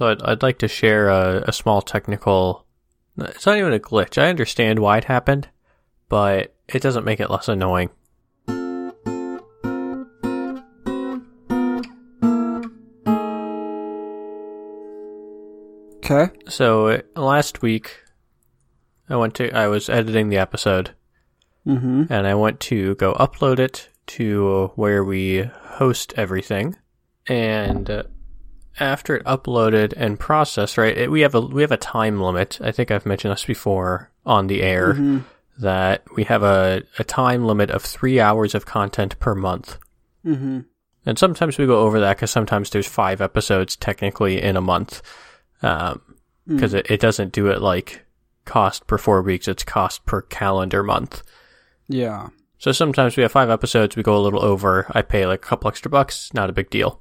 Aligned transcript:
So 0.00 0.06
I'd, 0.06 0.22
I'd 0.22 0.42
like 0.42 0.56
to 0.60 0.66
share 0.68 1.10
a, 1.10 1.44
a 1.48 1.52
small 1.52 1.82
technical. 1.82 2.64
It's 3.18 3.44
not 3.44 3.58
even 3.58 3.74
a 3.74 3.78
glitch. 3.78 4.16
I 4.16 4.30
understand 4.30 4.78
why 4.78 4.96
it 4.96 5.04
happened, 5.04 5.50
but 6.08 6.54
it 6.68 6.80
doesn't 6.80 7.04
make 7.04 7.20
it 7.20 7.28
less 7.28 7.48
annoying. 7.48 7.90
Okay. 16.04 16.32
So 16.48 17.02
last 17.14 17.60
week, 17.60 17.98
I 19.10 19.16
went 19.16 19.34
to. 19.34 19.54
I 19.54 19.66
was 19.68 19.90
editing 19.90 20.30
the 20.30 20.38
episode, 20.38 20.92
Mm-hmm. 21.66 22.04
and 22.10 22.26
I 22.26 22.34
went 22.36 22.58
to 22.60 22.94
go 22.94 23.12
upload 23.14 23.58
it 23.58 23.90
to 24.16 24.72
where 24.76 25.04
we 25.04 25.42
host 25.42 26.14
everything. 26.16 26.76
And 27.26 27.90
uh, 27.90 28.04
after 28.80 29.16
it 29.16 29.24
uploaded 29.24 29.92
and 29.96 30.18
processed, 30.18 30.78
right, 30.78 30.96
it, 30.96 31.10
we 31.10 31.20
have 31.20 31.34
a 31.34 31.40
we 31.40 31.62
have 31.62 31.72
a 31.72 31.76
time 31.76 32.20
limit. 32.20 32.58
I 32.62 32.72
think 32.72 32.90
I've 32.90 33.06
mentioned 33.06 33.32
this 33.32 33.44
before 33.44 34.10
on 34.26 34.46
the 34.46 34.62
air 34.62 34.94
Mhm. 34.94 35.24
that 35.58 36.02
we 36.16 36.24
have 36.24 36.42
a, 36.42 36.82
a 36.98 37.04
time 37.04 37.44
limit 37.44 37.70
of 37.70 37.82
three 37.82 38.18
hours 38.20 38.54
of 38.54 38.66
content 38.66 39.18
per 39.18 39.34
month. 39.34 39.78
Mm-hmm. 40.24 40.60
And 41.06 41.18
sometimes 41.18 41.56
we 41.58 41.66
go 41.66 41.80
over 41.80 42.00
that 42.00 42.16
because 42.16 42.30
sometimes 42.30 42.70
there's 42.70 42.86
five 42.86 43.20
episodes 43.20 43.76
technically 43.76 44.40
in 44.42 44.56
a 44.56 44.60
month. 44.60 45.02
Um, 45.62 46.00
because 46.46 46.74
it, 46.74 46.90
it 46.90 47.00
doesn't 47.00 47.32
do 47.32 47.46
it 47.48 47.60
like 47.62 48.04
cost 48.44 48.86
per 48.86 48.98
four 48.98 49.22
weeks, 49.22 49.46
it's 49.46 49.62
cost 49.62 50.04
per 50.04 50.22
calendar 50.22 50.82
month. 50.82 51.22
Yeah. 51.88 52.28
So 52.58 52.72
sometimes 52.72 53.16
we 53.16 53.22
have 53.22 53.30
five 53.32 53.50
episodes, 53.50 53.94
we 53.94 54.02
go 54.02 54.16
a 54.16 54.20
little 54.20 54.44
over, 54.44 54.86
I 54.90 55.02
pay 55.02 55.26
like 55.26 55.44
a 55.44 55.48
couple 55.48 55.68
extra 55.68 55.90
bucks, 55.90 56.32
not 56.34 56.50
a 56.50 56.54
big 56.54 56.68
deal. 56.68 57.00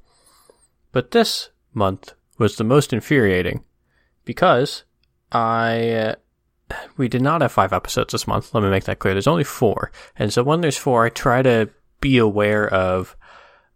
But 0.92 1.12
this 1.12 1.50
month 1.74 2.14
was 2.38 2.56
the 2.56 2.64
most 2.64 2.94
infuriating 2.94 3.64
because 4.26 4.84
I, 5.32 5.90
uh, 5.90 6.16
we 6.98 7.08
did 7.08 7.22
not 7.22 7.42
have 7.42 7.52
five 7.52 7.74
episodes 7.74 8.12
this 8.12 8.28
month. 8.28 8.54
Let 8.54 8.64
me 8.64 8.70
make 8.70 8.86
that 8.86 9.00
clear. 9.00 9.14
There's 9.14 9.28
only 9.28 9.44
four. 9.44 9.92
And 10.16 10.32
so 10.32 10.44
when 10.44 10.62
there's 10.62 10.78
four, 10.78 11.06
I 11.06 11.10
try 11.10 11.42
to 11.42 11.70
be 12.00 12.18
aware 12.18 12.68
of, 12.72 13.16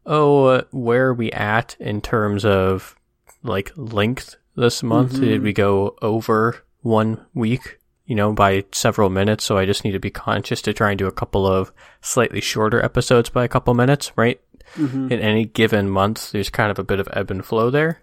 oh, 0.05 0.45
uh, 0.45 0.63
where 0.71 1.07
are 1.07 1.13
we 1.13 1.31
at 1.31 1.75
in 1.79 2.01
terms 2.01 2.45
of 2.45 2.95
like 3.43 3.71
length 3.75 4.35
this 4.55 4.83
month? 4.83 5.13
Mhm. 5.13 5.21
Did 5.21 5.41
we 5.43 5.53
go 5.53 5.95
over 6.01 6.63
one 6.81 7.25
week? 7.33 7.79
you 8.05 8.15
know, 8.15 8.33
by 8.33 8.65
several 8.73 9.09
minutes. 9.09 9.45
So 9.45 9.57
I 9.57 9.65
just 9.65 9.85
need 9.85 9.93
to 9.93 9.99
be 9.99 10.09
conscious 10.09 10.61
to 10.63 10.73
try 10.73 10.89
and 10.91 10.99
do 10.99 11.07
a 11.07 11.11
couple 11.11 11.47
of 11.47 11.71
slightly 12.01 12.41
shorter 12.41 12.83
episodes 12.83 13.29
by 13.29 13.45
a 13.45 13.47
couple 13.47 13.73
minutes, 13.73 14.11
right? 14.17 14.41
Mm-hmm. 14.75 15.11
In 15.11 15.19
any 15.19 15.45
given 15.45 15.89
month, 15.89 16.31
there's 16.31 16.49
kind 16.49 16.71
of 16.71 16.79
a 16.79 16.83
bit 16.83 16.99
of 16.99 17.07
ebb 17.13 17.31
and 17.31 17.45
flow 17.45 17.69
there. 17.69 18.01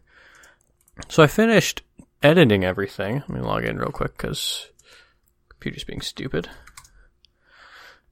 So 1.08 1.22
I 1.22 1.26
finished 1.26 1.82
editing 2.22 2.64
everything. 2.64 3.16
Let 3.16 3.28
me 3.30 3.40
log 3.40 3.64
in 3.64 3.78
real 3.78 3.90
quick 3.90 4.16
because 4.16 4.70
computer's 5.48 5.84
being 5.84 6.00
stupid. 6.00 6.48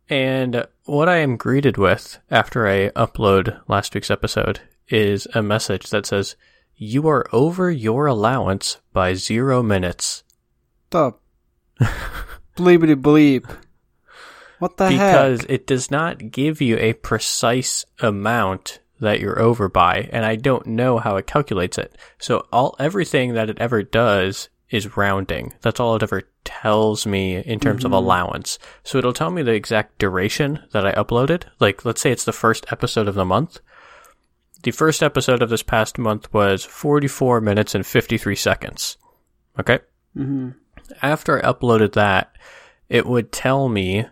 And 0.09 0.67
what 0.85 1.09
I 1.09 1.19
am 1.19 1.37
greeted 1.37 1.77
with 1.77 2.19
after 2.31 2.67
I 2.67 2.89
upload 2.91 3.61
last 3.69 3.95
week's 3.95 4.11
episode 4.11 4.61
is 4.89 5.27
a 5.35 5.43
message 5.43 5.91
that 5.91 6.07
says, 6.07 6.35
You 6.77 7.07
are 7.09 7.27
over 7.33 7.71
your 7.71 8.07
allowance 8.07 8.79
by 8.93 9.15
zero 9.15 9.63
minutes. 9.63 10.25
The 10.91 11.13
bleepity 12.57 13.01
bleep. 13.01 13.49
What 14.59 14.77
the 14.77 14.89
because 14.89 15.43
heck? 15.43 15.51
it 15.51 15.67
does 15.67 15.91
not 15.91 16.31
give 16.31 16.61
you 16.61 16.77
a 16.79 16.93
precise 16.95 17.85
amount 18.01 18.81
that 19.01 19.21
you're 19.21 19.41
over 19.41 19.69
by 19.69 20.09
and 20.13 20.25
I 20.25 20.37
don't 20.37 20.67
know 20.67 20.99
how 20.99 21.17
it 21.17 21.27
calculates 21.27 21.79
it. 21.79 21.97
So 22.19 22.47
all 22.53 22.75
everything 22.79 23.35
that 23.35 23.49
it 23.49 23.59
ever 23.59 23.83
does 23.83 24.49
is 24.71 24.97
rounding. 24.97 25.55
That's 25.63 25.81
all 25.81 25.97
it 25.97 26.03
ever 26.03 26.23
tells 26.45 27.07
me 27.07 27.37
in 27.37 27.61
terms 27.61 27.85
of 27.85 27.93
allowance. 27.93 28.59
So 28.83 28.99
it'll 28.99 29.13
tell 29.13 29.31
me 29.31 29.43
the 29.43 29.53
exact 29.53 29.99
duration 29.99 30.61
that 30.73 30.87
I 30.87 30.93
uploaded. 30.93 31.45
Like 31.61 31.85
let's 31.85 32.01
say 32.01 32.11
it's 32.11 32.25
the 32.25 32.33
first 32.33 32.67
episode 32.73 33.09
of 33.09 33.15
the 33.15 33.25
month. 33.25 33.61
The 34.63 34.73
first 34.73 35.03
episode 35.03 35.41
of 35.41 35.51
this 35.51 35.63
past 35.63 35.99
month 35.99 36.33
was 36.35 36.65
44 36.65 37.41
minutes 37.41 37.75
and 37.75 37.87
53 37.87 38.35
seconds. 38.35 38.97
Okay? 39.59 39.79
Mm-hmm. 40.17 40.51
after 41.03 41.39
I 41.39 41.53
uploaded 41.53 41.93
that, 41.93 42.33
it 42.89 43.07
would 43.07 43.31
tell 43.31 43.69
me 43.69 44.07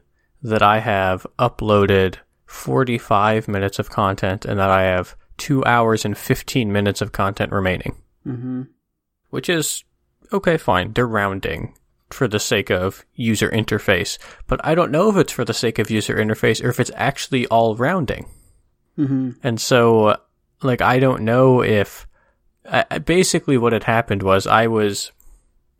that 0.48 0.62
I 0.62 0.78
have 0.80 1.26
uploaded 1.38 2.16
45 2.46 3.48
minutes 3.48 3.78
of 3.78 3.90
content 3.90 4.44
and 4.44 4.58
that 4.58 4.70
I 4.70 4.82
have 4.84 5.16
2 5.38 5.64
hours 5.64 6.04
and 6.04 6.16
15 6.16 6.72
minutes 6.72 7.00
of 7.02 7.12
content 7.12 7.52
remaining, 7.52 7.96
Mm-hmm. 8.26 8.62
which 9.30 9.48
is 9.48 9.84
okay, 10.32 10.56
fine. 10.56 10.92
They're 10.92 11.06
rounding 11.06 11.74
for 12.10 12.26
the 12.28 12.40
sake 12.40 12.70
of 12.70 13.04
user 13.14 13.48
interface, 13.50 14.18
but 14.46 14.60
I 14.64 14.74
don't 14.74 14.90
know 14.90 15.08
if 15.10 15.16
it's 15.16 15.32
for 15.32 15.44
the 15.44 15.54
sake 15.54 15.78
of 15.78 15.90
user 15.90 16.14
interface 16.16 16.64
or 16.64 16.68
if 16.68 16.80
it's 16.80 16.90
actually 16.94 17.46
all 17.46 17.76
rounding. 17.76 18.28
Mm-hmm. 18.98 19.30
And 19.42 19.60
so, 19.60 20.16
like, 20.62 20.80
I 20.80 20.98
don't 20.98 21.22
know 21.22 21.62
if 21.62 22.06
I- 22.68 22.98
basically 22.98 23.56
what 23.58 23.72
had 23.72 23.84
happened 23.84 24.22
was 24.22 24.46
I 24.46 24.66
was 24.68 25.12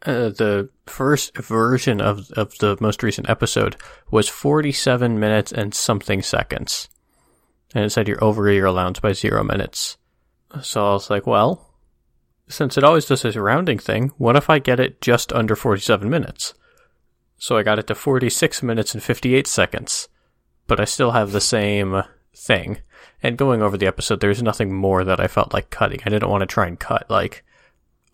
uh, 0.04 0.28
the 0.30 0.68
first 0.86 1.36
version 1.36 2.00
of 2.00 2.30
of 2.32 2.56
the 2.58 2.76
most 2.80 3.02
recent 3.02 3.28
episode 3.28 3.76
was 4.10 4.28
47 4.28 5.18
minutes 5.18 5.52
and 5.52 5.74
something 5.74 6.22
seconds, 6.22 6.88
and 7.74 7.84
it 7.84 7.90
said 7.90 8.08
you're 8.08 8.22
over 8.22 8.50
your 8.50 8.66
allowance 8.66 9.00
by 9.00 9.12
zero 9.12 9.42
minutes. 9.42 9.96
So 10.62 10.86
I 10.86 10.92
was 10.92 11.10
like, 11.10 11.26
well, 11.26 11.74
since 12.48 12.78
it 12.78 12.84
always 12.84 13.06
does 13.06 13.22
this 13.22 13.36
rounding 13.36 13.78
thing, 13.78 14.12
what 14.16 14.36
if 14.36 14.48
I 14.48 14.58
get 14.58 14.80
it 14.80 15.00
just 15.00 15.32
under 15.32 15.56
47 15.56 16.08
minutes? 16.08 16.54
So 17.38 17.56
I 17.56 17.62
got 17.62 17.78
it 17.78 17.86
to 17.88 17.94
46 17.94 18.62
minutes 18.62 18.94
and 18.94 19.02
58 19.02 19.46
seconds, 19.46 20.08
but 20.66 20.80
I 20.80 20.84
still 20.84 21.10
have 21.10 21.32
the 21.32 21.40
same 21.40 22.02
thing. 22.34 22.78
And 23.22 23.36
going 23.36 23.62
over 23.62 23.76
the 23.76 23.86
episode, 23.86 24.20
there's 24.20 24.42
nothing 24.42 24.72
more 24.74 25.04
that 25.04 25.20
I 25.20 25.26
felt 25.26 25.52
like 25.52 25.70
cutting. 25.70 26.00
I 26.04 26.10
didn't 26.10 26.30
want 26.30 26.42
to 26.42 26.46
try 26.46 26.66
and 26.66 26.78
cut 26.78 27.10
like 27.10 27.44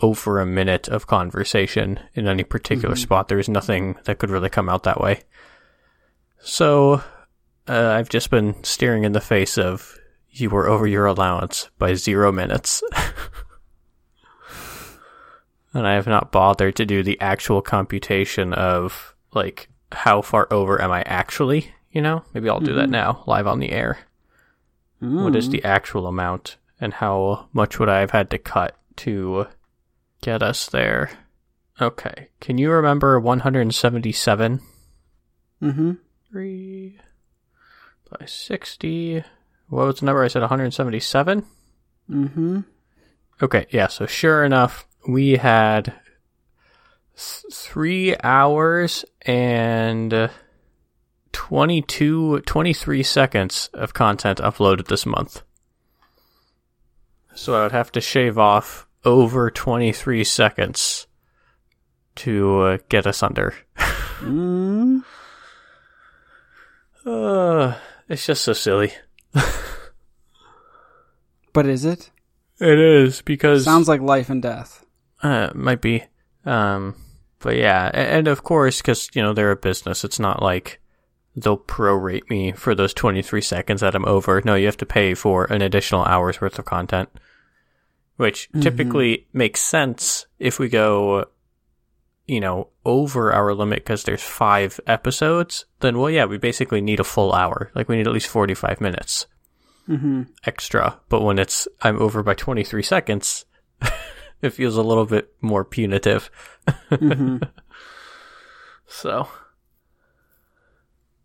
over 0.02 0.40
a 0.40 0.46
minute 0.46 0.88
of 0.88 1.06
conversation 1.06 2.00
in 2.14 2.26
any 2.28 2.44
particular 2.44 2.94
mm-hmm. 2.94 3.02
spot. 3.02 3.28
There 3.28 3.38
was 3.38 3.48
nothing 3.48 3.96
that 4.04 4.18
could 4.18 4.30
really 4.30 4.50
come 4.50 4.68
out 4.68 4.82
that 4.82 5.00
way. 5.00 5.22
So 6.40 7.02
uh, 7.68 7.90
I've 7.90 8.08
just 8.08 8.30
been 8.30 8.62
staring 8.64 9.04
in 9.04 9.12
the 9.12 9.20
face 9.20 9.56
of 9.56 9.96
you 10.30 10.50
were 10.50 10.68
over 10.68 10.86
your 10.86 11.06
allowance 11.06 11.70
by 11.78 11.94
zero 11.94 12.32
minutes. 12.32 12.82
and 15.72 15.86
I 15.86 15.94
have 15.94 16.06
not 16.06 16.32
bothered 16.32 16.76
to 16.76 16.86
do 16.86 17.02
the 17.02 17.20
actual 17.20 17.62
computation 17.62 18.52
of 18.52 19.14
like 19.32 19.68
how 19.92 20.22
far 20.22 20.48
over 20.50 20.82
am 20.82 20.90
I 20.90 21.02
actually, 21.02 21.72
you 21.92 22.02
know? 22.02 22.24
Maybe 22.34 22.48
I'll 22.48 22.60
do 22.60 22.74
that 22.74 22.84
mm-hmm. 22.84 22.92
now 22.92 23.22
live 23.26 23.46
on 23.46 23.60
the 23.60 23.70
air. 23.70 23.98
What 24.98 25.34
is 25.34 25.48
mm. 25.48 25.52
the 25.52 25.64
actual 25.64 26.06
amount 26.06 26.58
and 26.80 26.94
how 26.94 27.48
much 27.52 27.80
would 27.80 27.88
I 27.88 27.98
have 27.98 28.12
had 28.12 28.30
to 28.30 28.38
cut 28.38 28.76
to 28.98 29.48
get 30.22 30.42
us 30.42 30.66
there? 30.68 31.10
Okay. 31.80 32.28
Can 32.40 32.56
you 32.56 32.70
remember 32.70 33.20
177? 33.20 34.60
Mm-hmm. 35.60 35.92
3 36.30 36.98
by 38.10 38.26
60. 38.26 39.24
What 39.68 39.86
was 39.86 40.00
the 40.00 40.06
number? 40.06 40.24
I 40.24 40.28
said 40.28 40.40
177? 40.40 41.44
Mm-hmm. 42.10 42.60
Okay, 43.42 43.66
yeah, 43.70 43.88
so 43.88 44.06
sure 44.06 44.44
enough, 44.44 44.86
we 45.08 45.32
had 45.32 45.94
th- 47.16 47.52
three 47.52 48.14
hours 48.22 49.04
and 49.22 50.14
uh, 50.14 50.28
22, 51.32 52.40
23 52.40 53.02
seconds 53.02 53.70
of 53.72 53.94
content 53.94 54.38
uploaded 54.38 54.86
this 54.86 55.04
month. 55.04 55.42
So 57.34 57.54
I 57.54 57.62
would 57.62 57.72
have 57.72 57.90
to 57.92 58.00
shave 58.00 58.38
off 58.38 58.86
over 59.04 59.50
23 59.50 60.24
seconds 60.24 61.06
to 62.16 62.60
uh, 62.60 62.78
get 62.88 63.06
us 63.06 63.22
under. 63.22 63.54
Mm-hmm. 63.76 64.98
Uh, 67.04 67.76
it's 68.08 68.24
just 68.26 68.44
so 68.44 68.52
silly. 68.52 68.92
But 71.52 71.66
is 71.66 71.84
it? 71.84 72.10
It 72.60 72.78
is 72.78 73.22
because 73.22 73.64
Sounds 73.64 73.88
like 73.88 74.00
life 74.00 74.30
and 74.30 74.40
death. 74.42 74.84
Uh, 75.22 75.50
might 75.54 75.80
be. 75.80 76.04
Um, 76.44 76.96
but 77.38 77.56
yeah, 77.56 77.90
and 77.92 78.28
of 78.28 78.42
course, 78.42 78.80
because 78.80 79.10
you 79.14 79.22
know 79.22 79.32
they're 79.32 79.50
a 79.50 79.56
business, 79.56 80.04
it's 80.04 80.18
not 80.18 80.42
like 80.42 80.80
they'll 81.36 81.58
prorate 81.58 82.28
me 82.30 82.52
for 82.52 82.74
those 82.74 82.94
23 82.94 83.40
seconds 83.40 83.80
that 83.80 83.94
I'm 83.94 84.04
over. 84.06 84.40
No, 84.44 84.54
you 84.54 84.66
have 84.66 84.76
to 84.78 84.86
pay 84.86 85.14
for 85.14 85.44
an 85.44 85.62
additional 85.62 86.04
hour's 86.04 86.40
worth 86.40 86.58
of 86.58 86.64
content, 86.64 87.08
which 88.22 88.48
typically 88.60 89.26
makes 89.34 89.60
sense 89.60 90.26
if 90.38 90.58
we 90.58 90.68
go, 90.70 91.26
you 92.26 92.40
know, 92.40 92.68
over 92.86 93.32
our 93.32 93.52
limit 93.52 93.80
because 93.84 94.04
there's 94.04 94.22
five 94.22 94.80
episodes. 94.86 95.66
Then, 95.80 95.98
well, 95.98 96.08
yeah, 96.08 96.24
we 96.24 96.38
basically 96.38 96.80
need 96.80 97.00
a 97.00 97.04
full 97.04 97.32
hour. 97.34 97.70
Like 97.74 97.88
we 97.88 97.96
need 97.96 98.06
at 98.06 98.12
least 98.14 98.28
45 98.28 98.80
minutes 98.80 99.26
Mm-hmm. 99.88 100.22
extra. 100.46 101.00
But 101.08 101.22
when 101.22 101.38
it's 101.40 101.66
I'm 101.82 102.00
over 102.00 102.22
by 102.22 102.34
23 102.34 102.82
seconds, 102.84 103.44
it 104.40 104.50
feels 104.50 104.76
a 104.76 104.82
little 104.82 105.04
bit 105.06 105.34
more 105.42 105.64
punitive. 105.64 106.30
hmm 106.88 107.38
So, 108.86 109.26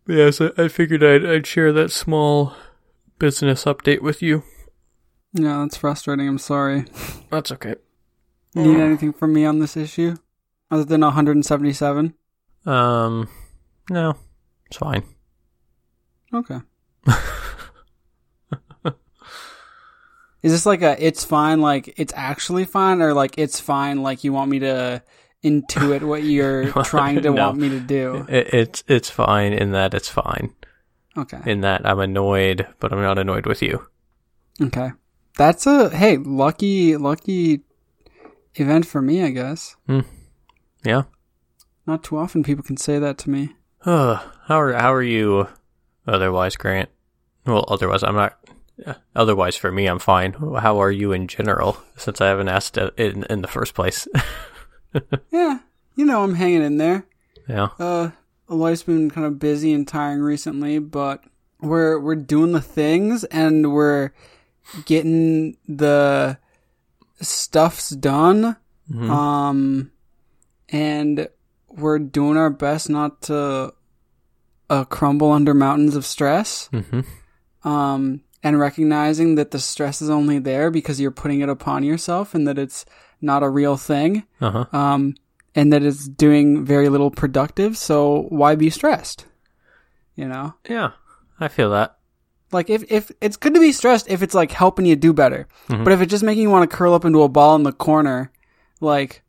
yes, 0.08 0.42
I, 0.42 0.52
I 0.58 0.68
figured 0.70 1.04
I'd 1.04 1.26
I'd 1.26 1.46
share 1.48 1.72
that 1.74 1.92
small 1.92 2.54
business 3.20 3.66
update 3.66 4.02
with 4.02 4.22
you. 4.22 4.44
Yeah, 5.34 5.60
that's 5.60 5.78
frustrating. 5.78 6.28
I'm 6.28 6.38
sorry. 6.38 6.86
That's 7.30 7.52
okay. 7.52 7.76
You 8.56 8.64
need 8.64 8.80
anything 8.82 9.14
from 9.14 9.34
me 9.34 9.46
on 9.46 9.60
this 9.60 9.78
issue? 9.78 10.16
Other 10.72 10.84
than 10.84 11.02
177? 11.02 12.14
Um, 12.66 13.30
no, 13.90 14.16
it's 14.66 14.78
fine. 14.78 15.04
Okay. 16.34 16.58
Is 20.44 20.52
this 20.52 20.66
like 20.68 20.82
a 20.84 21.04
it's 21.04 21.24
fine, 21.26 21.62
like 21.62 21.94
it's 21.98 22.14
actually 22.16 22.64
fine, 22.66 23.02
or 23.02 23.14
like 23.14 23.38
it's 23.38 23.60
fine, 23.60 24.02
like 24.04 24.24
you 24.24 24.32
want 24.32 24.50
me 24.52 24.60
to 24.60 25.02
intuit 25.44 26.04
what 26.04 26.24
you're 26.24 26.72
trying 26.84 27.22
to 27.24 27.32
No. 27.32 27.48
want 27.48 27.58
me 27.58 27.70
to 27.70 27.80
do? 27.80 28.26
It, 28.30 28.54
it's 28.54 28.84
it's 28.88 29.10
fine 29.10 29.52
in 29.54 29.72
that 29.72 29.94
it's 29.94 30.10
fine 30.10 30.54
Okay. 31.18 31.40
in 31.46 31.62
that 31.62 31.86
I'm 31.86 32.00
annoyed, 32.00 32.68
but 32.80 32.94
I'm 32.94 33.02
not 33.02 33.18
annoyed 33.18 33.46
with 33.48 33.62
you. 33.62 33.88
Okay. 34.62 34.92
That's 35.38 35.68
a, 35.68 35.90
hey, 35.90 36.18
lucky, 36.18 36.98
lucky 36.98 37.62
event 38.56 38.86
for 38.86 39.02
me, 39.02 39.24
I 39.24 39.30
guess. 39.30 39.76
Yeah. 40.84 41.04
Not 41.86 42.04
too 42.04 42.18
often 42.18 42.44
people 42.44 42.64
can 42.64 42.78
say 42.78 42.98
that 43.00 43.18
to 43.20 43.30
me. 43.30 43.56
Uh, 43.86 44.16
how 44.48 44.60
are 44.60 44.74
how 44.74 44.94
are 44.94 45.04
you? 45.04 45.48
Otherwise, 46.08 46.56
Grant. 46.56 46.90
Well, 47.46 47.64
otherwise, 47.68 48.04
I'm 48.04 48.16
not. 48.16 48.38
Otherwise, 49.16 49.56
for 49.56 49.72
me, 49.72 49.86
I'm 49.88 50.00
fine. 50.00 50.34
How 50.34 50.80
are 50.82 50.92
you 50.92 51.12
in 51.12 51.28
general? 51.28 51.78
Since 51.96 52.20
I 52.20 52.28
haven't 52.28 52.50
asked 52.50 52.78
it 52.78 52.94
in 52.98 53.24
in 53.30 53.42
the 53.42 53.48
first 53.48 53.74
place. 53.74 54.08
Yeah. 55.32 55.60
You 55.96 56.06
know, 56.06 56.24
I'm 56.24 56.34
hanging 56.36 56.64
in 56.64 56.78
there. 56.78 57.06
yeah. 57.48 57.70
Uh, 57.78 58.12
life's 58.48 58.84
been 58.84 59.12
kind 59.12 59.28
of 59.28 59.38
busy 59.38 59.72
and 59.74 59.88
tiring 59.88 60.22
recently, 60.22 60.80
but 60.80 61.24
we're 61.62 62.00
we're 62.00 62.16
doing 62.16 62.52
the 62.54 62.62
things 62.62 63.24
and 63.26 63.72
we're 63.74 64.12
getting 64.86 65.58
the 65.68 66.38
stuffs 67.22 67.90
done. 67.92 68.56
Mhm. 68.92 69.10
Um, 69.10 69.92
and 70.70 71.28
we're 71.70 72.00
doing 72.00 72.38
our 72.38 72.50
best 72.50 72.90
not 72.90 73.22
to 73.24 73.74
uh, 74.70 74.84
crumble 74.86 75.32
under 75.32 75.54
mountains 75.54 75.96
of 75.96 76.06
stress. 76.06 76.70
Mhm. 76.74 77.06
Um, 77.64 78.22
and 78.44 78.60
recognizing 78.60 79.36
that 79.36 79.52
the 79.52 79.60
stress 79.60 80.02
is 80.02 80.10
only 80.10 80.40
there 80.40 80.70
because 80.72 81.00
you're 81.02 81.12
putting 81.12 81.40
it 81.42 81.50
upon 81.50 81.84
yourself 81.84 82.36
and 82.36 82.48
that 82.48 82.58
it's 82.60 82.86
not 83.22 83.44
a 83.44 83.50
real 83.50 83.78
thing. 83.78 84.24
Uh 84.42 84.52
huh. 84.52 84.78
Um, 84.78 85.16
and 85.56 85.74
that 85.74 85.84
it's 85.84 86.08
doing 86.08 86.64
very 86.66 86.88
little 86.90 87.10
productive. 87.12 87.78
So 87.78 88.26
why 88.30 88.56
be 88.56 88.70
stressed? 88.70 89.26
You 90.16 90.28
know, 90.28 90.54
Yeah, 90.70 90.92
I 91.40 91.48
feel 91.48 91.70
that. 91.72 91.97
Like 92.52 92.70
if, 92.70 92.84
if 92.92 93.12
it's 93.22 93.38
good 93.38 93.54
to 93.54 93.60
be 93.60 93.72
stressed 93.72 94.10
if 94.10 94.22
it's 94.22 94.34
like 94.34 94.52
helping 94.52 94.86
you 94.86 94.96
do 94.96 95.14
better, 95.14 95.48
Mhm. 95.70 95.84
but 95.84 95.94
if 95.94 96.02
it's 96.02 96.12
just 96.12 96.24
making 96.24 96.44
you 96.44 96.50
want 96.50 96.70
to 96.70 96.76
curl 96.76 96.94
up 96.94 97.06
into 97.06 97.22
a 97.24 97.30
ball 97.30 97.56
in 97.56 97.64
the 97.64 97.72
corner, 97.74 98.32
like 98.82 99.22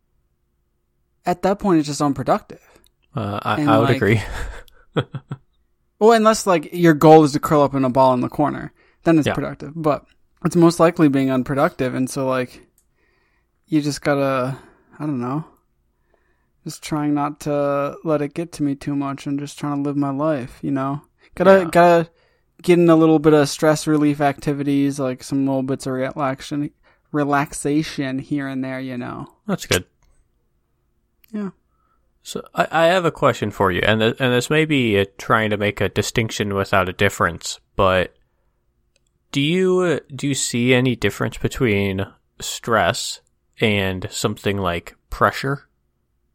at 1.26 1.42
that 1.42 1.58
point, 1.58 1.78
it's 1.80 1.88
just 1.88 2.00
unproductive. 2.00 2.60
Uh, 3.14 3.40
I, 3.42 3.60
And, 3.60 3.70
I 3.70 3.78
would 3.78 3.88
like- 3.88 3.96
agree. 3.96 4.22
Well, 6.00 6.12
unless 6.12 6.46
like 6.46 6.72
your 6.72 6.94
goal 6.94 7.24
is 7.24 7.32
to 7.32 7.40
curl 7.40 7.62
up 7.62 7.74
in 7.74 7.84
a 7.84 7.90
ball 7.90 8.14
in 8.14 8.20
the 8.20 8.28
corner, 8.28 8.72
then 9.02 9.18
it's 9.18 9.26
Yeah. 9.26 9.34
productive. 9.34 9.72
But 9.74 10.04
it's 10.44 10.54
most 10.54 10.78
likely 10.78 11.08
being 11.08 11.28
unproductive, 11.30 11.92
and 11.94 12.08
so 12.08 12.24
like 12.28 12.64
you 13.66 13.80
just 13.82 14.00
gotta, 14.00 14.56
I 14.98 15.06
don't 15.06 15.20
know, 15.20 15.44
just 16.62 16.84
trying 16.84 17.14
not 17.14 17.40
to 17.40 17.96
let 18.04 18.22
it 18.22 18.32
get 18.34 18.52
to 18.52 18.62
me 18.62 18.76
too 18.76 18.94
much, 18.94 19.26
and 19.26 19.40
just 19.40 19.58
trying 19.58 19.82
to 19.82 19.88
live 19.88 19.96
my 19.96 20.10
life. 20.10 20.60
You 20.62 20.70
know, 20.70 21.02
gotta 21.34 21.62
Yeah. 21.64 21.68
gotta 21.72 22.10
get 22.62 22.78
in 22.78 22.88
a 22.88 22.96
little 22.96 23.18
bit 23.18 23.34
of 23.34 23.48
stress 23.48 23.86
relief 23.86 24.20
activities, 24.20 24.98
like 24.98 25.22
some 25.22 25.46
little 25.46 25.62
bits 25.62 25.86
of 25.86 25.92
relaxation, 25.94 26.70
relaxation 27.12 28.18
here 28.18 28.48
and 28.48 28.64
there. 28.64 28.80
You 28.80 28.98
know. 28.98 29.28
That's 29.46 29.66
good. 29.66 29.84
Yeah. 31.30 31.50
So 32.22 32.42
I, 32.54 32.68
I 32.70 32.86
have 32.86 33.04
a 33.04 33.10
question 33.10 33.50
for 33.50 33.72
you, 33.72 33.80
and 33.84 34.00
th- 34.00 34.16
and 34.18 34.32
this 34.32 34.50
may 34.50 34.64
be 34.64 34.98
uh, 34.98 35.06
trying 35.16 35.50
to 35.50 35.56
make 35.56 35.80
a 35.80 35.88
distinction 35.88 36.54
without 36.54 36.88
a 36.88 36.92
difference, 36.92 37.60
but 37.76 38.14
do 39.32 39.40
you 39.40 40.00
do 40.14 40.28
you 40.28 40.34
see 40.34 40.74
any 40.74 40.96
difference 40.96 41.38
between 41.38 42.06
stress 42.40 43.20
and 43.60 44.06
something 44.10 44.58
like 44.58 44.96
pressure? 45.10 45.68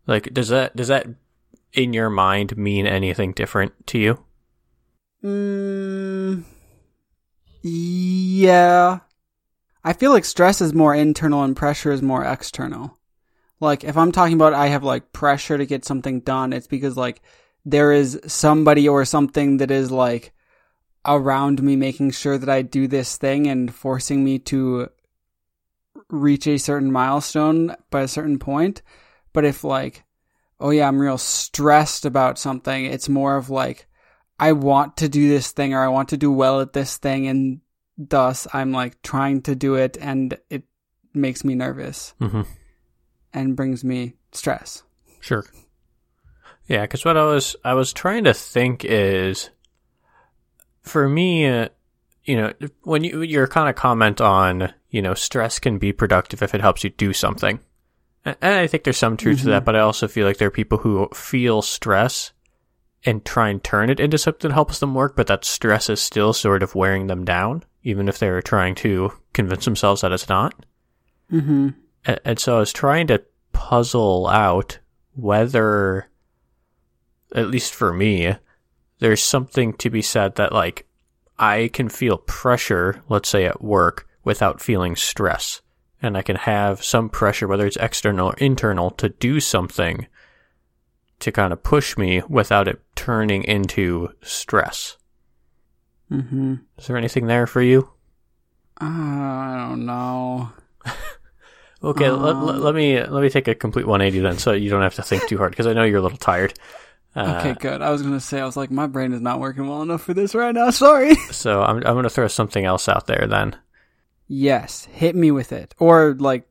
Like, 0.08 0.34
does 0.34 0.50
that 0.50 0.76
does 0.76 0.90
that 0.90 1.08
in 1.74 1.94
your 1.94 2.10
mind 2.10 2.58
mean 2.58 2.86
anything 2.86 3.32
different 3.32 3.88
to 3.88 4.00
you? 4.00 4.26
Mm, 5.24 6.44
yeah. 7.62 9.00
I 9.84 9.94
feel 9.94 10.12
like 10.12 10.26
stress 10.26 10.62
is 10.62 10.74
more 10.74 10.94
internal 10.94 11.44
and 11.44 11.56
pressure 11.56 11.92
is 11.92 12.02
more 12.02 12.24
external. 12.24 12.98
Like 13.60 13.84
if 13.84 13.98
I'm 13.98 14.12
talking 14.12 14.36
about 14.36 14.54
I 14.54 14.68
have 14.68 14.84
like 14.84 15.14
pressure 15.14 15.58
to 15.58 15.66
get 15.66 15.86
something 15.86 16.20
done, 16.20 16.52
it's 16.52 16.68
because 16.68 16.98
like 16.98 17.22
there 17.66 17.92
is 17.94 18.20
somebody 18.28 18.90
or 18.90 19.06
something 19.06 19.58
that 19.58 19.72
is 19.72 19.92
like 19.92 20.34
around 21.06 21.64
me 21.64 21.76
making 21.76 22.12
sure 22.12 22.38
that 22.38 22.50
I 22.50 22.62
do 22.62 22.88
this 22.88 23.18
thing 23.18 23.48
and 23.48 23.74
forcing 23.74 24.24
me 24.24 24.40
to 24.40 24.90
reach 26.10 26.48
a 26.48 26.58
certain 26.58 26.92
milestone 26.92 27.76
by 27.90 28.02
a 28.02 28.08
certain 28.08 28.40
point. 28.40 28.82
But 29.32 29.46
if 29.46 29.64
like, 29.64 30.04
oh 30.60 30.72
yeah, 30.72 30.88
I'm 30.88 31.00
real 31.00 31.18
stressed 31.18 32.06
about 32.06 32.38
something, 32.38 32.86
it's 32.86 33.10
more 33.10 33.38
of 33.38 33.50
like, 33.50 33.88
I 34.44 34.52
want 34.52 34.98
to 34.98 35.08
do 35.08 35.30
this 35.30 35.52
thing 35.52 35.74
or 35.74 35.82
I 35.84 35.88
want 35.88 36.10
to 36.10 36.18
do 36.18 36.32
well 36.32 36.60
at 36.60 36.74
this 36.74 36.98
thing 36.98 37.28
and 37.28 37.62
thus 37.98 38.46
I'm 38.54 38.74
like 38.74 39.02
trying 39.02 39.42
to 39.44 39.56
do 39.56 39.76
it 39.76 39.98
and 40.02 40.38
it 40.50 40.64
makes 41.14 41.44
me 41.46 41.56
nervous 41.56 42.14
Mm-hmm. 42.20 42.42
and 43.34 43.56
brings 43.56 43.84
me 43.86 44.16
stress. 44.34 44.84
Sure. 45.22 45.46
Yeah, 46.68 46.82
because 46.82 47.06
what 47.06 47.16
I 47.16 47.26
was 47.26 47.56
I 47.64 47.74
was 47.74 47.94
trying 47.94 48.26
to 48.26 48.34
think 48.34 48.84
is, 48.84 49.50
for 50.82 51.08
me, 51.08 51.46
uh, 51.46 51.70
you 52.24 52.36
know, 52.36 52.54
when 52.84 53.04
you 53.04 53.22
your 53.22 53.48
kind 53.48 53.70
of 53.70 53.76
comment 53.76 54.20
on 54.22 54.74
you 54.90 55.02
know 55.02 55.14
stress 55.14 55.60
can 55.60 55.78
be 55.78 55.94
productive 55.94 56.42
if 56.42 56.54
it 56.54 56.62
helps 56.62 56.84
you 56.84 56.90
do 56.90 57.14
something, 57.14 57.60
and 58.26 58.36
and 58.42 58.56
I 58.56 58.68
think 58.68 58.84
there's 58.84 58.98
some 58.98 59.18
truth 59.18 59.42
to 59.42 59.50
that, 59.50 59.66
but 59.66 59.76
I 59.76 59.80
also 59.80 60.08
feel 60.08 60.26
like 60.28 60.38
there 60.38 60.48
are 60.48 60.60
people 60.60 60.80
who 60.80 61.08
feel 61.14 61.62
stress 61.62 62.32
and 63.06 63.26
try 63.26 63.50
and 63.50 63.64
turn 63.64 63.90
it 63.90 64.00
into 64.00 64.18
something 64.18 64.50
that 64.50 64.54
helps 64.54 64.80
them 64.80 64.96
work, 64.96 65.16
but 65.16 65.28
that 65.28 65.46
stress 65.46 65.90
is 65.90 66.02
still 66.02 66.34
sort 66.34 66.64
of 66.64 66.76
wearing 66.76 67.08
them 67.08 67.26
down, 67.26 67.64
even 67.84 68.08
if 68.08 68.20
they're 68.20 68.42
trying 68.42 68.76
to 68.76 69.12
convince 69.34 69.66
themselves 69.66 70.02
that 70.02 70.12
it's 70.12 70.30
not. 70.30 70.66
Mm-hmm. 71.32 71.70
And, 72.06 72.20
and 72.24 72.40
so 72.40 72.58
I 72.58 72.60
was 72.60 72.74
trying 72.74 73.08
to 73.08 73.24
puzzle 73.52 74.28
out 74.28 74.80
whether, 75.16 76.10
at 77.36 77.50
least 77.50 77.74
for 77.74 77.94
me, 77.94 78.36
there's 79.00 79.22
something 79.22 79.74
to 79.74 79.90
be 79.90 80.02
said 80.02 80.36
that 80.36 80.54
like 80.54 80.88
I 81.38 81.70
can 81.74 81.90
feel 81.90 82.18
pressure, 82.20 83.04
let's 83.10 83.30
say 83.30 83.46
at 83.46 83.62
work, 83.62 84.08
without 84.24 84.62
feeling 84.62 84.96
stress. 84.96 85.62
And 86.02 86.18
I 86.18 86.22
can 86.22 86.36
have 86.36 86.84
some 86.84 87.10
pressure, 87.10 87.48
whether 87.48 87.66
it's 87.66 87.78
external 87.78 88.30
or 88.30 88.36
internal, 88.38 88.92
to 88.92 89.10
do 89.10 89.40
something 89.40 90.08
to 91.24 91.32
kind 91.32 91.52
of 91.52 91.64
push 91.64 91.98
me 91.98 92.22
without 92.30 92.68
it 92.68 92.82
turning 92.96 93.44
into 93.44 94.10
stress. 94.22 94.98
Mm-hmm. 96.12 96.56
Is 96.78 96.88
there 96.88 96.98
anything 96.98 97.28
there 97.28 97.48
for 97.48 97.62
you? 97.62 97.90
Uh, 98.80 98.86
I 98.86 99.66
don't 99.70 99.86
know. 99.86 100.52
Okay, 101.86 102.10
let, 102.10 102.36
Um, 102.36 102.46
let, 102.46 102.56
let 102.60 102.76
me 102.76 102.98
let 103.04 103.22
me 103.22 103.30
take 103.30 103.50
a 103.50 103.56
complete 103.56 103.86
180 103.86 104.22
then, 104.24 104.38
so 104.38 104.54
you 104.54 104.70
don't 104.70 104.84
have 104.84 104.96
to 104.96 105.02
think 105.04 105.28
too 105.28 105.38
hard 105.38 105.52
because 105.52 105.68
I 105.68 105.74
know 105.74 105.84
you're 105.84 105.98
a 106.00 106.02
little 106.02 106.18
tired. 106.18 106.54
Uh, 107.14 107.36
Okay, 107.42 107.56
good. 107.60 107.82
I 107.82 107.90
was 107.92 108.02
gonna 108.02 108.22
say 108.22 108.40
I 108.40 108.46
was 108.46 108.56
like 108.56 108.72
my 108.72 108.88
brain 108.88 109.12
is 109.12 109.20
not 109.20 109.42
working 109.42 109.68
well 109.68 109.82
enough 109.82 110.02
for 110.02 110.14
this 110.14 110.34
right 110.34 110.56
now. 110.56 110.70
Sorry. 110.72 111.16
So 111.32 111.62
I'm 111.62 111.78
I'm 111.78 111.96
gonna 111.96 112.10
throw 112.10 112.30
something 112.30 112.64
else 112.64 112.88
out 112.88 113.06
there 113.08 113.28
then. 113.28 113.58
yes, 114.30 114.86
hit 114.94 115.14
me 115.14 115.30
with 115.32 115.52
it, 115.52 115.76
or 115.78 116.16
like 116.18 116.48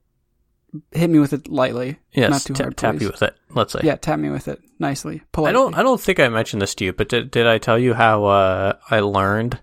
hit 0.93 1.11
me 1.11 1.19
with 1.19 1.33
it 1.33 1.49
lightly. 1.49 1.99
Yes, 2.13 2.31
Not 2.31 2.41
too 2.43 2.55
ta- 2.55 2.65
hard, 2.65 2.77
tap 2.77 2.95
please. 2.95 3.03
you 3.03 3.09
with 3.09 3.23
it. 3.23 3.37
Let's 3.51 3.73
say. 3.73 3.81
Yeah, 3.83 3.97
tap 3.97 4.19
me 4.19 4.31
with 4.31 4.49
it 4.49 4.61
nicely, 4.79 5.23
politely. 5.33 5.51
I 5.51 5.63
don't 5.63 5.75
I 5.79 5.83
don't 5.83 6.01
think 6.01 6.19
I 6.21 6.29
mentioned 6.29 6.63
this 6.63 6.75
to 6.77 6.85
you, 6.85 6.93
but 6.93 7.09
did 7.09 7.31
did 7.31 7.47
I 7.47 7.59
tell 7.59 7.79
you 7.79 7.95
how 7.95 8.25
uh, 8.25 8.73
I 8.91 9.01
learned 9.01 9.61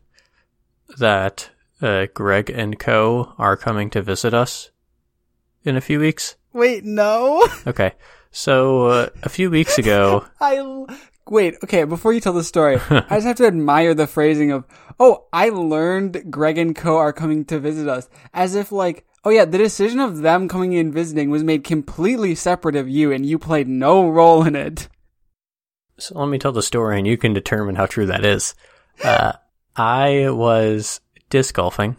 that 0.98 1.50
uh, 1.82 2.08
Greg 2.14 2.50
and 2.50 2.78
Co 2.80 3.34
are 3.38 3.58
coming 3.58 3.90
to 3.92 4.02
visit 4.02 4.34
us 4.34 4.72
in 5.64 5.76
a 5.76 5.82
few 5.82 6.00
weeks? 6.00 6.36
Wait, 6.54 6.84
no. 6.84 7.48
Okay, 7.68 7.94
so 8.32 8.86
uh, 8.88 9.10
a 9.24 9.30
few 9.30 9.50
weeks 9.50 9.78
ago. 9.78 10.26
I 10.40 10.58
l- 10.58 10.88
wait. 11.28 11.56
Okay, 11.64 11.84
before 11.84 12.14
you 12.14 12.20
tell 12.20 12.34
the 12.34 12.44
story, 12.44 12.78
I 12.90 13.16
just 13.16 13.28
have 13.28 13.36
to 13.38 13.46
admire 13.48 13.94
the 13.94 14.08
phrasing 14.08 14.52
of, 14.52 14.66
"Oh, 15.00 15.26
I 15.32 15.50
learned 15.50 16.32
Greg 16.32 16.58
and 16.58 16.76
Co 16.76 16.98
are 16.98 17.14
coming 17.14 17.46
to 17.46 17.60
visit 17.60 17.88
us," 17.88 18.10
as 18.34 18.56
if 18.56 18.72
like 18.72 19.06
Oh 19.24 19.30
yeah, 19.30 19.46
the 19.46 19.58
decision 19.58 20.00
of 20.00 20.20
them 20.20 20.48
coming 20.48 20.74
in 20.74 20.92
visiting 20.92 21.30
was 21.30 21.44
made 21.44 21.64
completely 21.64 22.36
separate 22.36 22.76
of 22.76 22.88
you, 22.88 23.12
and 23.12 23.26
you 23.26 23.38
played 23.38 23.68
no 23.68 24.10
role 24.10 24.46
in 24.46 24.56
it. 24.56 24.88
So 25.98 26.18
let 26.18 26.30
me 26.30 26.40
tell 26.40 26.54
the 26.54 26.64
story, 26.64 26.98
and 26.98 27.06
you 27.06 27.18
can 27.18 27.34
determine 27.34 27.76
how 27.76 27.86
true 27.86 28.06
that 28.06 28.24
is. 28.24 28.56
Uh, 29.04 29.34
I 29.76 30.30
was 30.30 31.02
disc 31.30 31.54
golfing, 31.54 31.98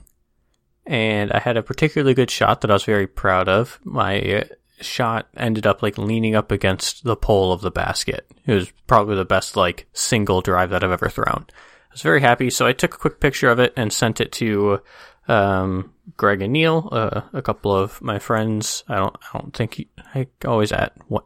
and 0.87 1.31
I 1.33 1.39
had 1.39 1.57
a 1.57 1.62
particularly 1.62 2.15
good 2.15 2.31
shot 2.31 2.62
that 2.62 2.71
I 2.71 2.75
was 2.75 2.85
very 2.85 3.07
proud 3.07 3.49
of. 3.49 3.79
My 3.85 4.45
shot 4.81 5.29
ended 5.37 5.67
up 5.67 5.83
like 5.83 5.99
leaning 5.99 6.35
up 6.35 6.50
against 6.50 7.05
the 7.05 7.17
pole 7.17 7.53
of 7.53 7.61
the 7.61 7.71
basket. 7.71 8.27
It 8.47 8.55
was 8.55 8.73
probably 8.87 9.17
the 9.17 9.27
best 9.27 9.57
like 9.57 9.87
single 9.93 10.41
drive 10.41 10.71
that 10.71 10.83
I've 10.83 10.91
ever 10.91 11.11
thrown. 11.11 11.47
I 11.49 11.93
was 11.93 12.03
very 12.03 12.21
happy, 12.21 12.50
so 12.50 12.67
I 12.67 12.73
took 12.73 12.95
a 12.95 12.99
quick 12.99 13.21
picture 13.21 13.50
of 13.50 13.59
it 13.59 13.75
and 13.77 13.93
sent 13.93 14.21
it 14.21 14.33
to 14.33 14.81
um, 15.29 15.93
Greg 16.17 16.43
and 16.43 16.52
Neil, 16.52 16.88
uh, 16.93 17.23
a 17.33 17.43
couple 17.43 17.75
of 17.75 18.00
my 18.02 18.19
friends. 18.19 18.85
I 18.88 18.97
don't, 18.97 19.17
I 19.33 19.38
don't 19.38 19.55
think 19.55 19.75
he, 19.75 19.88
I 20.14 20.26
always 20.45 20.73
at 20.73 20.93
what. 21.09 21.25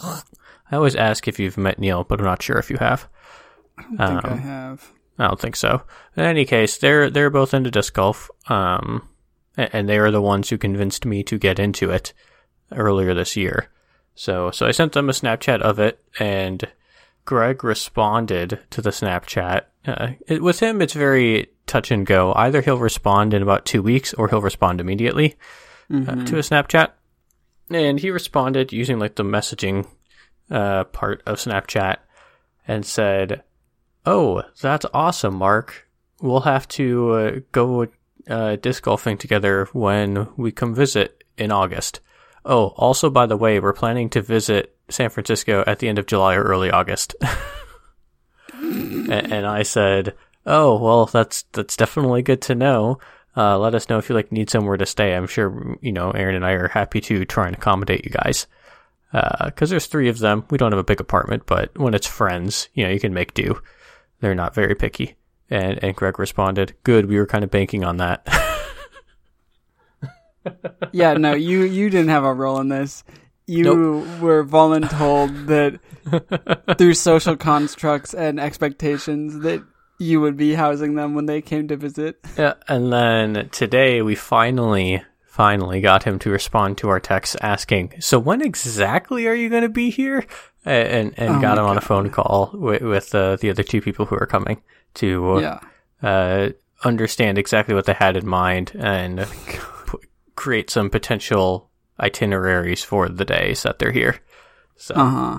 I 0.00 0.76
always 0.76 0.94
ask 0.96 1.26
if 1.26 1.38
you've 1.38 1.56
met 1.56 1.78
Neil, 1.78 2.04
but 2.04 2.18
I'm 2.20 2.26
not 2.26 2.42
sure 2.42 2.58
if 2.58 2.70
you 2.70 2.76
have. 2.78 3.08
I 3.98 4.06
don't 4.06 4.22
think 4.22 4.32
I 4.32 4.36
have. 4.36 4.92
I 5.18 5.26
don't 5.28 5.40
think 5.40 5.56
so. 5.56 5.82
In 6.16 6.24
any 6.24 6.44
case, 6.44 6.78
they're 6.78 7.10
they're 7.10 7.30
both 7.30 7.54
into 7.54 7.70
disc 7.70 7.94
golf, 7.94 8.30
um, 8.48 9.08
a- 9.56 9.74
and 9.74 9.88
they 9.88 9.98
are 9.98 10.10
the 10.10 10.22
ones 10.22 10.48
who 10.50 10.58
convinced 10.58 11.06
me 11.06 11.22
to 11.24 11.38
get 11.38 11.58
into 11.58 11.90
it 11.90 12.12
earlier 12.72 13.14
this 13.14 13.36
year. 13.36 13.68
So 14.14 14.50
so 14.50 14.66
I 14.66 14.72
sent 14.72 14.92
them 14.92 15.08
a 15.08 15.12
Snapchat 15.12 15.60
of 15.60 15.78
it, 15.78 16.00
and 16.20 16.68
Greg 17.24 17.64
responded 17.64 18.60
to 18.70 18.82
the 18.82 18.90
Snapchat. 18.90 19.62
Uh, 19.86 20.10
it, 20.26 20.42
with 20.42 20.60
him, 20.60 20.82
it's 20.82 20.92
very 20.92 21.48
touch 21.68 21.90
and 21.90 22.06
go. 22.06 22.32
Either 22.34 22.60
he'll 22.60 22.78
respond 22.78 23.34
in 23.34 23.42
about 23.42 23.64
two 23.64 23.82
weeks, 23.82 24.14
or 24.14 24.28
he'll 24.28 24.42
respond 24.42 24.80
immediately 24.80 25.36
uh, 25.92 26.24
to 26.24 26.36
a 26.36 26.42
Snapchat. 26.42 26.90
And 27.70 28.00
he 28.00 28.10
responded 28.10 28.72
using 28.72 28.98
like 28.98 29.16
the 29.16 29.24
messaging 29.24 29.86
uh, 30.50 30.84
part 30.84 31.22
of 31.26 31.36
Snapchat, 31.36 31.98
and 32.66 32.84
said, 32.84 33.42
Oh, 34.06 34.42
that's 34.60 34.86
awesome, 34.94 35.34
Mark. 35.34 35.86
We'll 36.20 36.40
have 36.40 36.66
to 36.68 37.10
uh, 37.12 37.40
go 37.52 37.86
uh, 38.28 38.56
disc 38.56 38.82
golfing 38.82 39.18
together 39.18 39.68
when 39.72 40.28
we 40.36 40.50
come 40.50 40.74
visit 40.74 41.24
in 41.36 41.52
August. 41.52 42.00
Oh, 42.44 42.68
also, 42.76 43.10
by 43.10 43.26
the 43.26 43.36
way, 43.36 43.60
we're 43.60 43.72
planning 43.72 44.08
to 44.10 44.22
visit 44.22 44.76
San 44.88 45.10
Francisco 45.10 45.64
at 45.66 45.78
the 45.78 45.88
end 45.88 45.98
of 45.98 46.06
July 46.06 46.34
or 46.34 46.42
early 46.42 46.70
August. 46.70 47.14
and 48.52 49.46
I 49.46 49.62
said, 49.62 50.14
"Oh, 50.48 50.78
well, 50.82 51.06
that's 51.06 51.42
that's 51.52 51.76
definitely 51.76 52.22
good 52.22 52.42
to 52.42 52.54
know. 52.54 52.98
Uh, 53.36 53.58
let 53.58 53.74
us 53.74 53.88
know 53.88 53.98
if 53.98 54.08
you 54.08 54.14
like 54.14 54.32
need 54.32 54.50
somewhere 54.50 54.76
to 54.76 54.86
stay. 54.86 55.14
I'm 55.14 55.26
sure 55.26 55.78
you 55.80 55.92
know 55.92 56.10
Aaron 56.10 56.34
and 56.34 56.44
I 56.44 56.52
are 56.52 56.68
happy 56.68 57.00
to 57.02 57.24
try 57.24 57.46
and 57.46 57.56
accommodate 57.56 58.04
you 58.04 58.10
guys." 58.10 58.46
Because 59.12 59.70
there's 59.70 59.86
three 59.86 60.08
of 60.08 60.18
them. 60.18 60.44
We 60.50 60.58
don't 60.58 60.72
have 60.72 60.78
a 60.78 60.84
big 60.84 61.00
apartment, 61.00 61.44
but 61.46 61.76
when 61.78 61.94
it's 61.94 62.06
friends, 62.06 62.68
you 62.74 62.84
know, 62.84 62.90
you 62.90 63.00
can 63.00 63.14
make 63.14 63.32
do. 63.32 63.62
They're 64.20 64.34
not 64.34 64.54
very 64.54 64.74
picky. 64.74 65.16
And 65.48 65.82
and 65.82 65.96
Greg 65.96 66.18
responded, 66.18 66.74
"Good. 66.82 67.06
We 67.06 67.18
were 67.18 67.26
kind 67.26 67.44
of 67.44 67.50
banking 67.50 67.84
on 67.84 67.98
that." 67.98 68.26
Yeah, 70.92 71.14
no, 71.14 71.34
you 71.34 71.62
you 71.62 71.90
didn't 71.90 72.08
have 72.08 72.24
a 72.24 72.32
role 72.32 72.58
in 72.60 72.68
this. 72.68 73.04
You 73.46 74.04
were 74.20 74.44
voluntold 74.44 75.46
that 75.46 76.76
through 76.78 76.94
social 76.94 77.36
constructs 77.36 78.14
and 78.14 78.38
expectations 78.38 79.40
that 79.40 79.62
you 79.98 80.20
would 80.20 80.36
be 80.36 80.54
housing 80.54 80.94
them 80.94 81.14
when 81.14 81.26
they 81.26 81.40
came 81.42 81.68
to 81.68 81.76
visit. 81.76 82.18
yeah. 82.36 82.54
And 82.68 82.92
then 82.92 83.48
today 83.50 84.02
we 84.02 84.14
finally 84.14 85.02
finally 85.26 85.80
got 85.80 86.02
him 86.04 86.18
to 86.18 86.30
respond 86.30 86.76
to 86.78 86.88
our 86.88 87.00
text 87.00 87.36
asking, 87.40 87.94
"So 88.00 88.18
when 88.18 88.42
exactly 88.42 89.26
are 89.28 89.34
you 89.34 89.48
going 89.48 89.62
to 89.62 89.68
be 89.68 89.90
here?" 89.90 90.24
And 90.64 91.14
and 91.16 91.36
Oh 91.36 91.40
got 91.40 91.58
him 91.58 91.64
on 91.64 91.78
a 91.78 91.80
phone 91.80 92.10
call 92.10 92.50
with, 92.52 92.82
with 92.82 93.14
uh, 93.14 93.36
the 93.36 93.50
other 93.50 93.62
two 93.62 93.80
people 93.80 94.04
who 94.06 94.16
are 94.16 94.26
coming 94.26 94.60
to 94.94 95.38
Yeah. 95.40 95.60
uh, 96.02 96.50
understand 96.84 97.38
exactly 97.38 97.74
what 97.74 97.86
they 97.86 97.92
had 97.94 98.16
in 98.16 98.26
mind 98.26 98.72
and 98.78 99.26
p- 99.86 99.98
create 100.36 100.70
some 100.70 100.90
potential 100.90 101.70
itineraries 102.00 102.84
for 102.84 103.08
the 103.08 103.24
days 103.24 103.62
that 103.62 103.78
they're 103.78 103.92
here. 103.92 104.16
So 104.76 104.94
Uh 104.96 105.38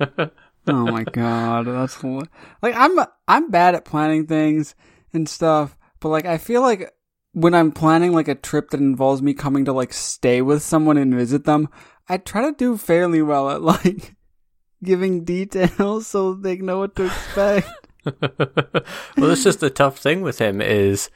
huh. 0.00 0.26
oh 0.68 0.86
my 0.86 1.04
god, 1.04 1.66
that's 1.66 2.02
like 2.02 2.76
I'm 2.76 2.98
I'm 3.26 3.50
bad 3.50 3.74
at 3.74 3.84
planning 3.84 4.26
things 4.26 4.74
and 5.12 5.28
stuff, 5.28 5.76
but 6.00 6.10
like 6.10 6.26
I 6.26 6.38
feel 6.38 6.62
like 6.62 6.92
when 7.32 7.54
I'm 7.54 7.72
planning 7.72 8.12
like 8.12 8.28
a 8.28 8.34
trip 8.34 8.70
that 8.70 8.80
involves 8.80 9.22
me 9.22 9.34
coming 9.34 9.64
to 9.66 9.72
like 9.72 9.92
stay 9.92 10.42
with 10.42 10.62
someone 10.62 10.98
and 10.98 11.14
visit 11.14 11.44
them, 11.44 11.68
I 12.08 12.18
try 12.18 12.42
to 12.42 12.52
do 12.52 12.76
fairly 12.76 13.22
well 13.22 13.50
at 13.50 13.62
like 13.84 14.16
giving 14.82 15.24
details 15.24 16.06
so 16.06 16.34
they 16.34 16.56
know 16.56 16.78
what 16.78 16.96
to 16.96 17.06
expect. 17.06 17.68
well, 18.20 19.28
this 19.28 19.46
is 19.46 19.56
the 19.56 19.70
tough 19.70 19.98
thing 19.98 20.22
with 20.22 20.38
him 20.38 20.60
is 20.60 21.10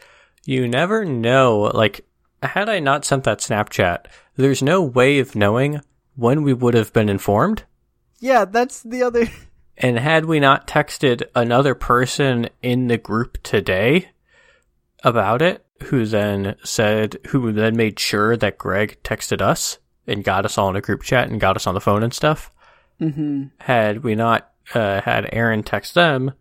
you 0.45 0.69
never 0.69 1.05
know. 1.05 1.71
Like, 1.75 2.05
had 2.43 2.69
I 2.69 2.81
not 2.81 3.05
sent 3.05 3.25
that 3.25 3.39
Snapchat, 3.39 4.07
there's 4.37 4.63
no 4.63 4.83
way 4.83 5.19
of 5.19 5.37
knowing 5.37 5.81
when 6.17 6.43
we 6.43 6.53
would 6.53 6.75
have 6.75 6.93
been 6.93 7.09
informed. 7.09 7.65
Yeah, 8.23 8.47
that's 8.47 8.83
the 8.83 9.03
other. 9.03 9.27
And 9.75 9.99
had 9.99 10.27
we 10.27 10.39
not 10.39 10.69
texted 10.69 11.23
another 11.35 11.75
person 11.75 12.51
in 12.63 12.89
the 12.89 12.99
group 12.99 13.43
today 13.43 14.11
about 15.03 15.41
it, 15.41 15.65
who 15.85 16.05
then 16.05 16.57
said, 16.63 17.17
who 17.29 17.53
then 17.53 17.75
made 17.75 17.99
sure 17.99 18.37
that 18.37 18.59
Greg 18.59 18.99
texted 19.03 19.41
us 19.41 19.79
and 20.07 20.23
got 20.23 20.45
us 20.45 20.59
all 20.59 20.69
in 20.69 20.77
a 20.77 20.83
group 20.83 21.03
chat 21.03 21.31
and 21.31 21.41
got 21.41 21.57
us 21.57 21.67
on 21.67 21.75
the 21.75 21.81
phone 21.81 22.03
and 22.03 22.13
stuff, 22.15 22.51
hmm 22.99 23.45
had 23.61 24.05
we 24.05 24.15
not 24.15 24.53
uh, 24.75 25.01
had 25.01 25.29
Aaron 25.33 25.63
text 25.63 25.95
them, 25.95 26.33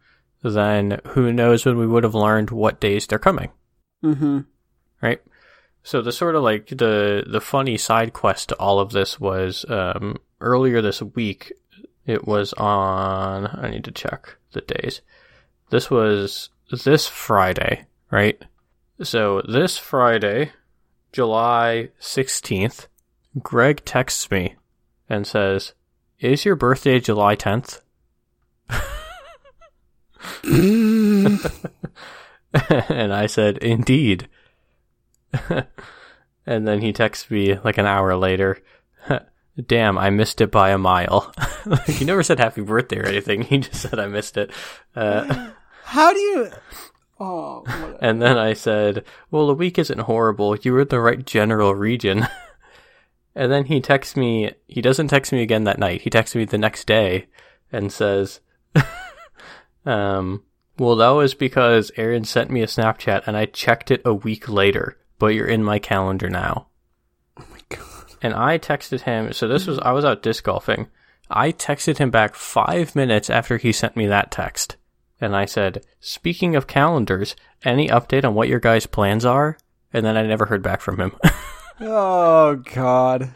then 0.44 1.00
who 1.08 1.32
knows 1.32 1.66
when 1.66 1.78
we 1.78 1.88
would 1.88 2.04
have 2.04 2.14
learned 2.14 2.52
what 2.52 2.82
days 2.82 3.08
they're 3.08 3.18
coming, 3.18 3.50
hmm 4.02 4.40
right? 5.02 5.22
So 5.84 6.02
the 6.02 6.12
sort 6.12 6.36
of 6.36 6.44
like 6.44 6.68
the 6.68 7.24
the 7.26 7.42
funny 7.42 7.78
side 7.78 8.14
quest 8.14 8.50
to 8.50 8.56
all 8.56 8.80
of 8.80 8.92
this 8.92 9.20
was 9.20 9.66
um, 9.70 10.18
earlier 10.42 10.82
this 10.82 11.02
week. 11.02 11.54
It 12.06 12.28
was 12.28 12.54
on. 12.54 13.48
I 13.48 13.70
need 13.70 13.84
to 13.86 13.92
check 13.92 14.38
the 14.54 14.62
days. 14.62 15.02
This 15.70 15.90
was 15.90 16.50
this 16.84 17.08
Friday, 17.08 17.86
right? 18.10 18.42
So 19.04 19.42
this 19.42 19.78
Friday, 19.78 20.52
July 21.12 21.90
sixteenth, 22.00 22.88
Greg 23.40 23.86
texts 23.86 24.32
me 24.32 24.56
and 25.10 25.28
says, 25.28 25.74
"Is 26.20 26.46
your 26.46 26.56
birthday 26.56 27.00
July 27.00 27.36
tenth?" 27.36 27.82
and 30.44 31.40
I 33.14 33.28
said, 33.28 33.58
"Indeed." 33.60 34.28
and 36.46 36.68
then 36.68 36.82
he 36.82 36.92
texts 36.92 37.30
me 37.30 37.58
like 37.60 37.78
an 37.78 37.86
hour 37.86 38.16
later. 38.16 38.62
Damn, 39.60 39.98
I 39.98 40.10
missed 40.10 40.40
it 40.40 40.50
by 40.50 40.70
a 40.70 40.78
mile. 40.78 41.34
he 41.88 42.06
never 42.06 42.24
said 42.24 42.40
happy 42.40 42.62
birthday 42.62 43.00
or 43.00 43.06
anything. 43.06 43.42
He 43.42 43.58
just 43.58 43.82
said 43.82 44.00
I 44.00 44.08
missed 44.08 44.38
it. 44.38 44.52
Uh, 44.96 45.52
How 45.84 46.14
do 46.14 46.20
you? 46.20 46.50
Oh, 47.20 47.60
whatever. 47.60 47.98
and 48.02 48.22
then 48.22 48.38
I 48.38 48.54
said, 48.54 49.04
"Well, 49.30 49.48
the 49.48 49.54
week 49.54 49.78
isn't 49.78 50.00
horrible. 50.00 50.56
You 50.56 50.74
were 50.74 50.82
in 50.82 50.88
the 50.88 51.02
right 51.02 51.24
general 51.26 51.76
region." 51.76 52.28
and 53.36 53.52
then 53.52 53.66
he 53.66 53.82
texts 53.82 54.16
me. 54.16 54.54
He 54.68 54.82
doesn't 54.82 55.10
text 55.10 55.32
me 55.34 55.42
again 55.42 55.66
that 55.66 55.80
night. 55.80 56.02
He 56.02 56.10
texts 56.10 56.36
me 56.36 56.46
the 56.46 56.58
next 56.58 56.88
day 56.88 57.28
and 57.72 57.92
says, 57.92 58.40
"Um, 59.86 60.44
well, 60.80 60.96
that 60.96 61.10
was 61.10 61.34
because 61.34 61.92
Aaron 61.98 62.24
sent 62.24 62.50
me 62.50 62.62
a 62.62 62.68
Snapchat 62.68 63.28
and 63.28 63.36
I 63.36 63.46
checked 63.46 63.92
it 63.92 64.02
a 64.06 64.14
week 64.14 64.48
later. 64.48 64.98
But 65.20 65.36
you're 65.36 65.46
in 65.46 65.64
my 65.64 65.78
calendar 65.78 66.30
now." 66.30 66.68
And 68.22 68.34
I 68.34 68.58
texted 68.58 69.02
him. 69.02 69.34
So 69.34 69.48
this 69.48 69.68
was 69.68 69.80
I 69.80 69.92
was 69.92 70.06
out 70.06 70.22
disc 70.24 70.44
golfing. 70.44 70.88
I 71.30 71.52
texted 71.52 71.98
him 71.98 72.12
back 72.12 72.36
five 72.36 72.96
minutes 72.96 73.30
after 73.30 73.58
he 73.58 73.72
sent 73.72 73.96
me 73.96 74.08
that 74.08 74.32
text, 74.32 74.76
and 75.20 75.36
I 75.36 75.46
said, 75.46 75.86
"Speaking 76.00 76.56
of 76.56 76.68
calendars, 76.68 77.36
any 77.64 77.88
update 77.88 78.26
on 78.26 78.34
what 78.34 78.48
your 78.50 78.60
guys' 78.60 78.86
plans 78.86 79.26
are?" 79.26 79.58
And 79.94 80.06
then 80.06 80.18
I 80.18 80.24
never 80.24 80.46
heard 80.46 80.64
back 80.64 80.82
from 80.82 81.00
him. 81.00 81.14
Oh 81.84 82.58
god. 82.76 83.32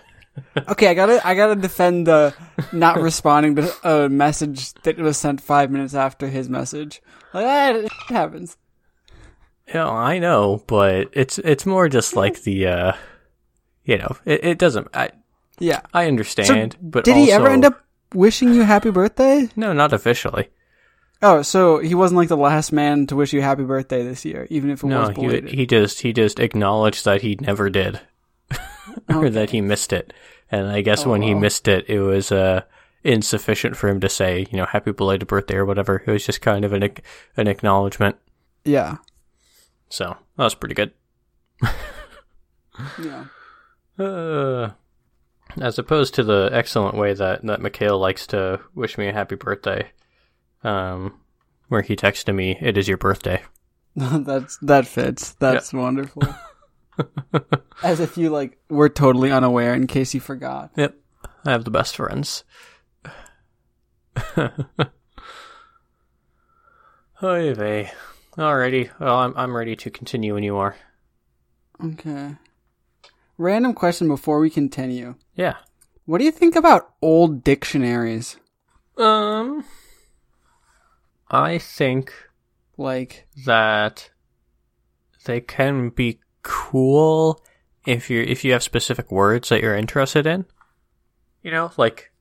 Okay, 0.67 0.87
I 0.87 0.93
gotta 0.93 1.25
I 1.27 1.33
gotta 1.33 1.55
defend 1.55 2.05
the 2.05 2.35
not 2.71 3.01
responding 3.01 3.55
to 3.55 3.73
a 4.05 4.07
message 4.07 4.71
that 4.83 4.99
was 4.99 5.17
sent 5.17 5.41
five 5.41 5.71
minutes 5.71 5.95
after 5.95 6.27
his 6.27 6.47
message. 6.47 7.01
Like 7.33 7.45
that 7.45 7.75
it 7.75 7.91
happens. 8.09 8.55
you 9.67 9.73
know, 9.73 9.89
I 9.89 10.19
know, 10.19 10.63
but 10.67 11.09
it's 11.13 11.39
it's 11.39 11.65
more 11.65 11.89
just 11.89 12.15
like 12.15 12.43
the, 12.43 12.67
uh, 12.67 12.93
you 13.85 13.97
know, 13.97 14.15
it, 14.25 14.43
it 14.43 14.57
doesn't. 14.57 14.87
I 14.93 15.11
Yeah. 15.59 15.81
I 15.93 16.07
understand, 16.07 16.75
but 16.81 17.05
Did 17.05 17.15
he 17.17 17.31
ever 17.31 17.47
end 17.47 17.65
up 17.65 17.81
wishing 18.13 18.53
you 18.53 18.63
happy 18.63 18.91
birthday? 18.91 19.49
No, 19.55 19.73
not 19.73 19.93
officially. 19.93 20.49
Oh, 21.21 21.41
so 21.41 21.79
he 21.79 21.95
wasn't 21.95 22.17
like 22.17 22.27
the 22.27 22.37
last 22.37 22.71
man 22.73 23.07
to 23.07 23.15
wish 23.15 23.31
you 23.33 23.41
happy 23.41 23.63
birthday 23.63 24.03
this 24.03 24.25
year, 24.25 24.45
even 24.49 24.69
if 24.69 24.83
it 24.83 24.87
No, 24.87 24.99
was 24.99 25.09
he 25.09 25.15
belated. 25.15 25.51
he 25.51 25.65
just 25.65 26.01
he 26.01 26.11
just 26.13 26.39
acknowledged 26.39 27.05
that 27.05 27.21
he 27.21 27.37
never 27.39 27.69
did, 27.69 28.01
or 29.09 29.29
that 29.29 29.49
he 29.51 29.61
missed 29.61 29.93
it. 29.93 30.13
And 30.51 30.67
I 30.67 30.81
guess 30.81 31.05
Oh, 31.05 31.11
when 31.11 31.21
he 31.21 31.33
missed 31.33 31.67
it, 31.67 31.85
it 31.89 32.01
was 32.01 32.31
uh 32.31 32.61
insufficient 33.03 33.77
for 33.77 33.87
him 33.87 33.99
to 34.01 34.09
say, 34.09 34.45
you 34.51 34.57
know, 34.57 34.65
happy 34.65 34.91
belated 34.91 35.27
birthday 35.27 35.55
or 35.55 35.65
whatever. 35.65 36.03
It 36.05 36.11
was 36.11 36.25
just 36.25 36.41
kind 36.41 36.65
of 36.65 36.73
an 36.73 36.83
an 37.37 37.47
acknowledgement. 37.47 38.17
yeah. 38.65 38.97
So 39.89 40.17
that 40.37 40.43
was 40.43 40.55
pretty 40.55 40.75
good. 40.75 40.91
Yeah. 43.01 43.25
Uh, 43.97 44.71
as 45.61 45.79
opposed 45.79 46.13
to 46.15 46.23
the 46.23 46.49
excellent 46.51 46.95
way 46.95 47.13
that 47.13 47.45
that 47.45 47.61
Mikhail 47.61 47.97
likes 47.97 48.27
to 48.27 48.59
wish 48.73 48.97
me 48.97 49.07
a 49.07 49.13
happy 49.13 49.35
birthday, 49.35 49.89
um, 50.63 51.19
where 51.69 51.81
he 51.81 51.95
texted 51.95 52.35
me, 52.35 52.57
"It 52.59 52.77
is 52.77 52.87
your 52.87 52.97
birthday." 52.97 53.41
That's 53.95 54.57
that 54.57 54.87
fits. 54.87 55.33
That's 55.33 55.71
wonderful. 55.71 56.23
As 57.83 57.99
if 57.99 58.17
you 58.17 58.29
like 58.29 58.57
were 58.69 58.89
totally 58.89 59.31
unaware 59.31 59.73
in 59.73 59.87
case 59.87 60.13
you 60.13 60.19
forgot. 60.19 60.71
Yep, 60.75 60.95
I 61.45 61.51
have 61.51 61.63
the 61.63 61.71
best 61.71 61.95
friends. 61.95 62.43
Oy 67.23 67.53
vey. 67.53 67.91
Alrighty, 68.37 68.89
well, 68.99 69.15
I'm 69.15 69.33
I'm 69.37 69.55
ready 69.55 69.77
to 69.77 69.89
continue 69.89 70.33
when 70.33 70.43
you 70.43 70.57
are. 70.57 70.75
Okay. 71.81 72.35
Random 73.37 73.73
question 73.73 74.07
before 74.07 74.39
we 74.39 74.49
continue. 74.49 75.15
Yeah. 75.35 75.55
What 76.05 76.19
do 76.19 76.23
you 76.23 76.31
think 76.31 76.55
about 76.55 76.93
old 77.01 77.43
dictionaries? 77.43 78.37
Um, 78.97 79.65
I 81.29 81.57
think 81.57 82.13
Like, 82.77 83.27
that 83.45 84.11
they 85.25 85.41
can 85.41 85.89
be 85.89 86.19
cool 86.43 87.43
if 87.85 88.09
you 88.09 88.21
if 88.21 88.45
you 88.45 88.51
have 88.53 88.63
specific 88.63 89.11
words 89.11 89.49
that 89.49 89.61
you're 89.61 89.75
interested 89.75 90.25
in. 90.25 90.45
You 91.41 91.51
know, 91.51 91.71
like 91.77 92.11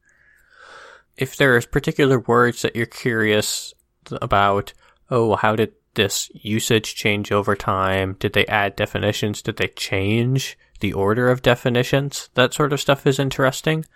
if 1.16 1.36
there's 1.36 1.66
particular 1.66 2.18
words 2.18 2.62
that 2.62 2.74
you're 2.74 2.86
curious 2.86 3.72
about, 4.20 4.72
oh, 5.10 5.36
how 5.36 5.54
did 5.56 5.72
this 5.94 6.30
usage 6.34 6.94
change 6.94 7.30
over 7.30 7.54
time? 7.54 8.16
Did 8.18 8.32
they 8.32 8.46
add 8.46 8.76
definitions? 8.76 9.42
Did 9.42 9.56
they 9.56 9.68
change 9.68 10.58
the 10.84 10.92
order 10.92 11.30
of 11.30 11.40
definitions? 11.40 12.28
That 12.34 12.52
sort 12.52 12.74
of 12.74 12.80
stuff 12.80 13.06
is 13.06 13.18
interesting. 13.18 13.86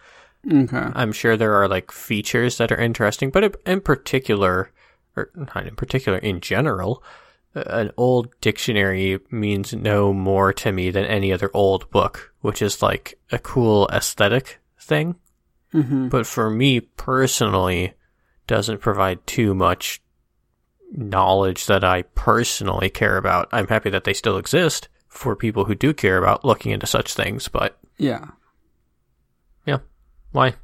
okay. 0.50 0.88
I'm 0.94 1.12
sure 1.12 1.36
there 1.36 1.54
are 1.56 1.68
like 1.68 1.92
features 1.92 2.56
that 2.56 2.72
are 2.72 2.80
interesting, 2.80 3.28
but 3.28 3.60
in 3.66 3.82
particular, 3.82 4.70
or 5.14 5.30
not 5.34 5.66
in 5.66 5.76
particular, 5.76 6.16
in 6.16 6.40
general, 6.40 7.02
an 7.54 7.90
old 7.98 8.28
dictionary 8.40 9.20
means 9.30 9.74
no 9.74 10.14
more 10.14 10.54
to 10.54 10.72
me 10.72 10.88
than 10.88 11.04
any 11.04 11.30
other 11.30 11.50
old 11.52 11.90
book, 11.90 12.32
which 12.40 12.62
is 12.62 12.80
like 12.80 13.18
a 13.30 13.38
cool 13.38 13.86
aesthetic 13.92 14.58
thing. 14.80 15.16
Mm-hmm. 15.74 16.08
But 16.08 16.26
for 16.26 16.48
me 16.48 16.80
personally, 16.80 17.92
doesn't 18.46 18.80
provide 18.80 19.26
too 19.26 19.52
much 19.52 20.00
knowledge 20.90 21.66
that 21.66 21.84
I 21.84 22.00
personally 22.14 22.88
care 22.88 23.18
about. 23.18 23.50
I'm 23.52 23.68
happy 23.68 23.90
that 23.90 24.04
they 24.04 24.14
still 24.14 24.38
exist 24.38 24.88
for 25.08 25.34
people 25.36 25.64
who 25.64 25.74
do 25.74 25.92
care 25.94 26.18
about 26.18 26.44
looking 26.44 26.72
into 26.72 26.86
such 26.86 27.14
things, 27.14 27.48
but 27.48 27.78
Yeah. 27.98 28.26
Yeah, 29.66 29.78
why? 30.32 30.54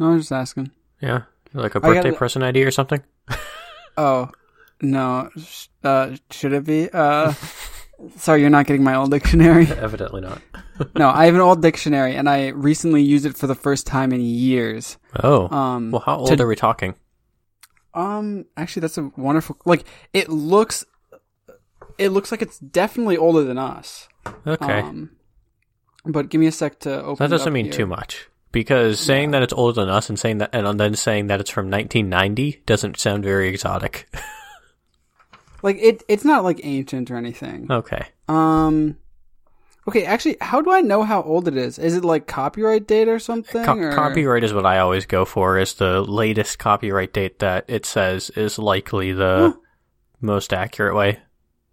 I 0.00 0.08
was 0.10 0.22
just 0.22 0.32
asking. 0.32 0.70
Yeah. 1.00 1.22
Like 1.54 1.74
a 1.74 1.78
I 1.78 1.80
gotta- 1.80 1.94
birthday 2.02 2.12
present 2.16 2.44
idea 2.44 2.66
or 2.66 2.70
something? 2.70 3.02
Oh, 4.00 4.30
no. 4.80 5.28
Uh, 5.82 6.14
should 6.30 6.52
it 6.52 6.62
be? 6.64 6.88
Uh, 6.88 7.32
sorry, 8.16 8.42
you're 8.42 8.48
not 8.50 8.64
getting 8.66 8.84
my 8.84 8.94
old 8.94 9.10
dictionary. 9.10 9.66
Evidently 9.76 10.20
not. 10.20 10.40
no, 10.96 11.08
I 11.08 11.24
have 11.24 11.34
an 11.34 11.40
old 11.40 11.60
dictionary, 11.62 12.14
and 12.14 12.28
I 12.28 12.50
recently 12.50 13.02
used 13.02 13.26
it 13.26 13.36
for 13.36 13.48
the 13.48 13.56
first 13.56 13.88
time 13.88 14.12
in 14.12 14.20
years. 14.20 14.96
Oh. 15.20 15.48
Um, 15.52 15.90
well, 15.90 16.02
how 16.06 16.18
old 16.18 16.28
to- 16.28 16.40
are 16.44 16.46
we 16.46 16.54
talking? 16.54 16.94
Um, 17.92 18.44
actually, 18.56 18.82
that's 18.82 18.98
a 18.98 19.10
wonderful. 19.16 19.56
Like, 19.64 19.84
it 20.12 20.28
looks, 20.28 20.84
it 21.98 22.10
looks 22.10 22.30
like 22.30 22.42
it's 22.42 22.58
definitely 22.58 23.16
older 23.16 23.42
than 23.44 23.58
us. 23.58 24.08
Okay. 24.46 24.80
Um, 24.80 25.10
but 26.04 26.28
give 26.30 26.40
me 26.40 26.46
a 26.46 26.52
sec 26.52 26.78
to 26.80 27.02
open. 27.02 27.24
that 27.24 27.30
doesn't 27.30 27.52
mean 27.52 27.66
here. 27.66 27.74
too 27.74 27.86
much. 27.86 28.28
Because 28.50 28.98
saying 28.98 29.32
that 29.32 29.42
it's 29.42 29.52
older 29.52 29.78
than 29.80 29.90
us 29.90 30.08
and 30.08 30.18
saying 30.18 30.38
that, 30.38 30.50
and 30.54 30.80
then 30.80 30.94
saying 30.94 31.26
that 31.26 31.38
it's 31.40 31.50
from 31.50 31.70
1990 31.70 32.62
doesn't 32.64 32.98
sound 32.98 33.22
very 33.24 33.48
exotic. 33.48 34.08
Like 35.62 35.76
it, 35.80 36.04
it's 36.06 36.24
not 36.24 36.44
like 36.44 36.60
ancient 36.62 37.10
or 37.10 37.16
anything. 37.16 37.66
okay. 37.70 38.06
Um, 38.28 38.96
okay, 39.88 40.04
actually, 40.04 40.36
how 40.40 40.60
do 40.60 40.70
I 40.70 40.82
know 40.82 41.02
how 41.02 41.22
old 41.22 41.48
it 41.48 41.56
is? 41.56 41.80
Is 41.80 41.96
it 41.96 42.04
like 42.04 42.28
copyright 42.28 42.86
date 42.86 43.08
or 43.08 43.18
something? 43.18 43.64
Co- 43.64 43.76
or- 43.76 43.92
Copyright 43.92 44.44
is 44.44 44.52
what 44.52 44.66
I 44.66 44.78
always 44.78 45.04
go 45.06 45.24
for, 45.24 45.58
is 45.58 45.74
the 45.74 46.00
latest 46.02 46.60
copyright 46.60 47.12
date 47.12 47.40
that 47.40 47.64
it 47.66 47.86
says 47.86 48.30
is 48.30 48.56
likely 48.58 49.12
the 49.12 49.58
most 50.20 50.52
accurate 50.52 50.94
way. 50.94 51.18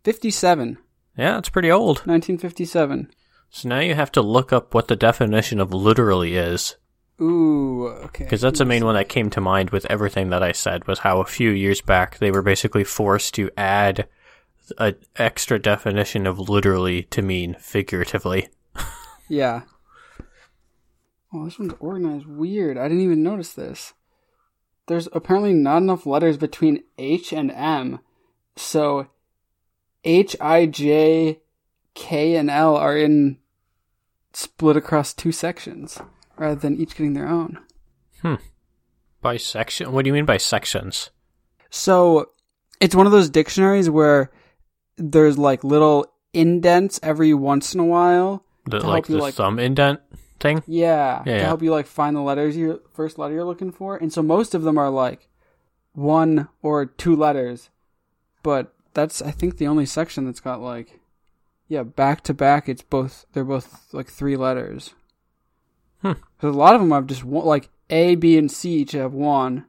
Fifty-seven. 0.05 0.77
Yeah, 1.17 1.39
it's 1.39 1.49
pretty 1.49 1.71
old. 1.71 1.97
1957. 2.05 3.11
So 3.49 3.69
now 3.69 3.79
you 3.79 3.95
have 3.95 4.11
to 4.13 4.21
look 4.21 4.53
up 4.53 4.73
what 4.73 4.87
the 4.87 4.95
definition 4.95 5.59
of 5.59 5.73
literally 5.73 6.35
is. 6.37 6.75
Ooh, 7.19 7.87
okay. 7.87 8.25
Because 8.25 8.41
that's 8.41 8.59
the 8.59 8.65
main 8.65 8.85
one 8.85 8.95
that 8.95 9.09
came 9.09 9.29
to 9.31 9.41
mind 9.41 9.71
with 9.71 9.85
everything 9.87 10.29
that 10.29 10.43
I 10.43 10.51
said 10.51 10.85
was 10.87 10.99
how 10.99 11.21
a 11.21 11.25
few 11.25 11.49
years 11.49 11.81
back 11.81 12.19
they 12.19 12.29
were 12.29 12.43
basically 12.43 12.83
forced 12.83 13.33
to 13.35 13.49
add 13.57 14.07
an 14.77 14.95
extra 15.15 15.57
definition 15.57 16.27
of 16.27 16.49
literally 16.49 17.03
to 17.03 17.21
mean 17.21 17.55
figuratively. 17.59 18.49
Yeah. 19.27 19.61
Oh, 21.33 21.45
this 21.45 21.57
one's 21.57 21.73
organized 21.79 22.27
weird. 22.27 22.77
I 22.77 22.83
didn't 22.83 23.01
even 23.01 23.23
notice 23.23 23.53
this. 23.53 23.93
There's 24.85 25.09
apparently 25.13 25.51
not 25.51 25.77
enough 25.77 26.05
letters 26.05 26.37
between 26.37 26.83
H 26.99 27.33
and 27.33 27.49
M, 27.51 28.01
so 28.55 29.07
H, 30.05 30.35
I, 30.39 30.65
J, 30.67 31.39
K, 31.95 32.35
and 32.35 32.49
L 32.49 32.75
are 32.77 32.95
in 32.95 33.37
split 34.33 34.77
across 34.77 35.13
two 35.13 35.31
sections 35.31 35.99
rather 36.37 36.55
than 36.55 36.77
each 36.79 36.95
getting 36.95 37.13
their 37.13 37.27
own. 37.27 37.59
Hmm. 38.21 38.35
By 39.21 39.37
section? 39.37 39.91
What 39.91 40.03
do 40.05 40.09
you 40.09 40.13
mean 40.13 40.25
by 40.25 40.37
sections? 40.37 41.09
So 41.69 42.29
it's 42.79 42.95
one 42.95 43.05
of 43.07 43.11
those 43.11 43.29
dictionaries 43.29 43.89
where 43.89 44.31
there's 44.97 45.37
like 45.37 45.63
little 45.63 46.05
indents 46.33 46.99
every 47.01 47.33
once 47.33 47.73
in 47.73 47.79
a 47.79 47.85
while. 47.85 48.45
The, 48.65 48.79
To 48.79 48.87
like 48.87 49.05
help 49.05 49.09
you, 49.09 49.15
the 49.17 49.21
like- 49.23 49.33
thumb 49.33 49.57
indent 49.59 50.01
thing? 50.39 50.61
Yeah, 50.67 51.19
Yeah, 51.19 51.23
to 51.23 51.31
yeah. 51.31 51.45
help 51.47 51.61
you 51.63 51.71
like 51.71 51.87
find 51.87 52.15
the 52.15 52.21
letters 52.21 52.55
you 52.55 52.81
first 52.93 53.17
letter 53.17 53.33
you're 53.33 53.43
looking 53.45 53.71
for. 53.71 53.97
And 53.97 54.11
so 54.13 54.21
most 54.21 54.53
of 54.53 54.61
them 54.63 54.77
are 54.77 54.89
like 54.91 55.27
one 55.93 56.49
or 56.61 56.85
two 56.85 57.15
letters. 57.15 57.69
But 58.43 58.74
that's 58.95 59.21
I 59.21 59.29
think 59.29 59.57
the 59.57 59.67
only 59.67 59.85
section 59.85 60.25
that's 60.25 60.39
got 60.39 60.59
like 60.59 60.99
yeah, 61.67 61.83
back 61.83 62.21
to 62.23 62.33
back 62.33 62.67
it's 62.67 62.81
both 62.81 63.27
they're 63.33 63.43
both 63.43 63.93
like 63.93 64.07
three 64.07 64.35
letters. 64.35 64.95
Hmm. 66.01 66.13
Cuz 66.39 66.55
a 66.55 66.57
lot 66.57 66.73
of 66.73 66.81
them 66.81 66.91
have 66.91 67.05
just 67.05 67.23
one 67.23 67.45
like 67.45 67.69
A, 67.91 68.15
B 68.15 68.37
and 68.37 68.51
C 68.51 68.77
each 68.77 68.93
have 68.93 69.13
one. 69.13 69.65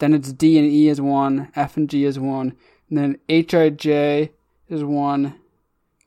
Then 0.00 0.12
it's 0.12 0.32
D 0.32 0.58
and 0.58 0.66
E 0.66 0.88
is 0.88 1.00
one, 1.00 1.52
F 1.54 1.76
and 1.76 1.88
G 1.88 2.04
is 2.04 2.18
one, 2.18 2.56
and 2.88 2.98
then 2.98 3.18
H 3.28 3.54
I 3.54 3.70
J 3.70 4.32
is 4.68 4.82
one, 4.82 5.34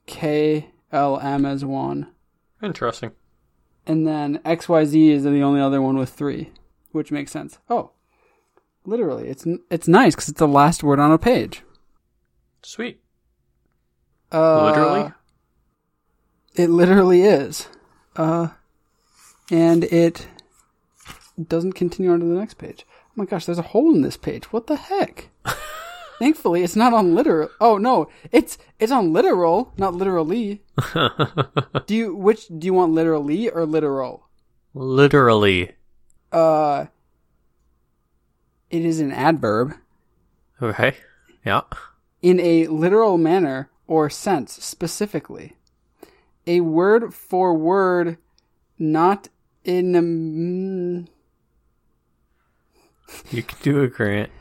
K 0.05 0.71
L 0.91 1.19
M 1.19 1.45
is 1.45 1.63
one. 1.63 2.07
Interesting. 2.61 3.11
And 3.85 4.05
then 4.05 4.39
XYZ 4.39 5.11
is 5.11 5.23
the 5.23 5.41
only 5.41 5.61
other 5.61 5.81
one 5.81 5.97
with 5.97 6.09
three, 6.09 6.51
which 6.91 7.11
makes 7.11 7.31
sense. 7.31 7.59
Oh, 7.69 7.91
literally, 8.85 9.29
it's 9.29 9.45
it's 9.69 9.87
nice 9.87 10.15
because 10.15 10.29
it's 10.29 10.39
the 10.39 10.47
last 10.47 10.83
word 10.83 10.99
on 10.99 11.11
a 11.11 11.17
page. 11.17 11.63
Sweet. 12.67 12.99
Uh, 14.29 14.65
Literally? 14.65 15.13
it 16.55 16.69
literally 16.69 17.21
is. 17.21 17.69
Uh, 18.17 18.49
and 19.49 19.85
it 19.85 20.27
doesn't 21.41 21.73
continue 21.73 22.11
on 22.11 22.19
to 22.19 22.25
the 22.25 22.35
next 22.35 22.55
page. 22.55 22.85
Oh 23.05 23.11
my 23.15 23.23
gosh, 23.23 23.45
there's 23.45 23.57
a 23.57 23.71
hole 23.71 23.95
in 23.95 24.01
this 24.01 24.17
page. 24.17 24.51
What 24.51 24.67
the 24.67 24.75
heck? 24.75 25.29
Thankfully, 26.19 26.61
it's 26.61 26.75
not 26.75 26.93
on 26.93 27.15
literal. 27.15 27.49
Oh 27.61 27.77
no, 27.77 28.09
it's 28.33 28.57
it's 28.79 28.91
on 28.91 29.13
literal, 29.13 29.71
not 29.77 29.93
literally. 29.93 30.61
do 31.85 31.95
you 31.95 32.13
which 32.13 32.49
do 32.49 32.65
you 32.65 32.73
want 32.73 32.91
literally 32.91 33.49
or 33.49 33.65
literal? 33.65 34.27
Literally. 34.73 35.71
Uh, 36.33 36.87
it 38.69 38.83
is 38.83 38.99
an 38.99 39.13
adverb 39.13 39.73
Okay. 40.61 40.97
Yeah. 41.45 41.61
In 42.21 42.39
a 42.39 42.67
literal 42.67 43.17
manner 43.17 43.69
or 43.87 44.09
sense 44.09 44.53
specifically. 44.63 45.55
A 46.45 46.61
word 46.61 47.13
for 47.13 47.53
word, 47.53 48.17
not 48.77 49.29
in 49.63 49.95
a. 49.95 50.01
You 53.35 53.43
can 53.43 53.57
do 53.61 53.83
it, 53.83 53.93
Grant. 53.93 54.31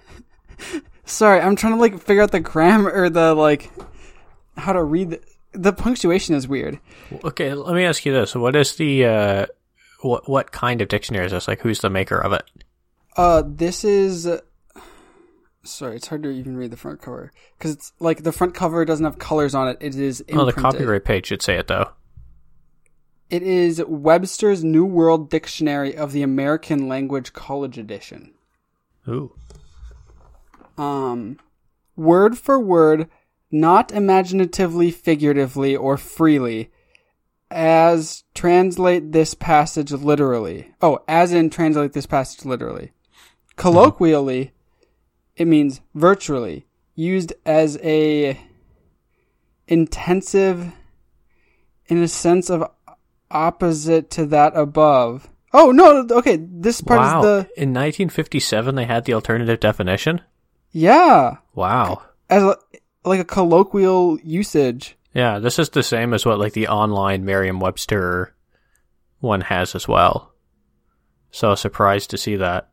Sorry, 1.04 1.40
I'm 1.40 1.56
trying 1.56 1.74
to 1.74 1.80
like 1.80 2.00
figure 2.00 2.22
out 2.22 2.32
the 2.32 2.40
grammar 2.40 2.90
or 2.90 3.10
the 3.10 3.34
like 3.34 3.70
how 4.56 4.72
to 4.72 4.82
read 4.82 5.10
the, 5.10 5.20
the 5.52 5.72
punctuation 5.72 6.34
is 6.34 6.48
weird. 6.48 6.80
Okay, 7.24 7.54
let 7.54 7.74
me 7.74 7.84
ask 7.84 8.04
you 8.04 8.12
this: 8.12 8.34
What 8.34 8.56
is 8.56 8.76
the 8.76 9.04
uh, 9.04 9.46
what 10.00 10.28
what 10.28 10.52
kind 10.52 10.80
of 10.80 10.88
dictionary 10.88 11.26
is 11.26 11.32
this? 11.32 11.48
Like, 11.48 11.60
who's 11.60 11.80
the 11.80 11.90
maker 11.90 12.18
of 12.18 12.32
it? 12.32 12.44
Uh, 13.16 13.42
this 13.46 13.84
is. 13.84 14.28
Sorry, 15.68 15.96
it's 15.96 16.08
hard 16.08 16.22
to 16.22 16.30
even 16.30 16.56
read 16.56 16.70
the 16.70 16.76
front 16.76 17.02
cover 17.02 17.32
because 17.58 17.72
it's 17.72 17.92
like 18.00 18.22
the 18.22 18.32
front 18.32 18.54
cover 18.54 18.84
doesn't 18.84 19.04
have 19.04 19.18
colors 19.18 19.54
on 19.54 19.68
it. 19.68 19.78
It 19.80 19.94
is 19.94 20.20
imprinted. 20.20 20.42
Oh, 20.42 20.44
the 20.46 20.60
copyright 20.60 21.04
page 21.04 21.26
should 21.26 21.42
say 21.42 21.56
it 21.56 21.66
though. 21.66 21.90
It 23.28 23.42
is 23.42 23.82
Webster's 23.84 24.62
New 24.62 24.84
World 24.84 25.28
Dictionary 25.30 25.96
of 25.96 26.12
the 26.12 26.22
American 26.22 26.86
Language 26.86 27.32
College 27.32 27.76
Edition. 27.76 28.34
Ooh. 29.08 29.32
Um, 30.78 31.38
word 31.96 32.38
for 32.38 32.60
word, 32.60 33.08
not 33.50 33.90
imaginatively, 33.90 34.92
figuratively, 34.92 35.74
or 35.74 35.96
freely, 35.96 36.70
as 37.50 38.22
translate 38.34 39.10
this 39.10 39.34
passage 39.34 39.90
literally. 39.90 40.72
Oh, 40.80 41.00
as 41.08 41.32
in 41.32 41.50
translate 41.50 41.94
this 41.94 42.06
passage 42.06 42.44
literally. 42.44 42.92
Colloquially, 43.56 44.52
it 45.36 45.46
means 45.46 45.80
virtually, 45.94 46.66
used 46.94 47.32
as 47.44 47.78
a 47.82 48.38
intensive 49.68 50.72
in 51.86 52.02
a 52.02 52.08
sense 52.08 52.50
of 52.50 52.70
opposite 53.30 54.10
to 54.10 54.26
that 54.26 54.56
above. 54.56 55.28
Oh 55.52 55.70
no, 55.70 56.06
okay, 56.10 56.36
this 56.40 56.80
part 56.80 57.00
wow. 57.00 57.18
is 57.20 57.24
the 57.24 57.36
In 57.56 57.70
1957, 57.70 58.74
they 58.74 58.84
had 58.84 59.04
the 59.04 59.14
alternative 59.14 59.60
definition. 59.60 60.20
yeah, 60.72 61.36
Wow. 61.54 62.02
as 62.28 62.42
a, 62.42 62.56
like 63.04 63.20
a 63.20 63.24
colloquial 63.24 64.18
usage. 64.22 64.96
Yeah, 65.14 65.38
this 65.38 65.58
is 65.58 65.70
the 65.70 65.82
same 65.82 66.12
as 66.12 66.26
what 66.26 66.38
like 66.38 66.52
the 66.52 66.68
online 66.68 67.24
Merriam-Webster 67.24 68.34
one 69.20 69.40
has 69.42 69.74
as 69.74 69.88
well. 69.88 70.32
So 71.30 71.54
surprised 71.54 72.10
to 72.10 72.18
see 72.18 72.36
that. 72.36 72.68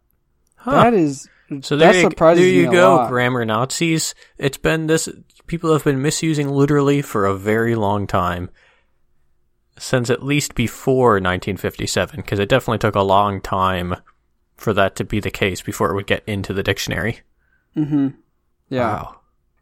Huh. 0.58 0.72
That 0.72 0.94
is 0.94 1.30
So 1.62 1.78
there 1.78 1.94
you, 1.94 2.10
there 2.10 2.38
you 2.38 2.72
go, 2.72 3.08
grammar 3.08 3.46
Nazis. 3.46 4.16
It's 4.38 4.58
been 4.58 4.88
this. 4.88 5.10
People 5.48 5.74
have 5.74 5.84
been 5.84 6.02
misusing 6.02 6.50
literally 6.50 7.02
for 7.02 7.26
a 7.26 7.36
very 7.36 7.76
long 7.76 8.08
time. 8.08 8.50
Since 9.78 10.10
at 10.10 10.24
least 10.24 10.54
before 10.54 11.14
1957, 11.14 12.18
because 12.18 12.40
it 12.40 12.48
definitely 12.48 12.78
took 12.78 12.96
a 12.96 13.02
long 13.02 13.42
time 13.42 13.96
for 14.56 14.72
that 14.74 14.96
to 14.98 15.04
be 15.04 15.20
the 15.20 15.32
case 15.32 15.62
before 15.62 15.90
it 15.90 15.96
would 15.96 16.08
get 16.08 16.24
into 16.28 16.54
the 16.54 16.64
dictionary. 16.64 17.22
Mm-hmm. 17.76 18.10
Yeah. 18.70 18.94
Wow. 18.94 19.20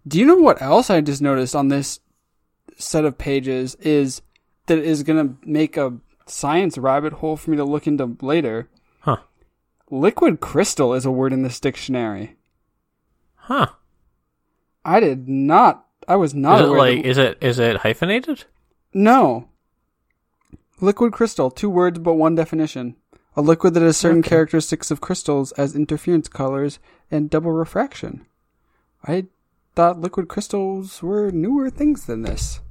Do 0.07 0.19
you 0.19 0.25
know 0.25 0.35
what 0.35 0.61
else 0.61 0.89
I 0.89 1.01
just 1.01 1.21
noticed 1.21 1.55
on 1.55 1.69
this 1.69 1.99
set 2.77 3.05
of 3.05 3.17
pages 3.17 3.75
is 3.75 4.21
that 4.67 4.79
is 4.79 5.03
going 5.03 5.27
to 5.27 5.47
make 5.47 5.77
a 5.77 5.97
science 6.27 6.77
rabbit 6.77 7.13
hole 7.13 7.37
for 7.37 7.51
me 7.51 7.57
to 7.57 7.63
look 7.63 7.87
into 7.87 8.17
later? 8.21 8.69
Liquid 9.91 10.39
crystal 10.39 10.93
is 10.93 11.05
a 11.05 11.11
word 11.11 11.33
in 11.33 11.43
this 11.43 11.59
dictionary. 11.59 12.37
Huh. 13.35 13.67
I 14.85 14.99
did 14.99 15.27
not. 15.27 15.85
I 16.07 16.15
was 16.15 16.33
not 16.33 16.61
Is 16.61 16.61
it 16.61 16.69
aware. 16.69 16.77
like 16.79 17.03
that- 17.03 17.09
is 17.09 17.17
it 17.17 17.37
is 17.41 17.59
it 17.59 17.77
hyphenated? 17.77 18.45
no. 18.93 19.47
Liquid 20.79 21.13
crystal, 21.13 21.51
two 21.51 21.69
words 21.69 21.99
but 21.99 22.15
one 22.15 22.33
definition. 22.33 22.95
A 23.35 23.41
liquid 23.41 23.75
that 23.75 23.83
has 23.83 23.97
certain 23.97 24.19
Okay. 24.21 24.29
characteristics 24.29 24.89
of 24.89 24.99
crystals 24.99 25.51
as 25.53 25.75
interference 25.75 26.27
colors 26.27 26.79
and 27.11 27.29
double 27.29 27.51
refraction. 27.51 28.25
I 29.03 29.27
thought 29.75 29.99
liquid 30.01 30.27
crystals 30.27 31.03
were 31.03 31.29
newer 31.31 31.69
things 31.69 32.05
than 32.05 32.23
this. 32.23 32.61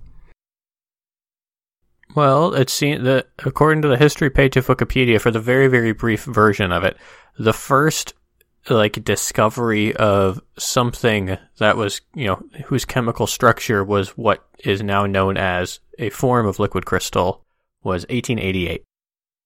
Well, 2.15 2.55
it's 2.55 2.73
seen 2.73 3.05
that 3.05 3.29
according 3.45 3.83
to 3.83 3.89
the 3.89 3.97
history 3.97 4.31
page 4.31 4.57
of 4.57 4.67
Wikipedia, 4.67 5.21
for 5.21 5.31
the 5.31 5.41
very 5.41 5.69
very 5.69 5.93
brief 5.93 6.25
version 6.25 6.73
of 6.73 6.85
it, 6.85 6.97
the 7.39 7.53
first 7.53 8.15
like 8.69 9.03
discovery 9.05 9.95
of 9.97 10.41
something 10.59 11.39
that 11.59 11.77
was 11.77 12.01
you 12.15 12.27
know 12.27 12.43
whose 12.67 12.85
chemical 12.85 13.27
structure 13.27 13.83
was 13.85 14.11
what 14.17 14.47
is 14.65 14.83
now 14.83 15.07
known 15.07 15.37
as 15.37 15.81
a 15.99 16.11
form 16.11 16.47
of 16.47 16.59
liquid 16.59 16.85
crystal 16.85 17.45
was 17.83 18.03
1888. 18.09 18.85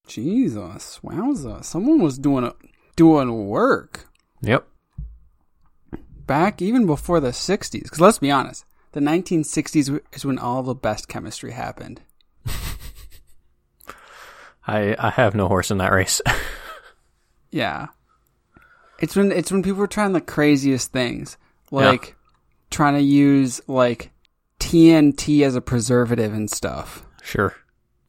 Jesus, 0.06 1.00
wowza! 1.02 1.64
Someone 1.64 2.02
was 2.02 2.18
doing 2.18 2.44
a, 2.44 2.54
doing 2.96 3.46
work 3.46 4.08
Yep. 4.42 4.66
back 6.26 6.60
even 6.60 6.86
before 6.86 7.20
the 7.20 7.30
'60s. 7.30 7.84
Because 7.84 8.00
let's 8.00 8.18
be 8.18 8.30
honest, 8.30 8.64
the 8.92 9.00
1960s 9.00 10.00
is 10.12 10.24
when 10.24 10.38
all 10.38 10.62
the 10.62 10.74
best 10.74 11.08
chemistry 11.08 11.52
happened. 11.52 12.02
I 14.66 14.96
I 14.98 15.10
have 15.10 15.34
no 15.34 15.48
horse 15.48 15.70
in 15.70 15.78
that 15.78 15.92
race. 15.92 16.20
Yeah, 17.50 17.86
it's 18.98 19.14
when 19.14 19.30
it's 19.30 19.52
when 19.52 19.62
people 19.62 19.78
were 19.78 19.86
trying 19.86 20.12
the 20.12 20.20
craziest 20.20 20.90
things, 20.90 21.36
like 21.70 22.16
trying 22.68 22.94
to 22.94 23.00
use 23.00 23.60
like 23.68 24.10
TNT 24.58 25.42
as 25.42 25.54
a 25.54 25.60
preservative 25.60 26.32
and 26.34 26.50
stuff. 26.50 27.06
sure. 27.22 27.54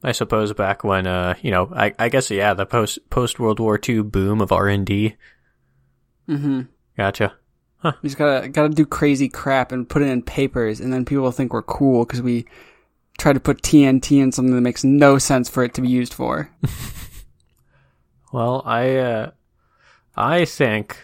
I 0.04 0.14
suppose 0.14 0.52
back 0.54 0.84
when 0.84 1.06
uh 1.06 1.36
you 1.44 1.52
know 1.52 1.72
I 1.76 1.94
I 2.00 2.10
guess 2.10 2.32
yeah 2.32 2.56
the 2.56 2.66
post 2.66 3.08
post 3.12 3.40
World 3.40 3.60
War 3.60 3.80
II 3.88 4.02
boom 4.02 4.42
of 4.42 4.52
R 4.52 4.68
and 4.68 4.84
D. 4.84 5.16
Mm-hmm. 6.28 6.62
Gotcha. 6.98 7.36
Huh. 7.78 7.94
We 8.02 8.10
just 8.10 8.18
gotta 8.18 8.50
gotta 8.50 8.70
do 8.70 8.88
crazy 8.88 9.30
crap 9.30 9.72
and 9.72 9.88
put 9.88 10.02
it 10.02 10.10
in 10.10 10.24
papers, 10.24 10.80
and 10.80 10.92
then 10.92 11.06
people 11.06 11.24
will 11.24 11.32
think 11.32 11.54
we're 11.54 11.62
cool 11.62 12.04
because 12.04 12.24
we 12.24 12.48
try 13.18 13.34
to 13.34 13.40
put 13.40 13.62
TNT 13.62 14.22
in 14.22 14.32
something 14.32 14.54
that 14.56 14.62
makes 14.62 14.84
no 14.84 15.18
sense 15.18 15.50
for 15.50 15.64
it 15.64 15.74
to 15.76 15.82
be 15.82 15.88
used 15.90 16.14
for. 16.14 16.50
Well, 18.32 18.64
I 18.66 18.98
uh, 18.98 19.32
I 20.18 20.44
think 20.46 20.98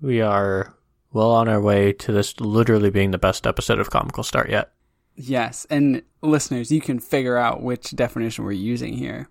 we 0.00 0.20
are 0.20 0.74
well 1.12 1.30
on 1.30 1.48
our 1.48 1.60
way 1.60 1.92
to 1.92 2.12
this 2.12 2.40
literally 2.40 2.90
being 2.90 3.12
the 3.12 3.18
best 3.18 3.46
episode 3.46 3.78
of 3.78 3.90
Comical 3.90 4.24
Start 4.24 4.50
yet. 4.50 4.72
Yes, 5.14 5.66
and 5.70 6.02
listeners, 6.22 6.72
you 6.72 6.80
can 6.80 6.98
figure 6.98 7.36
out 7.36 7.62
which 7.62 7.90
definition 7.90 8.44
we're 8.44 8.52
using 8.52 8.94
here. 8.94 9.28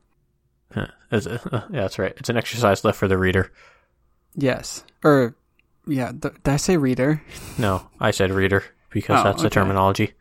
Huh. 0.74 0.88
It- 1.12 1.28
uh, 1.28 1.40
yeah, 1.52 1.82
that's 1.82 2.00
right. 2.00 2.14
It's 2.18 2.30
an 2.30 2.38
exercise 2.38 2.86
left 2.86 2.98
for 2.98 3.08
the 3.10 3.18
reader. 3.18 3.52
Yes, 4.36 4.86
or 5.04 5.36
yeah, 5.88 6.12
th- 6.12 6.36
did 6.44 6.48
I 6.48 6.58
say 6.58 6.78
reader? 6.78 7.22
No, 7.58 7.90
I 8.00 8.12
said 8.12 8.32
reader 8.32 8.64
because 8.92 9.20
Oh, 9.20 9.24
that's 9.24 9.42
the 9.42 9.48
okay. 9.48 9.56
terminology. 9.56 10.14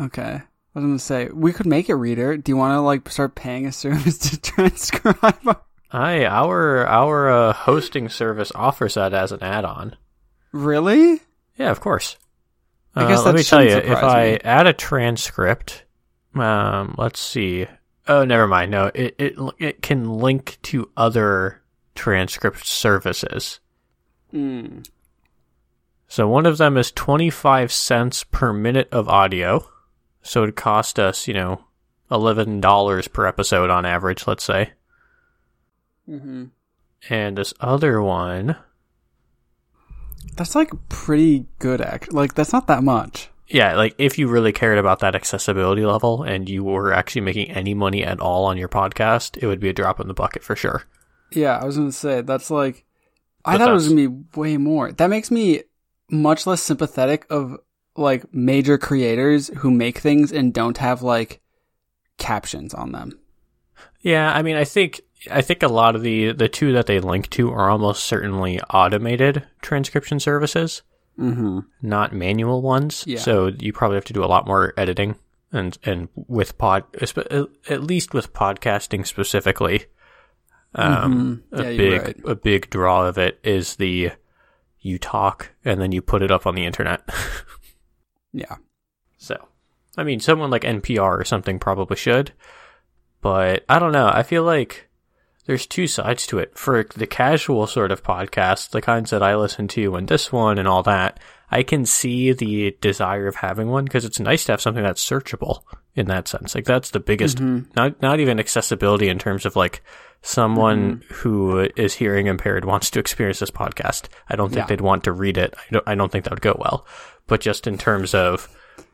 Okay, 0.00 0.40
I 0.74 0.78
was 0.80 0.84
gonna 0.84 0.98
say 0.98 1.28
we 1.32 1.52
could 1.52 1.66
make 1.66 1.88
it 1.88 1.94
reader. 1.94 2.36
Do 2.36 2.50
you 2.50 2.56
want 2.56 2.72
to 2.76 2.80
like 2.80 3.08
start 3.08 3.34
paying 3.34 3.66
a 3.66 3.72
service 3.84 4.18
to 4.18 4.40
transcribe? 4.40 5.46
our- 5.46 5.60
I 5.90 6.24
our 6.26 6.84
our 6.86 7.30
uh, 7.30 7.52
hosting 7.52 8.08
service 8.08 8.50
offers 8.54 8.94
that 8.94 9.14
as 9.14 9.30
an 9.30 9.42
add-on. 9.42 9.96
really? 10.52 11.20
Yeah, 11.56 11.70
of 11.70 11.80
course. 11.80 12.16
I 12.96 13.06
guess 13.08 13.20
Uh, 13.20 13.24
let 13.26 13.34
me 13.36 13.42
tell 13.44 13.62
you, 13.62 13.70
if 13.76 13.84
surprise 13.84 14.02
I 14.04 14.38
add 14.44 14.66
a 14.66 14.72
transcript, 14.72 15.84
um, 16.34 16.96
let's 16.98 17.20
see. 17.20 17.66
Oh, 18.08 18.24
never 18.24 18.48
mind. 18.48 18.72
No, 18.72 18.90
it 18.92 19.14
it 19.18 19.34
it 19.58 19.82
can 19.82 20.18
link 20.18 20.58
to 20.62 20.90
other 20.96 21.62
transcript 21.94 22.66
services. 22.66 23.60
Mm. 24.32 24.84
So 26.08 26.26
one 26.28 26.44
of 26.46 26.58
them 26.58 26.76
is 26.76 26.90
twenty 26.90 27.30
five 27.30 27.72
cents 27.72 28.24
per 28.24 28.52
minute 28.52 28.88
of 28.90 29.08
audio. 29.08 29.68
So 30.24 30.42
it 30.42 30.56
cost 30.56 30.98
us, 30.98 31.28
you 31.28 31.34
know, 31.34 31.64
eleven 32.10 32.60
dollars 32.60 33.06
per 33.06 33.26
episode 33.26 33.70
on 33.70 33.86
average. 33.86 34.26
Let's 34.26 34.42
say, 34.44 34.72
hmm 36.06 36.44
and 37.10 37.36
this 37.38 37.52
other 37.60 38.00
one, 38.02 38.56
That's 40.36 40.54
like 40.54 40.70
pretty 40.88 41.46
good. 41.58 41.80
Act 41.80 42.12
like 42.12 42.34
that's 42.34 42.52
not 42.52 42.66
that 42.66 42.82
much. 42.84 43.30
yeah, 43.48 43.74
like 43.76 43.94
if 43.98 44.18
you 44.18 44.28
really 44.28 44.52
cared 44.52 44.78
about 44.78 45.00
that 45.00 45.14
accessibility 45.14 45.84
level 45.84 46.22
and 46.22 46.48
you 46.48 46.64
were 46.64 46.92
actually 46.92 47.20
making 47.22 47.50
any 47.50 47.74
money 47.74 48.02
at 48.04 48.20
all 48.20 48.44
on 48.46 48.56
your 48.56 48.68
podcast, 48.68 49.36
it 49.42 49.46
would 49.46 49.60
be 49.60 49.68
a 49.68 49.72
drop 49.74 50.00
in 50.00 50.08
the 50.08 50.14
bucket 50.14 50.42
for 50.42 50.56
sure. 50.56 50.84
Yeah, 51.30 51.58
I 51.58 51.64
was 51.64 51.76
gonna 51.76 51.92
say 51.92 52.20
that's 52.22 52.50
like 52.50 52.84
I 53.44 53.52
But 53.52 53.58
thought 53.58 53.70
it 53.70 53.74
was 53.74 53.88
gonna 53.88 54.08
be 54.08 54.24
way 54.36 54.56
more. 54.56 54.92
That 54.92 55.10
makes 55.10 55.30
me 55.30 55.62
much 56.10 56.46
less 56.46 56.62
sympathetic 56.62 57.26
of 57.30 57.58
like 57.96 58.32
major 58.34 58.78
creators 58.78 59.48
who 59.58 59.70
make 59.70 59.98
things 59.98 60.32
and 60.32 60.52
don't 60.52 60.78
have 60.78 61.02
like 61.02 61.40
captions 62.18 62.74
on 62.74 62.92
them. 62.92 63.18
Yeah, 64.00 64.32
I 64.32 64.42
mean, 64.42 64.56
I 64.56 64.64
think 64.64 65.00
I 65.30 65.40
think 65.40 65.62
a 65.62 65.68
lot 65.68 65.94
of 65.96 66.02
the 66.02 66.32
the 66.32 66.48
two 66.48 66.72
that 66.72 66.86
they 66.86 67.00
link 67.00 67.30
to 67.30 67.50
are 67.50 67.70
almost 67.70 68.04
certainly 68.04 68.60
automated 68.62 69.44
transcription 69.62 70.20
services, 70.20 70.82
Mm-hmm. 71.18 71.60
not 71.80 72.12
manual 72.12 72.60
ones. 72.60 73.04
Yeah. 73.06 73.20
So 73.20 73.46
you 73.58 73.72
probably 73.72 73.94
have 73.96 74.04
to 74.06 74.12
do 74.12 74.24
a 74.24 74.26
lot 74.26 74.46
more 74.46 74.74
editing, 74.76 75.14
and 75.52 75.78
and 75.84 76.08
with 76.14 76.58
pod, 76.58 76.84
at 77.00 77.82
least 77.84 78.12
with 78.12 78.32
podcasting 78.32 79.06
specifically, 79.06 79.86
um, 80.74 81.42
Mhm. 81.52 81.62
Yeah, 81.62 81.68
a 81.68 81.76
big 81.76 82.02
right. 82.02 82.20
a 82.26 82.34
big 82.34 82.68
draw 82.70 83.06
of 83.06 83.16
it 83.18 83.38
is 83.44 83.76
the 83.76 84.10
you 84.80 84.98
talk 84.98 85.52
and 85.64 85.80
then 85.80 85.92
you 85.92 86.02
put 86.02 86.20
it 86.22 86.30
up 86.30 86.46
on 86.46 86.54
the 86.56 86.66
internet. 86.66 87.08
Yeah. 88.34 88.56
so, 89.16 89.48
I 89.96 90.02
mean, 90.02 90.20
someone 90.20 90.50
like 90.50 90.62
NPR 90.62 91.20
or 91.20 91.24
something 91.24 91.58
probably 91.58 91.96
should, 91.96 92.32
but 93.20 93.64
I 93.68 93.78
don't 93.78 93.92
know. 93.92 94.10
I 94.12 94.22
feel 94.24 94.42
like 94.42 94.88
there's 95.46 95.66
two 95.66 95.86
sides 95.86 96.26
to 96.28 96.38
it. 96.38 96.58
For 96.58 96.84
the 96.96 97.06
casual 97.06 97.66
sort 97.66 97.92
of 97.92 98.02
podcast, 98.02 98.70
the 98.70 98.82
kinds 98.82 99.10
that 99.10 99.22
I 99.22 99.36
listen 99.36 99.68
to 99.68 99.94
and 99.94 100.08
this 100.08 100.32
one 100.32 100.58
and 100.58 100.66
all 100.66 100.82
that, 100.82 101.20
I 101.50 101.62
can 101.62 101.86
see 101.86 102.32
the 102.32 102.76
desire 102.80 103.26
of 103.26 103.36
having 103.36 103.68
one 103.68 103.84
because 103.84 104.04
it's 104.04 104.18
nice 104.18 104.44
to 104.46 104.52
have 104.52 104.60
something 104.60 104.82
that's 104.82 105.08
searchable 105.08 105.62
in 105.94 106.06
that 106.06 106.26
sense. 106.28 106.54
Like 106.54 106.64
that's 106.64 106.90
the 106.90 107.00
biggest, 107.00 107.38
mm-hmm. 107.38 107.70
not, 107.76 108.02
not 108.02 108.20
even 108.20 108.40
accessibility 108.40 109.08
in 109.08 109.18
terms 109.18 109.46
of 109.46 109.54
like 109.54 109.82
someone 110.22 110.96
mm-hmm. 110.96 111.14
who 111.14 111.68
is 111.76 111.94
hearing 111.94 112.26
impaired 112.26 112.64
wants 112.64 112.90
to 112.90 112.98
experience 112.98 113.38
this 113.38 113.50
podcast. 113.50 114.08
I 114.28 114.36
don't 114.36 114.48
think 114.48 114.62
Yeah. 114.62 114.66
they'd 114.66 114.80
want 114.80 115.04
to 115.04 115.12
read 115.12 115.36
it. 115.36 115.54
I 115.56 115.62
don't, 115.70 115.88
I 115.88 115.94
don't 115.94 116.10
think 116.10 116.24
that 116.24 116.32
would 116.32 116.40
go 116.40 116.56
well, 116.58 116.86
but 117.26 117.40
just 117.40 117.66
in 117.66 117.78
terms 117.78 118.14
of, 118.14 118.48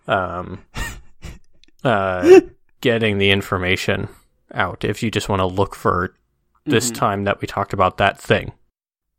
um, 0.07 0.65
uh, 1.85 2.41
getting 2.81 3.19
the 3.19 3.31
information 3.31 4.09
out. 4.55 4.85
If 4.85 5.03
you 5.03 5.11
just 5.11 5.29
want 5.29 5.41
to 5.41 5.47
look 5.47 5.75
for 5.75 6.15
this 6.67 6.91
time 6.91 7.25
that 7.25 7.41
we 7.41 7.47
talked 7.47 7.73
about 7.73 7.97
that 7.99 8.19
thing, 8.19 8.53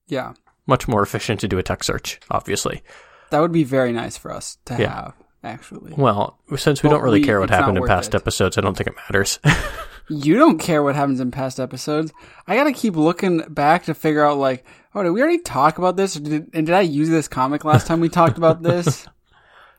Yeah. 0.07 0.33
much 0.67 0.87
more 0.87 1.01
efficient 1.01 1.39
to 1.41 1.47
do 1.47 1.57
a 1.57 1.63
text 1.63 1.87
search, 1.87 2.19
obviously. 2.29 2.83
That 3.29 3.39
would 3.39 3.51
be 3.51 3.63
very 3.63 3.91
nice 3.93 4.17
for 4.17 4.31
us 4.31 4.57
to 4.65 4.75
Yeah. 4.77 4.93
have, 4.93 5.13
actually. 5.43 5.93
Well, 5.97 6.39
since 6.57 6.83
we 6.83 6.87
Well, 6.89 6.97
don't 6.97 7.03
really 7.05 7.21
we- 7.21 7.25
care 7.25 7.39
what 7.39 7.49
happened 7.49 7.77
in 7.77 7.85
past 7.87 8.13
it. 8.13 8.17
episodes, 8.17 8.57
I 8.57 8.61
don't 8.61 8.75
think 8.77 8.87
it 8.87 8.95
matters. 8.95 9.39
You 10.11 10.37
don't 10.37 10.57
care 10.57 10.83
what 10.83 10.95
happens 10.95 11.21
in 11.21 11.31
past 11.31 11.59
episodes. 11.59 12.11
I 12.45 12.55
gotta 12.55 12.73
keep 12.73 12.95
looking 12.95 13.39
back 13.49 13.85
to 13.85 13.93
figure 13.93 14.25
out, 14.25 14.37
like, 14.37 14.65
oh, 14.93 15.03
did 15.03 15.11
we 15.11 15.21
already 15.21 15.39
talk 15.39 15.77
about 15.77 15.95
this? 15.95 16.17
Or 16.17 16.19
did, 16.19 16.49
and 16.53 16.65
did 16.65 16.75
I 16.75 16.81
use 16.81 17.09
this 17.09 17.29
comic 17.29 17.63
last 17.63 17.87
time 17.87 18.01
we 18.01 18.09
talked 18.09 18.37
about 18.37 18.61
this? 18.61 19.07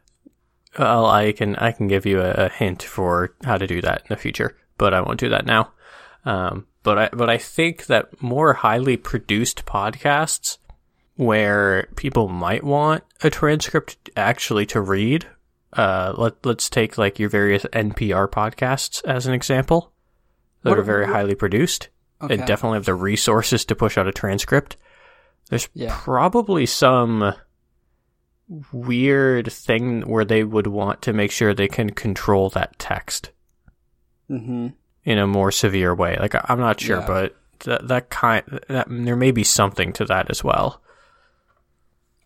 well, 0.79 1.07
I 1.07 1.33
can 1.33 1.57
I 1.57 1.73
can 1.73 1.87
give 1.87 2.07
you 2.07 2.21
a, 2.21 2.31
a 2.31 2.49
hint 2.49 2.83
for 2.83 3.35
how 3.45 3.59
to 3.59 3.67
do 3.67 3.83
that 3.83 4.03
in 4.03 4.07
the 4.09 4.17
future, 4.17 4.57
but 4.79 4.95
I 4.95 5.03
won't 5.03 5.21
do 5.21 5.29
that 5.29 5.45
now. 5.45 5.73
Um, 6.25 6.67
but 6.83 6.99
I 6.99 7.09
but 7.13 7.29
I 7.29 7.39
think 7.39 7.87
that 7.87 8.23
more 8.23 8.55
highly 8.55 8.97
produced 8.97 9.67
podcasts 9.67 10.59
where 11.17 11.89
people 11.97 12.29
might 12.29 12.65
want 12.65 13.05
a 13.23 13.31
transcript 13.31 14.11
actually 14.17 14.67
to 14.67 14.81
read. 14.81 15.27
Uh, 15.73 16.15
let 16.17 16.45
let's 16.45 16.71
take 16.71 16.97
like 16.97 17.19
your 17.19 17.29
various 17.29 17.65
NPR 17.65 18.29
podcasts 18.29 19.05
as 19.05 19.27
an 19.27 19.35
example. 19.35 19.92
That 20.63 20.71
What- 20.71 20.79
are 20.79 20.83
very 20.83 21.05
what- 21.07 21.15
highly 21.15 21.35
produced 21.35 21.89
Okay. 22.23 22.35
and 22.35 22.47
definitely 22.47 22.77
have 22.77 22.85
the 22.87 22.95
resources 22.95 23.65
to 23.65 23.75
push 23.75 23.99
out 23.99 24.07
a 24.07 24.13
transcript. 24.13 24.77
There's 25.51 25.69
Yeah. 25.75 25.97
probably 26.03 26.67
some 26.67 27.35
weird 28.73 29.51
thing 29.53 30.03
where 30.03 30.25
they 30.25 30.45
would 30.45 30.67
want 30.67 31.03
to 31.03 31.13
make 31.13 31.31
sure 31.31 31.55
they 31.55 31.69
can 31.69 31.91
control 31.91 32.51
that 32.51 32.79
text 32.79 33.31
hmm 34.29 34.69
in 35.05 35.19
a 35.19 35.27
more 35.27 35.51
severe 35.51 35.95
way. 35.95 36.17
Like 36.21 36.35
I'm 36.51 36.61
not 36.61 36.81
sure, 36.81 37.01
Yeah. 37.01 37.07
but 37.07 37.37
that 37.65 37.89
that 37.89 38.11
kind 38.11 38.45
that 38.69 38.87
there 38.89 39.17
may 39.17 39.31
be 39.33 39.43
something 39.45 39.93
to 39.95 40.05
that 40.05 40.31
as 40.31 40.45
well. 40.45 40.81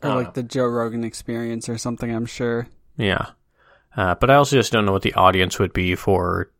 Or 0.03 0.11
Uh, 0.11 0.14
like 0.16 0.35
the 0.35 0.42
Joe 0.42 0.66
Rogan 0.66 1.05
experience 1.05 1.68
or 1.70 1.79
something, 1.79 2.14
I'm 2.14 2.27
sure. 2.27 2.66
Yeah. 2.99 3.29
Uh, 3.96 4.14
but 4.14 4.31
I 4.31 4.35
also 4.35 4.57
just 4.57 4.72
don't 4.72 4.85
know 4.85 4.92
what 4.92 5.03
the 5.03 5.14
audience 5.14 5.59
would 5.59 5.72
be 5.72 5.94
for 5.94 6.51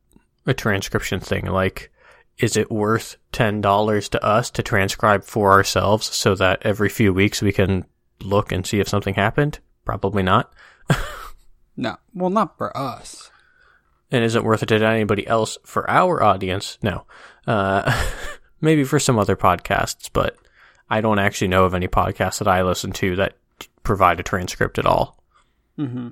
a 0.47 0.55
transcription 0.55 1.21
thing. 1.21 1.47
Like, 1.47 1.93
is 2.39 2.57
it 2.57 2.71
worth 2.71 3.17
$10 3.33 4.09
to 4.11 4.25
us 4.25 4.51
to 4.51 4.63
transcribe 4.63 5.25
for 5.25 5.53
ourselves 5.53 6.07
so 6.07 6.35
that 6.35 6.63
every 6.63 6.89
few 6.89 7.13
weeks 7.13 7.43
we 7.43 7.53
can 7.53 7.85
look 8.21 8.53
and 8.53 8.67
see 8.67 8.81
if 8.81 8.89
something 8.89 9.15
happened? 9.15 9.59
Probably 9.85 10.23
not. 10.23 10.53
No. 11.77 11.97
Well, 12.15 12.31
not 12.31 12.57
for 12.57 12.75
us. 12.77 13.31
And 14.11 14.25
is 14.25 14.35
it 14.35 14.45
worth 14.45 14.63
it 14.63 14.67
to 14.67 14.87
anybody 14.87 15.27
else 15.27 15.59
for 15.65 15.89
our 15.91 16.23
audience? 16.23 16.79
No. 16.83 17.07
Uh, 17.47 18.07
maybe 18.61 18.85
for 18.85 18.99
some 18.99 19.19
other 19.19 19.37
podcasts, 19.37 20.09
but 20.13 20.37
I 20.89 21.01
don't 21.01 21.19
actually 21.19 21.49
know 21.49 21.65
of 21.65 21.75
any 21.75 21.89
podcasts 21.89 22.39
that 22.39 22.49
I 22.49 22.63
listen 22.63 22.93
to 22.93 23.17
that 23.17 23.35
provide 23.83 24.21
a 24.21 24.23
transcript 24.23 24.79
at 24.79 24.87
all. 24.87 25.23
hmm 25.77 26.09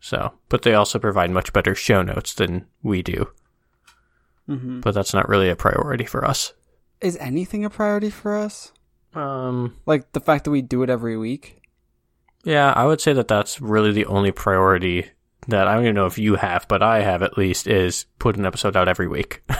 So, 0.00 0.32
but 0.48 0.62
they 0.62 0.74
also 0.74 0.98
provide 0.98 1.30
much 1.30 1.52
better 1.52 1.74
show 1.74 2.02
notes 2.02 2.34
than 2.34 2.66
we 2.82 3.02
do. 3.02 3.30
Hmm 4.48 4.80
But 4.80 4.94
that's 4.94 5.14
not 5.14 5.28
really 5.28 5.48
a 5.50 5.56
priority 5.56 6.04
for 6.04 6.24
us. 6.24 6.54
Is 7.00 7.16
anything 7.18 7.64
a 7.64 7.70
priority 7.70 8.10
for 8.10 8.36
us? 8.36 8.72
Um, 9.14 9.76
Like 9.86 10.12
the 10.12 10.20
fact 10.20 10.44
that 10.44 10.50
we 10.50 10.62
do 10.62 10.82
it 10.82 10.90
every 10.90 11.16
week? 11.16 11.62
yeah, 12.44 12.72
I 12.74 12.86
would 12.86 13.00
say 13.00 13.12
that 13.12 13.28
that's 13.28 13.60
really 13.60 13.92
the 13.92 14.06
only 14.06 14.32
priority 14.32 15.06
that 15.48 15.66
I 15.68 15.74
don't 15.74 15.84
even 15.84 15.94
know 15.94 16.06
if 16.06 16.18
you 16.18 16.36
have, 16.36 16.66
but 16.68 16.82
I 16.82 17.00
have 17.02 17.22
at 17.22 17.36
least 17.38 17.66
is 17.66 18.06
put 18.18 18.36
an 18.36 18.46
episode 18.46 18.76
out 18.76 18.88
every 18.88 19.08
week. 19.08 19.42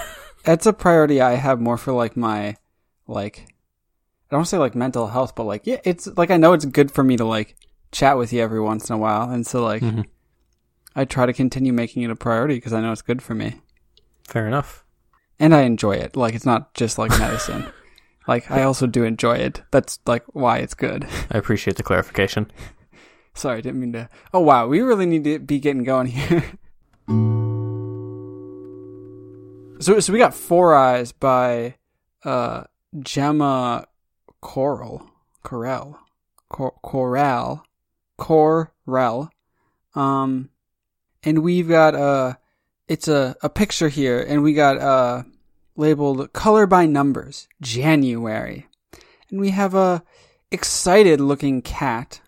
It's 0.45 0.67
a 0.67 0.73
priority 0.73 1.21
I 1.21 1.33
have 1.35 1.61
more 1.61 1.77
for 1.77 1.93
like 1.93 2.17
my, 2.17 2.57
like, 3.07 3.41
I 3.49 4.31
don't 4.31 4.39
want 4.39 4.47
to 4.47 4.51
say 4.51 4.59
like 4.59 4.75
mental 4.75 5.09
health, 5.09 5.35
but 5.35 5.45
like, 5.45 5.67
yeah, 5.67 5.81
it's 5.85 6.07
like 6.17 6.31
I 6.31 6.39
know 6.39 6.55
it's 6.55 6.65
good 6.65 6.91
for 6.91 7.05
me 7.05 7.17
to 7.19 7.25
like 7.25 7.57
chat 7.93 8.17
with 8.17 8.33
you 8.33 8.41
every 8.41 8.61
once 8.61 8.89
in 8.89 8.95
a 8.95 8.99
while. 8.99 9.29
And 9.29 9.47
so 9.47 9.63
like, 9.63 9.83
Mhm. 9.83 10.07
I 10.97 11.05
try 11.05 11.27
to 11.27 11.33
continue 11.35 11.73
making 11.73 12.03
it 12.03 12.11
a 12.11 12.17
priority 12.17 12.55
because 12.55 12.73
I 12.73 12.81
know 12.81 12.93
it's 12.93 13.03
good 13.03 13.21
for 13.21 13.35
me. 13.35 13.61
Fair 14.29 14.47
enough. 14.47 14.85
and 15.41 15.55
I 15.55 15.63
enjoy 15.63 15.93
it. 15.97 16.17
Like 16.17 16.35
it's 16.35 16.47
not 16.47 16.75
just 16.75 16.99
like 16.99 17.11
medicine. 17.19 17.67
like 18.29 18.51
I 18.51 18.63
also 18.63 18.87
do 18.87 19.05
enjoy 19.05 19.37
it. 19.37 19.63
That's 19.71 19.99
like 20.07 20.25
why 20.33 20.59
it's 20.59 20.75
good. 20.75 21.07
I 21.31 21.39
appreciate 21.39 21.77
the 21.77 21.83
clarification. 21.83 22.51
Sorry, 23.35 23.63
didn't 23.63 23.81
mean 23.81 23.93
to. 23.93 24.09
Oh 24.35 24.41
wow, 24.41 24.67
we 24.67 24.81
really 24.81 25.07
need 25.07 25.25
to 25.25 25.39
be 25.39 25.61
getting 25.61 25.85
going 25.85 26.09
here. 26.09 26.45
so 29.81 30.01
so 30.01 30.13
we 30.13 30.19
got 30.19 30.35
Four 30.35 30.75
Eyes 30.75 31.13
by 31.13 31.77
uh 32.25 32.65
Gemma 33.01 33.87
Coral 34.41 35.09
Corel 35.45 35.97
Cor- 36.49 36.75
Corel 36.85 37.63
Corel 38.19 39.29
um 39.95 40.51
and 41.23 41.39
we've 41.43 41.69
got 41.69 41.95
uh 41.95 42.35
it's 42.89 43.09
a 43.09 43.37
a 43.43 43.49
picture 43.49 43.89
here 43.89 44.25
and 44.27 44.43
we 44.43 44.53
got 44.53 44.79
uh 44.79 45.23
labeled 45.77 46.33
color 46.33 46.67
by 46.67 46.87
numbers 46.87 47.49
January 47.61 48.67
and 49.31 49.41
we 49.41 49.51
have 49.51 49.75
a 49.75 50.03
excited 50.51 51.21
looking 51.21 51.63
cat 51.63 52.21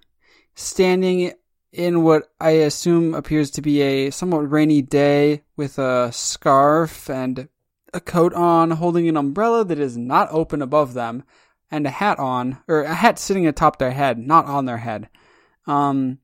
standing 0.55 1.33
in 1.73 2.03
what 2.03 2.31
I 2.41 2.51
assume 2.51 3.15
appears 3.15 3.51
to 3.53 3.63
be 3.63 3.81
a 3.81 4.11
somewhat 4.11 4.51
rainy 4.51 4.83
day 4.83 5.43
with 5.57 5.79
a 5.79 6.11
scarf 6.13 7.09
and 7.09 7.49
a 7.95 8.01
coat 8.01 8.35
on, 8.35 8.73
holding 8.73 9.09
an 9.09 9.17
umbrella 9.17 9.65
that 9.65 9.79
is 9.79 9.97
not 9.97 10.29
open 10.31 10.63
above 10.63 10.95
them, 10.95 11.25
and 11.71 11.87
a 11.87 11.91
hat 11.91 12.19
on, 12.19 12.59
or 12.69 12.83
a 12.83 12.95
hat 12.95 13.19
sitting 13.19 13.47
atop 13.47 13.79
their 13.79 13.93
head, 13.93 14.19
not 14.19 14.47
on 14.47 14.65
their 14.65 14.79
head. 14.79 15.09
Um, 15.67 16.19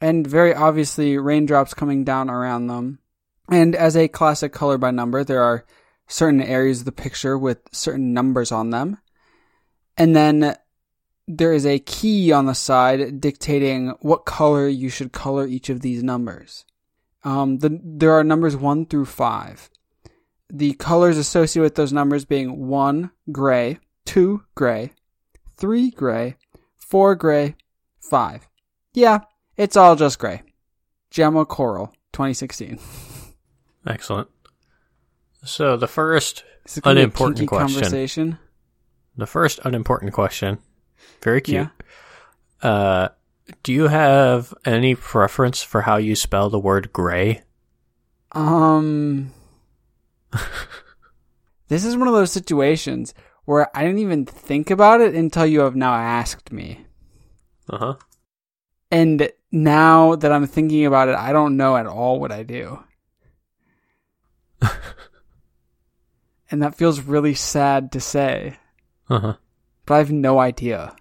and 0.00 0.26
very 0.26 0.54
obviously 0.54 1.18
raindrops 1.18 1.74
coming 1.74 2.04
down 2.04 2.30
around 2.30 2.68
them. 2.68 3.00
And 3.50 3.74
as 3.74 3.96
a 3.96 4.08
classic 4.08 4.52
color 4.52 4.78
by 4.78 4.90
number, 4.90 5.24
there 5.24 5.42
are 5.42 5.64
certain 6.06 6.42
areas 6.42 6.80
of 6.80 6.84
the 6.84 6.92
picture 6.92 7.38
with 7.38 7.60
certain 7.72 8.12
numbers 8.12 8.52
on 8.52 8.70
them. 8.70 8.98
And 9.96 10.14
then 10.14 10.56
there 11.26 11.52
is 11.52 11.66
a 11.66 11.78
key 11.78 12.32
on 12.32 12.46
the 12.46 12.54
side 12.54 13.20
dictating 13.20 13.94
what 14.00 14.24
color 14.24 14.66
you 14.66 14.88
should 14.88 15.12
color 15.12 15.46
each 15.46 15.68
of 15.68 15.80
these 15.80 16.02
numbers. 16.02 16.64
Um, 17.24 17.58
the, 17.58 17.78
there 17.82 18.12
are 18.12 18.24
numbers 18.24 18.56
1 18.56 18.86
through 18.86 19.04
5. 19.06 19.70
The 20.50 20.72
colors 20.74 21.18
associated 21.18 21.64
with 21.64 21.74
those 21.74 21.92
numbers 21.92 22.24
being 22.24 22.68
1 22.68 23.10
gray, 23.30 23.78
2 24.06 24.44
gray, 24.54 24.92
3 25.58 25.90
gray, 25.90 26.36
4 26.76 27.14
gray, 27.16 27.56
5. 28.00 28.48
Yeah, 28.94 29.20
it's 29.56 29.76
all 29.76 29.96
just 29.96 30.18
gray. 30.18 30.42
Gemma 31.10 31.44
Coral, 31.44 31.88
2016. 32.12 32.78
Excellent. 33.88 34.28
So 35.44 35.76
the 35.76 35.88
first, 35.88 36.44
Is 36.66 36.74
this 36.74 36.82
gonna 36.82 36.94
be 36.96 37.00
a 37.00 37.04
Unimportant 37.04 37.48
question. 37.48 37.80
conversation? 37.80 38.38
the 39.16 39.26
first 39.26 39.58
unimportant 39.64 40.12
question, 40.12 40.58
very 41.22 41.40
cute. 41.40 41.68
Uh, 42.62 43.08
do 43.64 43.72
you 43.72 43.88
have 43.88 44.54
any 44.64 44.94
preference 44.94 45.60
for 45.62 45.80
how 45.82 45.96
you 45.96 46.14
spell 46.14 46.50
the 46.50 46.58
word 46.58 46.92
gray? 46.92 47.42
Um, 48.32 49.32
this 51.68 51.84
is 51.84 51.96
one 51.96 52.06
of 52.08 52.14
those 52.14 52.30
situations 52.30 53.14
where 53.44 53.74
I 53.76 53.82
didn't 53.84 54.00
even 54.00 54.24
think 54.26 54.70
about 54.70 55.00
it 55.00 55.14
until 55.14 55.46
you 55.46 55.60
have 55.60 55.74
now 55.74 55.94
asked 55.94 56.52
me. 56.52 56.84
Uh 57.70 57.78
huh. 57.78 57.94
And 58.90 59.30
now 59.50 60.14
that 60.14 60.30
I'm 60.30 60.46
thinking 60.46 60.84
about 60.86 61.08
it, 61.08 61.14
I 61.16 61.32
don't 61.32 61.56
know 61.56 61.76
at 61.76 61.86
all 61.86 62.20
what 62.20 62.30
I 62.32 62.42
do. 62.42 62.82
and 66.50 66.62
that 66.62 66.74
feels 66.74 67.00
really 67.00 67.34
sad 67.34 67.92
to 67.92 68.00
say, 68.00 68.56
Uh 69.08 69.20
huh. 69.20 69.34
but 69.86 69.94
I 69.94 69.98
have 69.98 70.12
no 70.12 70.38
idea. 70.38 70.94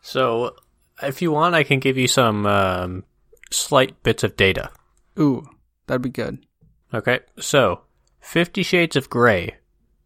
So 0.00 0.54
if 1.02 1.22
you 1.22 1.30
want, 1.32 1.54
I 1.54 1.62
can 1.62 1.78
give 1.80 1.96
you 1.96 2.08
some 2.08 2.46
um, 2.46 3.04
slight 3.50 4.02
bits 4.02 4.24
of 4.24 4.36
data. 4.36 4.70
Ooh, 5.18 5.48
that'd 5.86 6.02
be 6.02 6.08
good. 6.08 6.44
Okay, 6.92 7.20
so 7.38 7.82
Fifty 8.20 8.62
Shades 8.62 8.96
of 8.96 9.08
Grey 9.10 9.56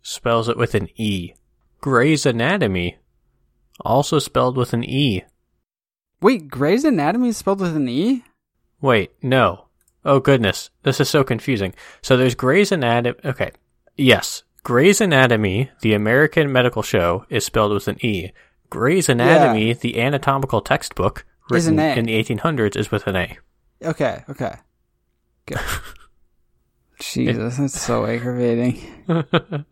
spells 0.03 0.49
it 0.49 0.57
with 0.57 0.75
an 0.75 0.89
E. 0.97 1.33
Grey's 1.81 2.27
Anatomy 2.27 2.99
also 3.81 4.19
spelled 4.19 4.57
with 4.57 4.73
an 4.73 4.85
E. 4.85 5.23
Wait, 6.21 6.49
Grey's 6.49 6.85
Anatomy 6.85 7.29
is 7.29 7.37
spelled 7.37 7.61
with 7.61 7.77
an 7.77 7.89
E? 7.89 8.25
Wait, 8.81 9.13
no. 9.23 9.66
Oh 10.07 10.21
goodness, 10.21 10.71
this 10.85 11.01
is 11.01 11.11
so 11.11 11.25
confusing. 11.25 11.75
So 12.01 12.17
there's 12.17 12.35
Grey's 12.37 12.71
Anatomy. 12.73 13.19
Okay, 13.25 13.51
yes, 13.97 14.45
Grey's 14.63 15.01
Anatomy, 15.01 15.71
the 15.81 15.95
American 15.95 16.53
medical 16.53 16.83
show, 16.83 17.27
is 17.29 17.45
spelled 17.45 17.73
with 17.73 17.89
an 17.89 17.99
E. 18.05 18.31
Grey's 18.71 19.09
Anatomy, 19.09 19.73
the 19.75 20.01
anatomical 20.01 20.61
textbook 20.61 21.25
an 21.51 21.55
written 21.55 21.79
in 21.79 22.05
the 22.07 22.23
1800s, 22.23 22.77
is 22.77 22.91
with 22.91 23.07
an 23.07 23.17
A. 23.17 23.39
Okay, 23.83 24.25
okay. 24.31 24.55
Good. 25.47 25.59
Jesus, 27.01 27.57
that's 27.59 27.81
so 27.81 28.07
aggravating. 28.07 28.81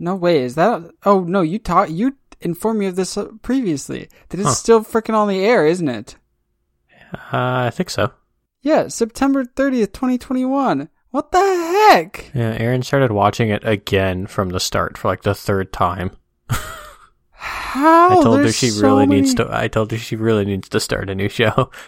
No 0.00 0.14
way, 0.14 0.42
is 0.42 0.54
that? 0.54 0.90
Oh 1.04 1.24
no, 1.24 1.40
you 1.42 1.58
taught 1.58 1.90
you 1.90 2.16
informed 2.40 2.78
me 2.78 2.86
of 2.86 2.94
this 2.94 3.16
uh, 3.18 3.26
previously. 3.42 4.08
That 4.28 4.38
is 4.38 4.46
Huh. 4.46 4.52
still 4.52 4.84
freaking 4.84 5.14
on 5.14 5.26
the 5.26 5.44
air, 5.44 5.66
isn't 5.66 5.88
it? 5.88 6.14
Uh, 7.12 7.66
I 7.66 7.70
think 7.70 7.90
so. 7.90 8.12
Yeah, 8.62 8.88
September 8.88 9.44
thirtieth, 9.44 9.92
twenty 9.92 10.18
twenty 10.18 10.44
one. 10.44 10.88
What 11.10 11.32
the 11.32 11.38
heck? 11.38 12.30
Yeah, 12.34 12.56
Aaron 12.58 12.82
started 12.82 13.12
watching 13.12 13.48
it 13.50 13.66
again 13.66 14.26
from 14.26 14.50
the 14.50 14.60
start 14.60 14.98
for 14.98 15.08
like 15.08 15.22
the 15.22 15.34
third 15.34 15.72
time. 15.72 16.10
How? 17.30 18.20
I 18.20 18.22
told 18.22 18.40
her 18.40 18.52
she 18.52 18.70
so 18.70 18.82
really 18.88 19.06
many- 19.06 19.20
needs 19.22 19.34
to. 19.34 19.48
I 19.50 19.68
told 19.68 19.90
her 19.92 19.98
she 19.98 20.16
really 20.16 20.44
needs 20.44 20.68
to 20.70 20.80
start 20.80 21.08
a 21.10 21.14
new 21.14 21.28
show. 21.28 21.70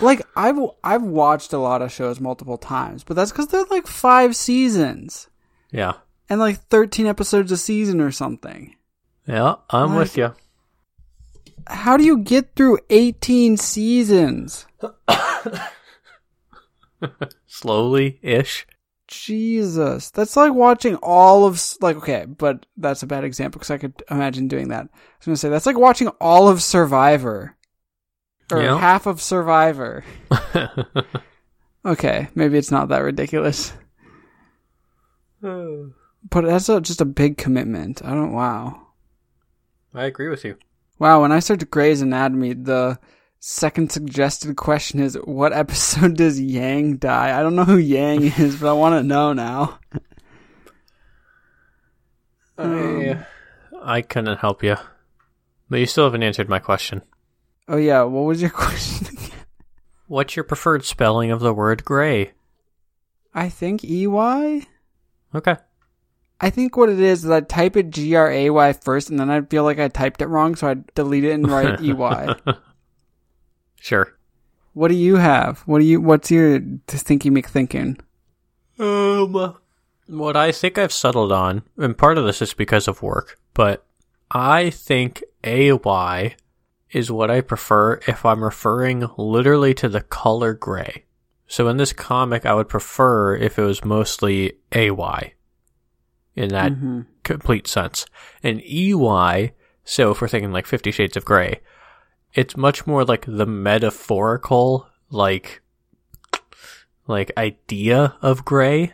Like 0.00 0.22
I've 0.36 0.56
I've 0.84 1.02
watched 1.02 1.52
a 1.52 1.58
lot 1.58 1.82
of 1.82 1.90
shows 1.90 2.20
multiple 2.20 2.56
times, 2.56 3.02
but 3.02 3.14
that's 3.14 3.32
because 3.32 3.48
they're 3.48 3.64
like 3.64 3.88
five 3.88 4.36
seasons 4.36 5.28
yeah, 5.72 5.94
and 6.30 6.38
like 6.38 6.58
thirteen 6.68 7.06
episodes 7.06 7.50
a 7.50 7.56
season 7.56 8.00
or 8.00 8.12
something. 8.12 8.76
yeah, 9.26 9.56
I'm 9.70 9.90
Like- 9.90 9.98
with 9.98 10.16
you. 10.16 10.34
How 11.66 11.96
do 11.96 12.04
you 12.04 12.18
get 12.18 12.54
through 12.54 12.78
eighteen 12.90 13.56
seasons? 13.56 14.66
Slowly 17.46 18.18
ish. 18.22 18.66
Jesus, 19.06 20.10
that's 20.10 20.34
like 20.36 20.54
watching 20.54 20.96
all 20.96 21.44
of 21.44 21.62
like 21.80 21.96
okay, 21.96 22.24
but 22.26 22.64
that's 22.76 23.02
a 23.02 23.06
bad 23.06 23.22
example 23.24 23.58
because 23.58 23.70
I 23.70 23.78
could 23.78 24.02
imagine 24.10 24.48
doing 24.48 24.68
that. 24.68 24.86
I 24.92 24.98
was 25.18 25.26
gonna 25.26 25.36
say 25.36 25.48
that's 25.50 25.66
like 25.66 25.78
watching 25.78 26.08
all 26.20 26.48
of 26.48 26.62
Survivor 26.62 27.54
or 28.50 28.62
Yeah. 28.62 28.78
half 28.78 29.06
of 29.06 29.20
Survivor. 29.20 30.04
Okay, 31.86 32.28
maybe 32.34 32.56
it's 32.56 32.70
not 32.70 32.88
that 32.88 33.00
ridiculous, 33.02 33.74
but 35.42 35.90
that's 36.32 36.70
a, 36.70 36.80
just 36.80 37.02
a 37.02 37.04
big 37.04 37.36
commitment. 37.36 38.02
I 38.02 38.12
don't. 38.14 38.32
Wow, 38.32 38.86
I 39.92 40.04
agree 40.06 40.30
with 40.30 40.46
you. 40.46 40.56
Wow. 40.98 41.22
When 41.22 41.32
I 41.32 41.40
searched 41.40 41.70
Grey's 41.70 42.00
Anatomy, 42.00 42.54
the 42.54 42.98
second 43.40 43.92
suggested 43.92 44.56
question 44.56 45.00
is, 45.00 45.16
"What 45.24 45.52
episode 45.52 46.16
does 46.18 46.40
Yang 46.40 46.98
die?" 46.98 47.38
I 47.38 47.42
don't 47.42 47.56
know 47.56 47.64
who 47.64 47.78
Yang 47.78 48.24
is, 48.38 48.56
but 48.60 48.70
I 48.70 48.72
want 48.72 48.94
to 49.00 49.02
know 49.02 49.32
now. 49.32 49.78
Um, 52.56 53.26
I 53.82 54.00
couldn't 54.00 54.38
help 54.38 54.62
you, 54.62 54.76
but 55.68 55.80
you 55.80 55.86
still 55.86 56.04
haven't 56.04 56.22
answered 56.22 56.48
my 56.48 56.60
question. 56.60 57.02
Oh 57.66 57.76
yeah, 57.76 58.02
what 58.02 58.22
was 58.22 58.40
your 58.40 58.50
question 58.50 59.08
again? 59.08 59.30
What's 60.06 60.36
your 60.36 60.44
preferred 60.44 60.84
spelling 60.84 61.30
of 61.30 61.40
the 61.40 61.52
word 61.52 61.84
gray? 61.84 62.32
I 63.34 63.48
think 63.48 63.82
EY. 63.82 64.66
Okay. 65.34 65.56
I 66.40 66.50
think 66.50 66.76
what 66.76 66.88
it 66.88 67.00
is 67.00 67.24
is 67.24 67.30
I 67.30 67.40
type 67.40 67.76
it 67.76 67.90
G 67.90 68.14
R 68.14 68.30
A 68.30 68.50
Y 68.50 68.72
first, 68.72 69.10
and 69.10 69.18
then 69.18 69.30
I 69.30 69.40
feel 69.42 69.64
like 69.64 69.78
I 69.78 69.88
typed 69.88 70.20
it 70.20 70.26
wrong, 70.26 70.56
so 70.56 70.68
I 70.68 70.76
delete 70.94 71.24
it 71.24 71.32
and 71.32 71.50
write 71.50 71.80
EY. 71.82 72.34
Sure. 73.80 74.16
What 74.72 74.88
do 74.88 74.94
you 74.94 75.16
have? 75.16 75.60
What 75.60 75.78
do 75.78 75.84
you? 75.84 76.00
What's 76.00 76.30
your 76.30 76.58
thinky 76.60 77.30
McThinking? 77.30 78.00
Um, 78.78 79.56
what 80.08 80.36
I 80.36 80.50
think 80.50 80.78
I've 80.78 80.92
settled 80.92 81.30
on, 81.30 81.62
and 81.78 81.96
part 81.96 82.18
of 82.18 82.24
this 82.24 82.42
is 82.42 82.54
because 82.54 82.88
of 82.88 83.02
work, 83.02 83.38
but 83.54 83.86
I 84.30 84.70
think 84.70 85.22
AY 85.44 86.34
is 86.90 87.10
what 87.10 87.30
I 87.30 87.40
prefer 87.40 88.00
if 88.08 88.24
I'm 88.24 88.42
referring 88.42 89.06
literally 89.16 89.74
to 89.74 89.88
the 89.88 90.00
color 90.00 90.54
gray. 90.54 91.04
So 91.46 91.68
in 91.68 91.76
this 91.76 91.92
comic, 91.92 92.44
I 92.44 92.54
would 92.54 92.68
prefer 92.68 93.36
if 93.36 93.58
it 93.58 93.62
was 93.62 93.84
mostly 93.84 94.58
AY 94.72 95.34
in 96.36 96.48
that 96.50 96.72
hmm 96.72 97.02
complete 97.22 97.66
sense. 97.66 98.04
And 98.42 98.60
EY, 98.60 99.54
so 99.84 100.10
if 100.10 100.20
we're 100.20 100.28
thinking 100.28 100.52
like 100.52 100.66
Fifty 100.66 100.90
Shades 100.90 101.16
of 101.16 101.24
Grey, 101.24 101.60
it's 102.34 102.56
much 102.56 102.86
more 102.86 103.04
like 103.04 103.24
the 103.26 103.46
metaphorical, 103.46 104.88
like, 105.10 105.62
like 107.06 107.32
idea 107.36 108.16
of 108.20 108.44
gray 108.44 108.92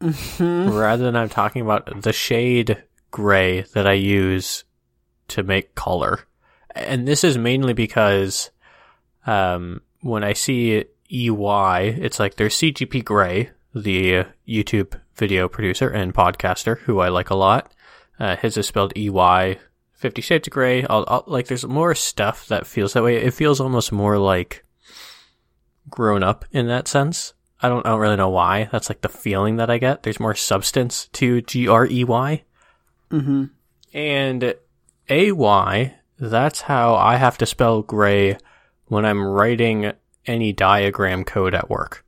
hmm 0.00 0.68
rather 0.68 1.04
than 1.04 1.16
I'm 1.16 1.28
talking 1.28 1.62
about 1.62 2.02
the 2.02 2.12
shade 2.12 2.82
gray 3.10 3.62
that 3.74 3.86
I 3.86 3.92
use 3.92 4.64
to 5.28 5.42
make 5.42 5.74
color. 5.74 6.20
And 6.74 7.06
this 7.06 7.22
is 7.22 7.38
mainly 7.38 7.72
because 7.72 8.50
um, 9.26 9.82
when 10.00 10.24
I 10.24 10.32
see 10.32 10.84
EY, 11.10 11.98
it's 12.00 12.18
like 12.18 12.36
there's 12.36 12.56
CGP 12.56 13.04
Grey, 13.04 13.50
the 13.74 14.24
YouTube 14.48 15.00
video 15.16 15.48
producer 15.48 15.88
and 15.88 16.14
podcaster 16.14 16.78
who 16.80 17.00
I 17.00 17.08
like 17.08 17.30
a 17.30 17.34
lot. 17.34 17.72
Uh, 18.18 18.36
his 18.36 18.56
is 18.56 18.66
spelled 18.66 18.96
EY. 18.96 19.58
Fifty 19.92 20.20
Shades 20.20 20.48
of 20.48 20.52
Grey. 20.52 20.84
I'll, 20.84 21.04
I'll, 21.08 21.24
like, 21.26 21.46
there's 21.46 21.66
more 21.66 21.94
stuff 21.94 22.48
that 22.48 22.66
feels 22.66 22.92
that 22.92 23.02
way. 23.02 23.16
It 23.16 23.32
feels 23.32 23.60
almost 23.60 23.90
more 23.90 24.18
like 24.18 24.64
grown 25.88 26.22
up 26.22 26.44
in 26.50 26.66
that 26.68 26.88
sense. 26.88 27.32
I 27.60 27.68
don't, 27.68 27.86
I 27.86 27.90
don't 27.90 28.00
really 28.00 28.16
know 28.16 28.28
why. 28.28 28.68
That's 28.70 28.90
like 28.90 29.00
the 29.00 29.08
feeling 29.08 29.56
that 29.56 29.70
I 29.70 29.78
get. 29.78 30.02
There's 30.02 30.20
more 30.20 30.34
substance 30.34 31.08
to 31.14 31.40
G 31.40 31.68
R 31.68 31.86
E 31.86 32.04
Y. 32.04 32.42
hmm 33.10 33.44
And 33.94 34.54
A 35.08 35.32
Y, 35.32 35.94
that's 36.18 36.60
how 36.62 36.94
I 36.96 37.16
have 37.16 37.38
to 37.38 37.46
spell 37.46 37.82
gray 37.82 38.36
when 38.86 39.06
I'm 39.06 39.24
writing 39.24 39.92
any 40.26 40.52
diagram 40.52 41.24
code 41.24 41.54
at 41.54 41.70
work. 41.70 42.04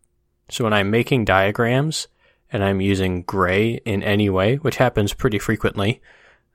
So 0.50 0.64
when 0.64 0.72
I'm 0.72 0.90
making 0.90 1.24
diagrams 1.24 2.08
and 2.52 2.62
I'm 2.64 2.80
using 2.80 3.22
gray 3.22 3.80
in 3.84 4.02
any 4.02 4.30
way, 4.30 4.56
which 4.56 4.76
happens 4.76 5.12
pretty 5.12 5.38
frequently, 5.38 6.00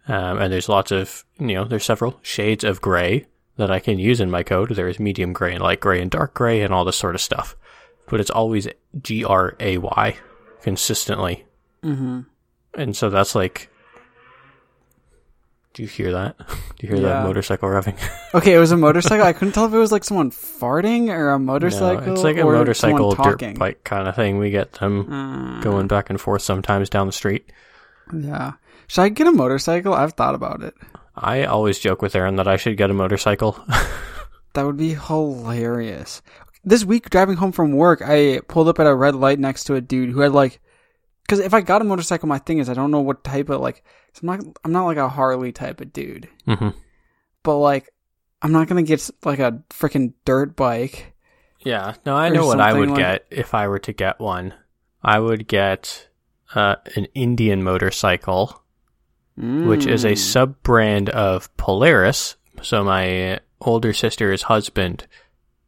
um, 0.07 0.39
and 0.39 0.51
there's 0.51 0.69
lots 0.69 0.91
of, 0.91 1.25
you 1.39 1.53
know, 1.53 1.65
there's 1.65 1.85
several 1.85 2.19
shades 2.21 2.63
of 2.63 2.81
gray 2.81 3.25
that 3.57 3.71
I 3.71 3.79
can 3.79 3.99
use 3.99 4.19
in 4.19 4.31
my 4.31 4.43
code. 4.43 4.71
There's 4.71 4.99
medium 4.99 5.33
gray 5.33 5.53
and 5.53 5.63
light 5.63 5.79
gray 5.79 6.01
and 6.01 6.09
dark 6.09 6.33
gray 6.33 6.61
and 6.61 6.73
all 6.73 6.85
this 6.85 6.97
sort 6.97 7.15
of 7.15 7.21
stuff. 7.21 7.55
But 8.09 8.19
it's 8.19 8.29
always 8.29 8.67
G 9.01 9.23
R 9.23 9.55
A 9.59 9.77
Y 9.77 10.17
consistently. 10.61 11.45
hmm 11.83 12.21
And 12.73 12.95
so 12.95 13.09
that's 13.09 13.35
like. 13.35 13.69
Do 15.73 15.83
you 15.83 15.87
hear 15.89 16.11
that? 16.11 16.37
Do 16.77 16.87
you 16.87 16.89
hear 16.89 16.97
Yeah. 17.03 17.09
that 17.13 17.23
motorcycle 17.25 17.69
revving? 17.69 17.97
Okay, 18.33 18.53
it 18.53 18.59
was 18.59 18.71
a 18.71 18.77
motorcycle. 18.77 19.25
I 19.25 19.33
couldn't 19.33 19.53
tell 19.53 19.65
if 19.65 19.73
it 19.73 19.77
was 19.77 19.91
like 19.91 20.03
someone 20.05 20.31
farting 20.31 21.09
or 21.09 21.31
a 21.31 21.39
motorcycle. 21.39 22.05
No, 22.07 22.13
it's 22.13 22.23
like 22.23 22.37
a 22.37 22.43
or 22.43 22.53
motorcycle 22.53 23.11
dirt 23.13 23.57
bike 23.59 23.83
kind 23.83 24.07
of 24.07 24.15
thing. 24.15 24.37
We 24.37 24.51
get 24.51 24.71
them 24.73 25.05
Mm, 25.05 25.61
going 25.63 25.87
back 25.87 26.09
and 26.09 26.19
forth 26.19 26.41
sometimes 26.41 26.89
down 26.89 27.07
the 27.07 27.13
street. 27.13 27.51
Yeah. 28.13 28.53
Should 28.87 29.01
I 29.01 29.09
get 29.09 29.27
a 29.27 29.31
motorcycle? 29.31 29.93
I've 29.93 30.13
thought 30.13 30.35
about 30.35 30.63
it. 30.63 30.73
I 31.15 31.43
always 31.43 31.77
joke 31.79 32.01
with 32.01 32.15
Aaron 32.15 32.37
that 32.37 32.47
I 32.47 32.55
should 32.57 32.77
get 32.77 32.89
a 32.89 32.93
motorcycle. 32.93 33.59
That 34.53 34.65
would 34.65 34.75
be 34.75 34.95
hilarious. 34.95 36.21
This 36.65 36.83
week, 36.83 37.09
driving 37.09 37.37
home 37.37 37.53
from 37.53 37.71
work, 37.71 38.01
I 38.05 38.41
pulled 38.49 38.67
up 38.67 38.79
at 38.79 38.85
a 38.85 38.93
red 38.93 39.15
light 39.15 39.39
next 39.39 39.63
to 39.65 39.75
a 39.75 39.81
dude 39.81 40.09
who 40.09 40.19
had 40.19 40.33
like, 40.33 40.59
because 41.31 41.45
if 41.45 41.53
I 41.53 41.61
got 41.61 41.81
a 41.81 41.85
motorcycle, 41.85 42.27
my 42.27 42.39
thing 42.39 42.57
is 42.57 42.67
I 42.67 42.73
don't 42.73 42.91
know 42.91 42.99
what 42.99 43.23
type 43.23 43.47
of 43.49 43.61
like. 43.61 43.83
I'm 44.21 44.25
not. 44.27 44.39
I'm 44.65 44.71
not 44.73 44.85
like 44.85 44.97
a 44.97 45.07
Harley 45.07 45.53
type 45.53 45.79
of 45.79 45.93
dude, 45.93 46.27
hmm 46.45 46.69
but 47.43 47.57
like, 47.57 47.89
I'm 48.41 48.51
not 48.51 48.67
gonna 48.67 48.83
get 48.83 49.09
like 49.23 49.39
a 49.39 49.63
freaking 49.69 50.11
dirt 50.25 50.55
bike. 50.57 51.13
Yeah, 51.61 51.93
no, 52.05 52.15
I 52.17 52.27
know 52.29 52.45
what 52.45 52.59
I 52.59 52.73
would 52.73 52.89
like- 52.89 52.97
get 52.97 53.25
if 53.31 53.53
I 53.53 53.67
were 53.69 53.79
to 53.79 53.93
get 53.93 54.19
one. 54.19 54.53
I 55.01 55.19
would 55.19 55.47
get 55.47 56.09
uh, 56.53 56.75
an 56.97 57.05
Indian 57.15 57.63
motorcycle, 57.63 58.61
which 59.37 59.85
is 59.85 60.03
a 60.03 60.11
Mm. 60.11 60.17
sub 60.17 60.61
brand 60.63 61.09
of 61.09 61.55
Polaris. 61.55 62.35
So 62.61 62.83
my 62.83 63.39
older 63.61 63.93
sister's 63.93 64.43
husband 64.43 65.07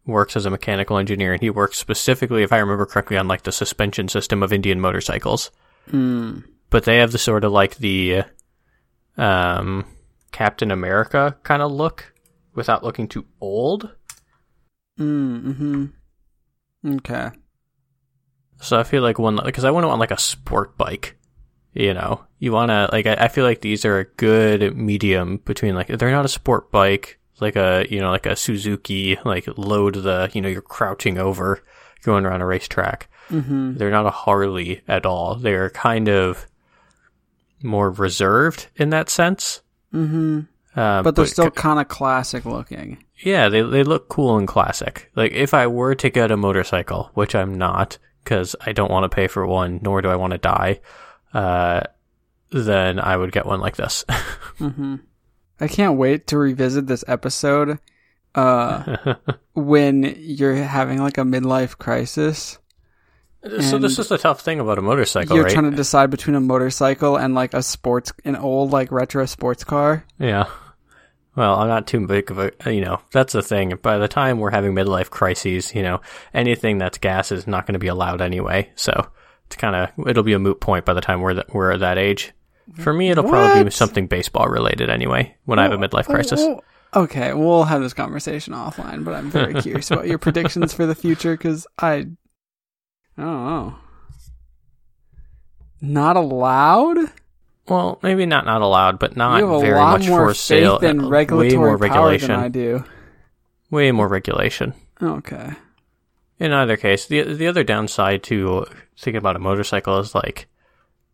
works 0.06 0.36
as 0.36 0.46
a 0.46 0.50
mechanical 0.50 0.98
engineer, 0.98 1.34
and 1.34 1.42
he 1.42 1.50
works 1.50 1.78
specifically, 1.78 2.44
if 2.44 2.52
I 2.52 2.60
remember 2.60 2.86
correctly, 2.86 3.18
on 3.18 3.28
like 3.28 3.44
the 3.44 3.52
suspension 3.52 4.08
system 4.08 4.44
of 4.44 4.54
Indian 4.54 4.80
motorcycles. 4.80 5.52
Mm. 5.92 6.44
But 6.70 6.86
they 6.86 6.98
have 6.98 7.12
the 7.12 7.18
sort 7.18 7.44
of 7.44 7.52
like 7.52 7.76
the 7.78 8.24
um, 9.18 9.86
Captain 10.32 10.72
America 10.72 11.38
kind 11.44 11.62
of 11.62 11.72
look 11.72 12.14
without 12.54 12.84
looking 12.84 13.08
too 13.08 13.26
old. 13.40 13.90
Mm, 15.00 15.56
hmm 15.56 15.86
Okay. 16.86 17.30
So 18.62 18.78
I 18.80 18.84
feel 18.84 19.02
like 19.02 19.20
one 19.20 19.40
because 19.44 19.64
I 19.64 19.72
want 19.72 19.84
to 19.84 19.88
want 19.88 20.00
like 20.00 20.12
a 20.12 20.18
sport 20.18 20.78
bike. 20.78 21.18
You 21.74 21.94
know, 21.94 22.24
you 22.40 22.52
want 22.52 22.70
to 22.70 22.90
like 22.92 23.08
I, 23.08 23.16
I 23.26 23.28
feel 23.30 23.46
like 23.46 23.62
these 23.62 23.84
are 23.84 24.00
a 24.00 24.06
good 24.06 24.76
medium 24.78 25.38
between 25.38 25.76
like 25.76 25.88
they're 25.88 26.12
not 26.12 26.26
a 26.26 26.30
sport 26.30 26.72
bike 26.72 27.20
like 27.40 27.56
a 27.56 27.86
you 27.90 28.00
know 28.00 28.12
like 28.12 28.26
a 28.26 28.36
Suzuki 28.36 29.18
like 29.26 29.48
load 29.58 29.96
the 29.96 30.30
you 30.34 30.42
know 30.42 30.50
you're 30.50 30.62
crouching 30.62 31.18
over 31.18 31.64
going 32.04 32.26
around 32.26 32.42
a 32.42 32.46
racetrack. 32.46 33.10
Mm-hmm. 33.30 33.76
They're 33.78 33.90
not 33.92 34.06
a 34.06 34.12
Harley 34.12 34.82
at 34.88 35.06
all. 35.06 35.36
They're 35.36 35.70
kind 35.70 36.10
of 36.10 36.46
more 37.62 37.90
reserved 37.90 38.68
in 38.76 38.90
that 38.90 39.10
sense. 39.10 39.62
Mm-hmm. 39.94 40.42
Uh, 40.76 41.04
But 41.04 41.16
they're 41.16 41.26
still 41.28 41.52
kind 41.52 41.80
of 41.80 41.88
classic 41.88 42.46
looking. 42.46 43.04
yeah, 43.24 43.48
they 43.50 43.62
they 43.62 43.84
look 43.84 44.10
cool 44.10 44.38
and 44.38 44.48
classic. 44.48 45.10
Like 45.16 45.32
if 45.32 45.54
I 45.54 45.68
were 45.68 45.96
to 45.96 46.10
get 46.10 46.32
a 46.32 46.38
motorcycle, 46.38 47.12
which 47.14 47.36
I'm 47.36 47.54
not 47.56 47.98
because 48.24 48.56
I 48.62 48.72
don't 48.74 48.92
want 48.92 49.04
to 49.10 49.16
pay 49.16 49.28
for 49.28 49.46
one, 49.46 49.80
nor 49.82 50.02
do 50.02 50.10
I 50.10 50.16
want 50.16 50.32
to 50.32 50.38
die, 50.38 50.80
uh, 51.34 51.82
then 52.52 53.00
I 53.00 53.16
would 53.18 53.32
get 53.32 53.46
one 53.46 53.60
like 53.60 53.76
this. 53.76 54.04
Mm-hmm. 54.60 54.96
I 55.64 55.70
can't 55.70 55.98
wait 55.98 56.28
to 56.28 56.38
revisit 56.38 56.88
this 56.88 57.06
episode 57.08 57.80
uh, 58.36 59.16
when 59.54 60.14
you're 60.20 60.56
having 60.56 61.02
like 61.02 61.18
a 61.18 61.22
midlife 61.22 61.78
crisis. 61.78 62.60
so 63.62 63.78
this 63.78 63.98
is 63.98 64.10
the 64.10 64.18
tough 64.18 64.42
thing 64.42 64.60
about 64.60 64.78
a 64.78 64.82
motorcycle, 64.82 65.38
you're 65.38 65.46
right? 65.46 65.54
trying 65.54 65.72
to 65.72 65.78
decide 65.78 66.10
between 66.10 66.36
a 66.36 66.42
motorcycle 66.42 67.16
and 67.16 67.34
like 67.34 67.54
a 67.54 67.64
sports, 67.64 68.12
an 68.26 68.36
old 68.36 68.72
like 68.72 68.92
retro 68.92 69.26
sports 69.26 69.64
car. 69.64 70.06
Yeah. 70.20 70.50
Well, 71.38 71.56
I'm 71.56 71.70
not 71.70 71.88
too 71.88 72.06
big 72.06 72.30
of 72.30 72.40
a, 72.40 72.52
you 72.70 72.82
know, 72.82 73.00
that's 73.14 73.32
the 73.32 73.42
thing. 73.42 73.78
By 73.82 74.00
the 74.00 74.10
time 74.10 74.40
we're 74.40 74.52
having 74.52 74.74
midlife 74.74 75.10
crises, 75.10 75.74
you 75.74 75.82
know, 75.82 76.02
anything 76.34 76.78
that's 76.78 76.98
gas 76.98 77.32
is 77.32 77.48
not 77.48 77.66
going 77.66 77.74
to 77.74 77.80
be 77.80 77.88
allowed 77.88 78.22
anyway. 78.22 78.70
So 78.76 79.10
it's 79.46 79.56
kind 79.56 79.78
of, 79.78 80.08
it'll 80.10 80.24
be 80.24 80.34
a 80.34 80.40
moot 80.40 80.60
point 80.60 80.84
by 80.84 80.94
the 80.94 81.00
time 81.00 81.22
we're, 81.22 81.36
that 81.36 81.54
we're 81.54 81.72
at 81.72 81.80
that 81.80 81.98
age. 81.98 82.34
For 82.76 82.94
me, 82.94 83.10
it'll 83.10 83.26
probably 83.26 83.66
be 83.66 83.72
something 83.72 84.08
baseball 84.08 84.48
related 84.48 84.90
anyway 84.90 85.36
when 85.46 85.60
I 85.60 85.64
have 85.64 85.74
a 85.74 85.78
midlife 85.78 86.06
crisis. 86.06 86.40
Oh, 86.42 86.62
okay, 86.96 87.34
we'll 87.34 87.66
have 87.66 87.82
this 87.82 87.94
conversation 87.94 88.54
offline, 88.54 89.04
but 89.04 89.14
I'm 89.14 89.30
very 89.30 89.54
curious 89.62 89.92
about 89.92 90.08
your 90.08 90.18
predictions 90.18 90.74
for 90.74 90.86
the 90.86 90.96
future 90.96 91.36
because 91.36 91.68
I, 91.78 91.94
I 91.94 92.02
don't 93.18 93.46
know. 93.46 93.76
Not 95.82 96.16
allowed? 96.16 96.98
Well, 97.68 98.00
maybe 98.02 98.26
not 98.26 98.46
not 98.46 98.62
allowed, 98.62 99.00
but 99.00 99.16
not 99.16 99.40
you 99.40 99.48
have 99.48 99.56
a 99.56 99.60
very 99.62 99.80
much 99.80 100.08
for 100.08 100.34
sale. 100.34 100.80
Uh, 100.82 100.94
regulatory 100.94 101.50
way 101.50 101.58
more 101.58 101.78
regulation. 101.78 102.30
than 102.30 102.40
I 102.40 102.48
do. 102.50 102.86
Way 103.70 103.92
more 103.92 104.08
regulation. 104.08 104.74
Okay. 105.02 105.52
in 106.40 106.52
either 106.54 106.78
case, 106.78 107.06
the 107.08 107.24
the 107.24 107.48
other 107.48 107.64
downside 107.64 108.24
to 108.24 108.66
thinking 108.98 109.18
about 109.18 109.36
a 109.36 109.40
motorcycle 109.40 110.00
is 110.00 110.14
like 110.16 110.48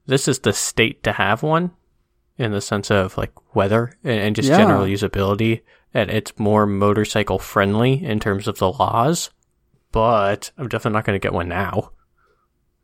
this 0.10 0.28
is 0.28 0.40
the 0.40 0.54
state 0.54 1.04
to 1.04 1.12
have 1.14 1.42
one 1.44 1.72
in 2.38 2.52
the 2.52 2.62
sense 2.62 2.90
of 2.92 3.18
like 3.18 3.32
weather 3.56 3.94
and, 4.04 4.20
and 4.20 4.36
just 4.36 4.50
Yeah. 4.50 4.58
general 4.58 4.86
usability, 4.86 5.62
and 5.94 6.10
it's 6.10 6.38
more 6.38 6.66
motorcycle 6.66 7.40
friendly 7.40 8.04
in 8.04 8.20
terms 8.20 8.48
of 8.48 8.58
the 8.60 8.72
laws. 8.72 9.30
But 9.92 10.52
I'm 10.58 10.68
definitely 10.68 10.98
not 10.98 11.06
going 11.06 11.20
to 11.20 11.24
get 11.26 11.34
one 11.34 11.48
now. 11.50 11.92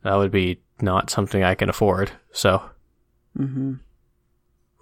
That 0.02 0.16
would 0.16 0.30
be 0.32 0.60
not 0.80 1.10
something 1.10 1.42
I 1.44 1.54
can 1.54 1.68
afford. 1.68 2.12
So 2.32 2.62
Mm-hmm. 3.38 3.74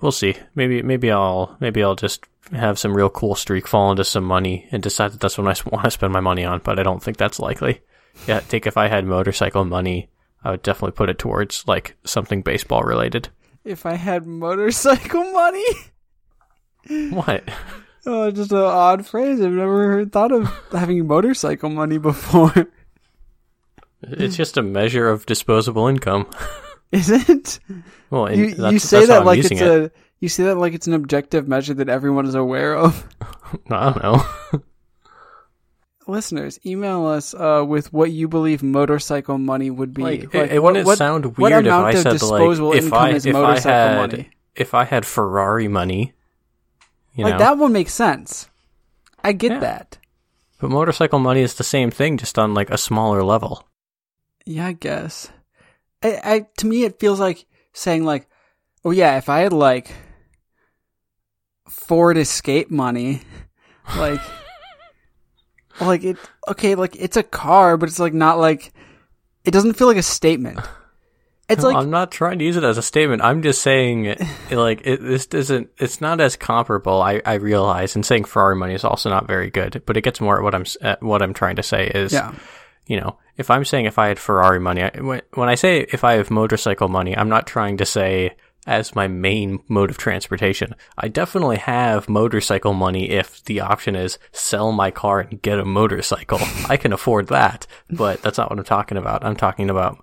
we'll 0.01 0.13
see. 0.13 0.35
Maybe 0.55 0.83
maybe 0.83 1.11
I'll 1.11 1.57
maybe 1.61 1.83
I'll 1.83 1.97
just 1.97 2.25
have 2.53 2.79
some 2.79 2.95
real 2.97 3.11
cool 3.11 3.35
streak 3.35 3.67
fall 3.67 3.91
into 3.91 4.05
some 4.05 4.25
money 4.25 4.69
and 4.71 4.83
decide 4.83 5.13
that 5.13 5.21
that's 5.21 5.39
what 5.39 5.47
I 5.49 5.69
want 5.71 5.85
to 5.85 5.91
spend 5.91 6.13
my 6.13 6.21
money 6.21 6.45
on. 6.45 6.61
But 6.63 6.79
I 6.79 6.83
don't 6.83 7.03
think 7.03 7.17
that's 7.17 7.41
likely. 7.41 7.81
Yeah, 8.29 8.37
I 8.37 8.41
think 8.41 8.67
if 8.67 8.77
I 8.77 8.87
had 8.89 9.05
motorcycle 9.07 9.65
money, 9.65 10.09
I 10.45 10.51
would 10.51 10.63
definitely 10.63 10.93
put 10.93 11.09
it 11.11 11.19
towards 11.19 11.67
like 11.67 11.97
something 12.05 12.43
baseball 12.43 12.83
related. 12.83 13.31
If 13.65 13.87
I 13.87 13.95
had 13.95 14.27
motorcycle 14.27 15.25
money, 15.33 15.65
What? 17.11 17.49
oh, 18.07 18.31
just 18.31 18.53
an 18.53 18.59
odd 18.59 19.07
phrase. 19.07 19.41
I've 19.41 19.53
never 19.53 19.87
heard, 19.93 20.13
thought 20.13 20.33
of 20.33 20.47
having 20.71 21.07
motorcycle 21.07 21.71
money 21.71 21.97
before. 21.99 22.53
It's 24.03 24.37
just 24.37 24.59
a 24.59 24.63
measure 24.63 25.09
of 25.09 25.25
disposable 25.25 25.87
income. 25.89 26.27
Is 26.93 27.11
it? 27.11 27.59
Well, 28.11 28.31
You 28.31 28.49
you 28.71 28.79
say 28.79 29.07
that 29.07 29.25
like 29.25 29.39
it's 29.39 29.51
it. 29.51 29.63
a 29.63 29.91
you 30.21 30.29
say 30.29 30.45
that 30.45 30.57
like 30.59 30.75
it's 30.75 30.87
an 30.87 30.93
objective 30.93 31.49
measure 31.49 31.75
that 31.75 31.89
everyone 31.89 32.27
is 32.27 32.35
aware 32.35 32.77
of. 32.77 33.09
I 33.71 33.91
don't 33.93 34.03
know. 34.03 34.61
Listeners, 36.07 36.59
email 36.67 37.07
us 37.07 37.33
uh, 37.35 37.65
with 37.67 37.93
what 37.93 38.11
you 38.11 38.29
believe 38.29 38.63
motorcycle 38.63 39.39
money 39.39 39.71
would 39.71 39.95
be. 39.95 40.03
Like, 40.03 40.35
it, 40.35 40.53
it 40.53 40.63
wouldn't 40.63 40.87
sound 40.99 41.25
what 41.25 41.51
weird 41.51 41.67
if 41.67 41.73
amount 41.73 41.87
I 41.87 41.91
of 41.93 42.03
said 42.03 42.13
disposable 42.13 42.69
like 42.71 42.79
if 42.79 42.85
income 42.85 42.99
I 43.03 43.11
is 43.13 43.27
motorcycle 43.27 43.71
had 43.71 43.97
money? 44.11 44.31
if 44.55 44.75
I 44.75 44.85
had 44.85 45.07
Ferrari 45.07 45.67
money, 45.69 46.13
you 47.15 47.25
like 47.25 47.35
know, 47.35 47.39
that 47.39 47.59
one 47.59 47.73
makes 47.73 47.95
sense. 47.95 48.49
I 49.23 49.33
get 49.33 49.53
Yeah. 49.53 49.61
that. 49.61 49.99
but 50.61 50.71
motorcycle 50.71 51.19
money 51.19 51.41
is 51.41 51.55
the 51.55 51.65
same 51.65 51.91
thing, 51.91 52.19
just 52.19 52.39
on 52.39 52.53
like 52.55 52.71
a 52.71 52.77
smaller 52.79 53.23
level. 53.23 53.67
Yeah, 54.45 54.67
I 54.67 54.73
guess. 54.73 55.31
I, 56.03 56.21
I 56.23 56.47
to 56.59 56.67
me 56.67 56.85
it 56.85 57.01
feels 57.01 57.19
like 57.19 57.47
saying 57.73 58.05
like, 58.05 58.29
oh 58.85 58.91
yeah, 58.91 59.17
if 59.17 59.31
I 59.31 59.41
had 59.41 59.55
like 59.55 59.91
Ford 61.69 62.19
Escape 62.19 62.71
money, 62.71 63.23
like, 63.97 64.21
like 65.81 66.05
it. 66.05 66.17
Okay, 66.49 66.75
like 66.75 66.97
it's 66.97 67.17
a 67.17 67.23
car, 67.23 67.77
but 67.77 67.89
it's 67.89 67.99
like 67.99 68.15
not 68.15 68.39
like 68.39 68.73
it 69.45 69.51
doesn't 69.51 69.75
feel 69.75 69.87
like 69.87 69.97
a 69.97 70.03
statement. 70.03 70.61
It's 71.47 71.63
like 71.63 71.77
I'm 71.77 71.91
not 71.91 72.11
trying 72.11 72.39
to 72.39 72.45
use 72.45 72.57
it 72.57 72.65
as 72.65 72.79
a 72.79 72.83
statement. 72.83 73.21
I'm 73.21 73.43
just 73.43 73.61
saying, 73.61 74.17
like, 74.51 74.81
it, 74.87 75.03
this 75.03 75.27
isn't. 75.27 75.69
It's 75.77 76.01
not 76.01 76.21
as 76.21 76.37
comparable. 76.37 77.03
I, 77.03 77.21
I 77.25 77.35
realize, 77.35 77.95
and 77.95 78.05
saying 78.05 78.25
Ferrari 78.25 78.57
money 78.57 78.73
is 78.73 78.83
also 78.83 79.11
not 79.11 79.27
very 79.27 79.51
good. 79.51 79.83
But 79.85 79.99
it 79.99 80.05
gets 80.05 80.23
more 80.23 80.39
at 80.39 80.43
what 80.43 80.55
I'm 80.55 80.65
at 80.81 81.03
what 81.03 81.21
I'm 81.21 81.35
trying 81.35 81.57
to 81.57 81.63
say 81.63 81.89
is, 81.89 82.15
yeah, 82.15 82.33
you 82.87 82.99
know, 82.99 83.19
if 83.37 83.51
I'm 83.51 83.67
saying 83.67 83.85
if 83.85 83.99
I 83.99 84.09
had 84.09 84.19
Ferrari 84.19 84.59
money, 84.59 84.85
I, 84.85 85.01
when, 85.01 85.21
when 85.35 85.51
I 85.51 85.55
say 85.55 85.81
if 85.81 86.03
I 86.03 86.15
have 86.15 86.31
motorcycle 86.31 86.89
money, 86.89 87.15
I'm 87.15 87.29
not 87.29 87.47
trying 87.47 87.77
to 87.77 87.85
say 87.85 88.37
as 88.67 88.95
my 88.95 89.07
main 89.09 89.59
mode 89.69 89.91
of 89.91 89.99
transportation. 89.99 90.75
I 90.97 91.09
definitely 91.09 91.59
have 91.59 92.09
motorcycle 92.09 92.73
money 92.73 93.11
if 93.11 93.45
the 93.45 93.61
option 93.61 93.95
is 93.97 94.19
sell 94.33 94.73
my 94.73 94.91
car 94.91 95.21
and 95.21 95.41
get 95.43 95.59
a 95.59 95.65
motorcycle. 95.65 96.39
I 96.69 96.77
can 96.77 96.93
afford 96.93 97.29
that, 97.29 97.67
but 97.91 98.23
that's 98.23 98.39
not 98.39 98.51
what 98.51 98.59
I'm 98.59 98.65
talking 98.65 98.97
about. 98.99 99.25
I'm 99.25 99.37
talking 99.37 99.69
about 99.71 100.03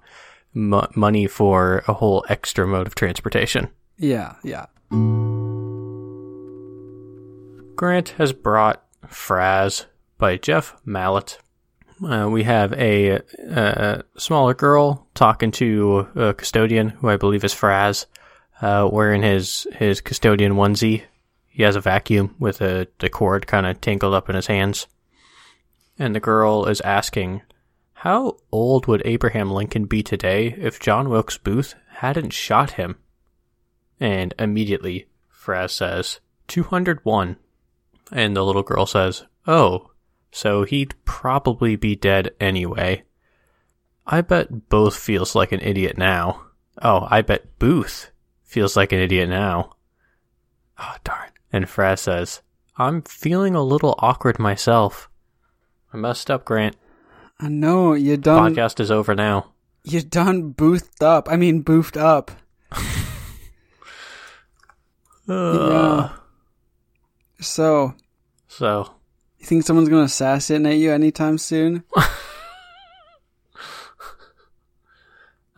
mo- 0.53 0.87
money 0.95 1.27
for 1.27 1.83
a 1.87 1.93
whole 1.93 2.25
extra 2.29 2.67
mode 2.67 2.87
of 2.87 2.95
transportation. 2.95 3.69
yeah, 3.97 4.35
yeah. 4.43 4.65
Grant 7.75 8.09
has 8.17 8.31
brought 8.31 8.83
Frazz 9.07 9.85
by 10.19 10.37
Jef 10.37 10.75
Mallett. 10.85 11.39
Uh, 12.03 12.27
we 12.29 12.43
have 12.43 12.73
a, 12.73 13.21
uh 13.49 14.01
smaller 14.17 14.53
girl 14.53 15.07
talking 15.15 15.51
to 15.51 16.07
a 16.15 16.33
custodian 16.33 16.89
who 16.89 17.09
I 17.09 17.17
believe 17.17 17.43
is 17.43 17.53
Frazz, 17.55 18.05
uh, 18.61 18.87
wearing 18.91 19.23
his, 19.23 19.67
his 19.73 20.01
custodian 20.01 20.53
onesie. 20.53 21.03
He 21.47 21.63
has 21.63 21.75
a 21.75 21.81
vacuum 21.81 22.35
with 22.39 22.61
a 22.61 22.87
the 22.99 23.09
cord 23.09 23.47
kind 23.47 23.65
of 23.65 23.81
tangled 23.81 24.13
up 24.13 24.29
in 24.29 24.35
his 24.35 24.47
hands. 24.47 24.87
And 25.99 26.15
the 26.15 26.19
girl 26.19 26.65
is 26.65 26.79
asking, 26.81 27.41
How 27.93 28.37
old 28.51 28.87
would 28.87 29.01
Abraham 29.03 29.51
Lincoln 29.51 29.85
be 29.85 30.01
today 30.01 30.55
if 30.57 30.79
John 30.79 31.09
Wilkes 31.09 31.37
Booth 31.37 31.75
hadn't 31.95 32.31
shot 32.31 32.71
him? 32.71 32.95
And 33.99 34.33
immediately, 34.39 35.07
Frazz 35.29 35.71
says, 35.71 36.19
201. 36.47 37.37
And 38.11 38.35
the 38.35 38.43
little 38.43 38.63
girl 38.63 38.85
says, 38.85 39.25
Oh, 39.45 39.91
so 40.31 40.63
he'd 40.63 40.95
probably 41.03 41.75
be 41.75 41.95
dead 41.95 42.31
anyway. 42.39 43.03
I 44.07 44.21
bet 44.21 44.69
Both 44.69 44.95
feels 44.95 45.35
like 45.35 45.51
an 45.51 45.61
idiot 45.61 45.97
now. 45.97 46.45
Oh, 46.81 47.07
I 47.11 47.21
bet 47.21 47.59
Booth 47.59 48.10
feels 48.51 48.75
like 48.75 48.91
an 48.91 48.99
idiot 48.99 49.29
now. 49.29 49.71
Oh, 50.77 50.95
darn. 51.05 51.29
And 51.53 51.65
Frazz 51.65 51.99
says, 51.99 52.41
I'm 52.77 53.01
feeling 53.01 53.55
a 53.55 53.63
little 53.63 53.95
awkward 53.99 54.39
myself. 54.39 55.09
I 55.93 55.97
messed 55.97 56.29
up, 56.29 56.43
Grant. 56.43 56.75
I 57.39 57.47
know 57.47 57.93
you 57.93 58.17
done 58.17 58.53
Podcast 58.53 58.79
is 58.81 58.91
over 58.91 59.15
now. 59.15 59.53
you 59.83 60.01
done 60.01 60.49
boothed 60.49 61.01
up. 61.01 61.29
I 61.31 61.37
mean 61.37 61.63
boofed 61.63 61.95
up. 61.99 62.31
Ugh. 65.29 66.11
So 67.39 67.95
So, 68.47 68.91
you 69.39 69.45
think 69.45 69.63
someone's 69.63 69.87
gonna 69.89 70.03
assassinate 70.03 70.79
you 70.79 70.91
anytime 70.91 71.37
soon? 71.37 71.83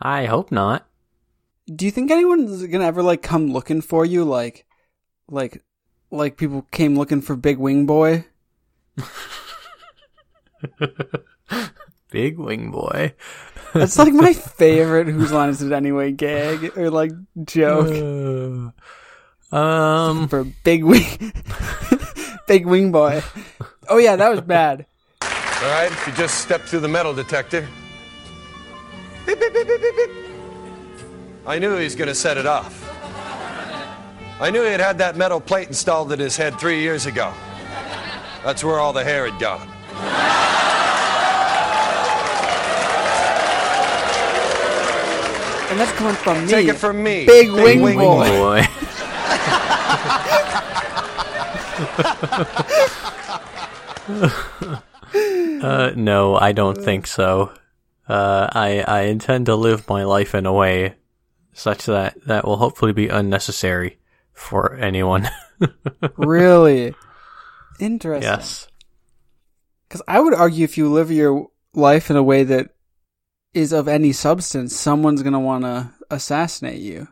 I 0.00 0.26
hope 0.26 0.52
not. 0.52 0.86
Do 1.72 1.84
you 1.84 1.90
think 1.90 2.10
anyone's 2.10 2.66
gonna 2.66 2.84
ever 2.84 3.02
like 3.02 3.22
come 3.22 3.52
looking 3.52 3.80
for 3.80 4.04
you? 4.04 4.24
Like, 4.24 4.66
like, 5.28 5.62
like 6.10 6.36
people 6.36 6.66
came 6.70 6.96
looking 6.96 7.20
for 7.20 7.36
Big 7.36 7.58
Wing 7.58 7.86
Boy. 7.86 8.26
Big 12.10 12.38
wing 12.38 12.70
boy. 12.70 13.12
That's 13.72 13.98
like 13.98 14.12
my 14.12 14.32
favorite 14.56 15.08
Whose 15.08 15.32
Line 15.32 15.48
Is 15.48 15.60
It 15.62 15.72
Anyway 15.72 16.12
gag 16.12 16.78
or 16.78 16.88
like 16.90 17.10
joke 17.44 18.72
Uh, 19.50 19.56
um, 19.56 20.28
for 20.28 20.44
Big 20.62 20.84
Wing 20.84 21.32
Big 22.46 22.66
Wing 22.66 22.92
Boy. 22.92 23.20
Oh 23.88 23.98
yeah, 23.98 24.14
that 24.14 24.28
was 24.28 24.42
bad. 24.42 24.86
All 25.22 25.70
right, 25.70 25.90
if 25.90 26.06
you 26.06 26.12
just 26.12 26.40
step 26.40 26.62
through 26.62 26.80
the 26.80 26.88
metal 26.88 27.14
detector. 27.14 27.66
Beep, 29.26 29.40
beep, 29.40 29.52
beep, 29.52 29.66
beep, 29.66 29.80
beep, 29.80 29.96
beep. 29.96 30.23
I 31.46 31.58
knew 31.58 31.76
he 31.76 31.84
was 31.84 31.94
going 31.94 32.08
to 32.08 32.14
set 32.14 32.38
it 32.38 32.46
off. 32.46 32.80
I 34.40 34.50
knew 34.50 34.62
he 34.62 34.70
had 34.70 34.80
had 34.80 34.98
that 34.98 35.14
metal 35.14 35.40
plate 35.40 35.68
installed 35.68 36.10
in 36.10 36.18
his 36.18 36.38
head 36.38 36.58
three 36.58 36.80
years 36.80 37.04
ago. 37.04 37.34
That's 38.42 38.64
where 38.64 38.78
all 38.78 38.94
the 38.94 39.04
hair 39.04 39.30
had 39.30 39.38
gone. 39.38 39.68
And 45.70 45.80
that's 45.80 45.92
coming 45.92 46.14
from 46.14 46.44
me. 46.44 46.50
Take 46.50 46.68
it 46.68 46.76
from 46.76 47.02
me. 47.02 47.26
Big 47.26 47.50
Wing 47.50 47.80
Boy. 47.80 47.94
boy. 47.94 48.64
uh, 55.62 55.92
no, 55.96 56.36
I 56.36 56.52
don't 56.52 56.78
think 56.78 57.06
so. 57.06 57.52
Uh, 58.08 58.48
I 58.52 58.84
I 58.86 59.00
intend 59.02 59.46
to 59.46 59.56
live 59.56 59.88
my 59.88 60.04
life 60.04 60.34
in 60.34 60.46
a 60.46 60.52
way 60.52 60.94
such 61.54 61.86
that 61.86 62.22
that 62.26 62.44
will 62.44 62.56
hopefully 62.58 62.92
be 62.92 63.08
unnecessary 63.08 63.98
for 64.32 64.74
anyone. 64.74 65.28
really 66.16 66.94
interesting. 67.80 68.22
yes. 68.30 68.68
Because 69.88 70.02
I 70.08 70.20
would 70.20 70.34
argue 70.34 70.64
if 70.64 70.76
you 70.76 70.92
live 70.92 71.10
your 71.10 71.48
life 71.72 72.10
in 72.10 72.16
a 72.16 72.22
way 72.22 72.42
that 72.44 72.70
is 73.52 73.72
of 73.72 73.86
any 73.88 74.12
substance, 74.12 74.74
someone's 74.74 75.22
gonna 75.22 75.40
want 75.40 75.64
to 75.64 75.92
assassinate 76.10 76.80
you. 76.80 77.08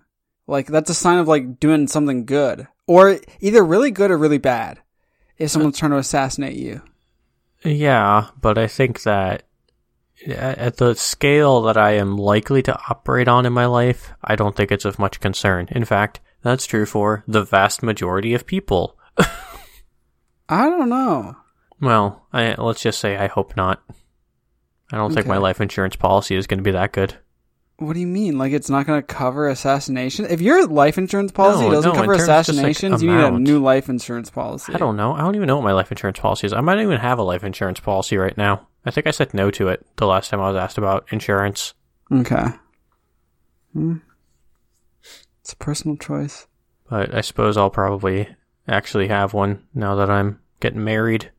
Like 0.46 0.66
that's 0.66 0.90
a 0.90 0.94
sign 0.94 1.18
of 1.18 1.28
like 1.28 1.60
doing 1.60 1.86
something 1.86 2.24
good, 2.26 2.66
or 2.86 3.20
either 3.40 3.64
really 3.64 3.92
good 3.92 4.10
or 4.10 4.18
really 4.18 4.38
bad. 4.38 4.80
If 5.38 5.50
someone's 5.50 5.78
trying 5.78 5.92
to 5.92 5.98
assassinate 5.98 6.56
you, 6.56 6.82
Yeah, 7.64 8.28
but 8.40 8.58
I 8.58 8.66
think 8.66 9.02
that 9.02 9.44
at 10.26 10.76
the 10.76 10.94
scale 10.94 11.62
that 11.62 11.76
I 11.76 11.92
am 11.92 12.16
likely 12.16 12.62
to 12.62 12.78
operate 12.88 13.28
on 13.28 13.46
in 13.46 13.52
my 13.52 13.66
life, 13.66 14.12
I 14.22 14.36
don't 14.36 14.54
think 14.54 14.70
it's 14.70 14.84
of 14.84 14.98
much 14.98 15.20
concern. 15.20 15.68
In 15.70 15.84
fact, 15.84 16.20
that's 16.42 16.66
true 16.66 16.86
for 16.86 17.24
the 17.26 17.44
vast 17.44 17.82
majority 17.82 18.34
of 18.34 18.46
people. 18.46 18.98
I 20.48 20.68
don't 20.68 20.88
know. 20.88 21.36
Well, 21.80 22.26
I, 22.32 22.54
let's 22.54 22.82
just 22.82 23.00
say 23.00 23.16
I 23.16 23.26
hope 23.26 23.56
not. 23.56 23.82
I 24.92 24.96
don't 24.96 25.14
think 25.14 25.26
my 25.26 25.38
life 25.38 25.60
insurance 25.60 25.96
policy 25.96 26.36
is 26.36 26.46
going 26.46 26.58
to 26.58 26.64
be 26.64 26.72
that 26.72 26.92
good. 26.92 27.16
What 27.78 27.94
do 27.94 28.00
you 28.00 28.06
mean? 28.06 28.38
Like 28.38 28.52
it's 28.52 28.70
not 28.70 28.86
going 28.86 29.00
to 29.00 29.06
cover 29.06 29.48
assassination? 29.48 30.26
If 30.26 30.40
your 30.40 30.66
life 30.66 30.98
insurance 30.98 31.32
policy 31.32 31.64
No, 31.64 31.70
doesn't 31.70 31.88
no, 31.88 31.94
cover 31.94 32.12
in 32.12 32.18
terms 32.18 32.28
like, 32.28 32.38
assassinations, 32.40 33.02
you 33.02 33.14
need 33.14 33.24
a 33.24 33.30
new 33.30 33.60
life 33.60 33.88
insurance 33.88 34.30
policy. 34.30 34.72
I 34.74 34.78
don't 34.78 34.96
know. 34.96 35.14
I 35.14 35.20
don't 35.20 35.34
even 35.34 35.48
know 35.48 35.56
what 35.56 35.64
my 35.64 35.72
life 35.72 35.90
insurance 35.90 36.20
policy 36.20 36.46
is. 36.46 36.52
I 36.52 36.60
might 36.60 36.80
even 36.80 36.98
have 36.98 37.18
a 37.18 37.22
life 37.22 37.44
insurance 37.44 37.80
policy 37.80 38.16
right 38.16 38.36
now. 38.36 38.68
I 38.84 38.90
think 38.90 39.06
I 39.06 39.10
said 39.10 39.34
no 39.34 39.50
to 39.52 39.68
it 39.68 39.84
the 39.96 40.06
last 40.06 40.30
time 40.30 40.40
I 40.40 40.48
was 40.48 40.56
asked 40.56 40.78
about 40.78 41.06
insurance. 41.10 41.74
Okay. 42.10 42.46
Hmm. 43.72 43.96
It's 45.40 45.52
a 45.52 45.56
personal 45.56 45.96
choice. 45.96 46.46
But 46.88 47.14
I 47.14 47.20
suppose 47.20 47.56
I'll 47.56 47.70
probably 47.70 48.28
actually 48.68 49.08
have 49.08 49.34
one 49.34 49.66
now 49.74 49.96
that 49.96 50.10
I'm 50.10 50.40
getting 50.60 50.84
married. 50.84 51.32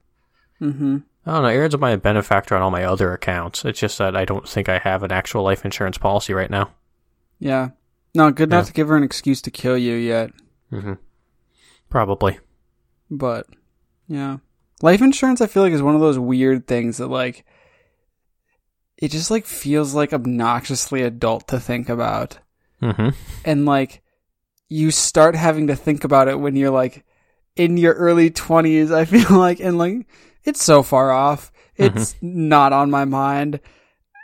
Mm-hmm. 0.60 0.98
I 1.26 1.34
don't 1.34 1.44
know. 1.44 1.48
Aaron's 1.50 1.78
my 1.78 1.96
benefactor 1.96 2.56
on 2.56 2.62
all 2.62 2.72
my 2.72 2.84
other 2.84 3.14
accounts. 3.14 3.64
It's 3.64 3.80
just 3.80 3.98
that 3.98 4.16
I 4.16 4.26
don't 4.26 4.48
think 4.48 4.68
I 4.68 4.80
have 4.80 5.04
an 5.04 5.12
actual 5.12 5.44
life 5.44 5.64
insurance 5.64 5.98
policy 5.98 6.34
right 6.34 6.50
now. 6.50 6.72
Yeah. 7.40 7.70
No, 8.14 8.30
good 8.32 8.50
not 8.50 8.58
Yeah. 8.58 8.64
to 8.66 8.74
give 8.74 8.88
her 8.90 8.98
an 8.98 9.04
excuse 9.04 9.42
to 9.44 9.52
kill 9.52 9.78
you 9.78 9.94
yet. 9.96 10.32
hmm 10.70 10.94
Probably. 11.90 12.40
But 13.10 13.48
yeah, 14.08 14.38
life 14.82 15.02
insurance 15.02 15.40
I 15.42 15.48
feel 15.48 15.64
like 15.64 15.74
is 15.74 15.82
one 15.82 15.96
of 15.96 16.02
those 16.02 16.20
weird 16.20 16.68
things 16.68 16.98
that 16.98 17.08
like 17.08 17.46
it 18.98 19.10
just 19.12 19.32
like 19.32 19.46
feels 19.46 19.94
like 19.94 20.14
obnoxiously 20.14 21.02
adult 21.02 21.48
to 21.50 21.60
think 21.60 21.90
about. 21.90 22.40
hmm 22.80 23.10
And 23.46 23.66
like 23.66 24.02
you 24.70 24.92
start 24.92 25.36
having 25.36 25.68
to 25.68 25.76
think 25.76 26.04
about 26.04 26.28
it 26.28 26.40
when 26.40 26.56
you're 26.56 26.70
like 26.72 27.06
in 27.56 27.78
your 27.78 27.94
early 27.94 28.30
20s, 28.32 28.92
I 28.94 29.06
feel 29.06 29.38
like 29.38 29.60
and 29.60 29.78
like 29.78 30.08
it's 30.44 30.64
so 30.64 30.84
far 30.84 31.12
off. 31.12 31.52
It's 31.76 32.16
not 32.22 32.72
on 32.74 32.92
my 32.92 33.06
mind 33.06 33.60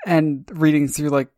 and 0.05 0.45
reading 0.53 0.87
through 0.87 1.09
like 1.09 1.29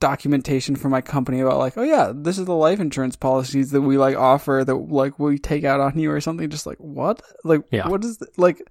documentation 0.00 0.76
from 0.76 0.92
my 0.92 1.00
company 1.00 1.40
about 1.40 1.58
like, 1.58 1.76
oh 1.76 1.82
yeah, 1.82 2.12
this 2.14 2.38
is 2.38 2.46
the 2.46 2.54
life 2.54 2.80
insurance 2.80 3.16
policies 3.16 3.70
that 3.72 3.82
we 3.82 3.98
like 3.98 4.16
offer 4.16 4.62
that 4.64 4.74
like 4.74 5.18
we 5.18 5.38
take 5.38 5.64
out 5.64 5.80
on 5.80 5.98
you 5.98 6.10
or 6.10 6.20
something. 6.20 6.48
Just 6.48 6.66
like 6.66 6.78
what? 6.78 7.20
Like 7.44 7.62
Yeah. 7.70 7.88
what 7.88 8.04
is 8.04 8.18
th- 8.18 8.30
like? 8.38 8.62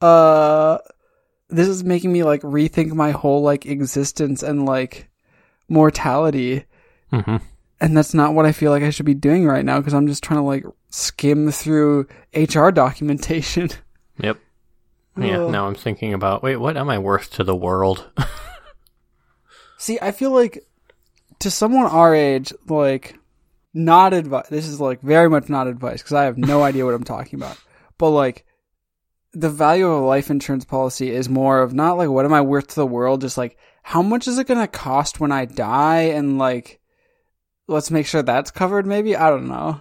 Uh, 0.00 0.78
this 1.48 1.68
is 1.68 1.82
making 1.82 2.12
me 2.12 2.22
like 2.22 2.42
rethink 2.42 2.92
my 2.92 3.10
whole 3.10 3.42
like 3.42 3.66
existence 3.66 4.42
and 4.42 4.66
like 4.66 5.08
mortality, 5.68 6.64
hmm 7.10 7.36
and 7.78 7.94
that's 7.94 8.14
not 8.14 8.32
what 8.32 8.46
I 8.46 8.52
feel 8.52 8.70
like 8.70 8.82
I 8.82 8.88
should 8.90 9.04
be 9.04 9.12
doing 9.14 9.46
right 9.46 9.64
now 9.64 9.78
because 9.78 9.92
I'm 9.92 10.06
just 10.06 10.22
trying 10.24 10.38
to 10.40 10.44
like 10.44 10.64
skim 10.90 11.50
through 11.50 12.06
HR 12.34 12.70
documentation. 12.70 13.70
Yep. 14.18 14.38
Yeah. 15.16 15.48
Now 15.48 15.66
I'm 15.66 15.74
thinking 15.74 16.12
about 16.12 16.42
wait, 16.42 16.56
what 16.56 16.76
am 16.76 16.90
I 16.90 16.98
worth 16.98 17.30
to 17.32 17.44
the 17.44 17.56
world? 17.56 18.10
See, 19.78 19.98
I 20.00 20.12
feel 20.12 20.30
like 20.30 20.66
to 21.40 21.50
someone 21.50 21.86
our 21.86 22.14
age, 22.14 22.52
like, 22.66 23.18
not 23.74 24.14
advice. 24.14 24.48
This 24.48 24.66
is 24.66 24.80
like 24.80 25.00
very 25.02 25.28
much 25.28 25.48
not 25.48 25.66
advice 25.66 26.02
because 26.02 26.14
I 26.14 26.24
have 26.24 26.38
no 26.38 26.62
idea 26.62 26.84
what 26.84 26.94
I'm 26.94 27.04
talking 27.04 27.38
about. 27.38 27.58
But 27.98 28.10
like, 28.10 28.44
the 29.32 29.50
value 29.50 29.86
of 29.86 30.02
a 30.02 30.06
life 30.06 30.30
insurance 30.30 30.64
policy 30.64 31.10
is 31.10 31.28
more 31.28 31.60
of 31.60 31.74
not 31.74 31.98
like 31.98 32.08
what 32.08 32.24
am 32.24 32.32
I 32.32 32.40
worth 32.40 32.68
to 32.68 32.74
the 32.76 32.86
world, 32.86 33.20
just 33.20 33.36
like 33.36 33.58
how 33.82 34.02
much 34.02 34.26
is 34.26 34.38
it 34.38 34.46
going 34.46 34.60
to 34.60 34.66
cost 34.66 35.20
when 35.20 35.30
I 35.30 35.44
die, 35.44 36.02
and 36.14 36.38
like, 36.38 36.80
let's 37.68 37.90
make 37.90 38.06
sure 38.06 38.22
that's 38.22 38.50
covered. 38.50 38.86
Maybe 38.86 39.14
I 39.14 39.28
don't 39.28 39.48
know, 39.48 39.80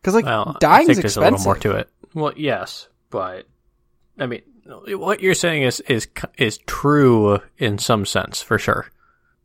because 0.00 0.14
like 0.14 0.24
well, 0.24 0.56
dying's 0.60 0.86
there's 0.86 0.98
expensive. 0.98 1.22
a 1.22 1.30
little 1.30 1.44
more 1.44 1.56
to 1.56 1.70
it. 1.72 1.90
Well, 2.14 2.32
yes, 2.36 2.88
but 3.10 3.46
I 4.18 4.26
mean, 4.26 4.42
what 4.68 5.20
you're 5.20 5.34
saying 5.34 5.62
is 5.62 5.80
is 5.80 6.08
is 6.38 6.58
true 6.66 7.40
in 7.58 7.78
some 7.78 8.04
sense 8.06 8.42
for 8.42 8.58
sure, 8.58 8.86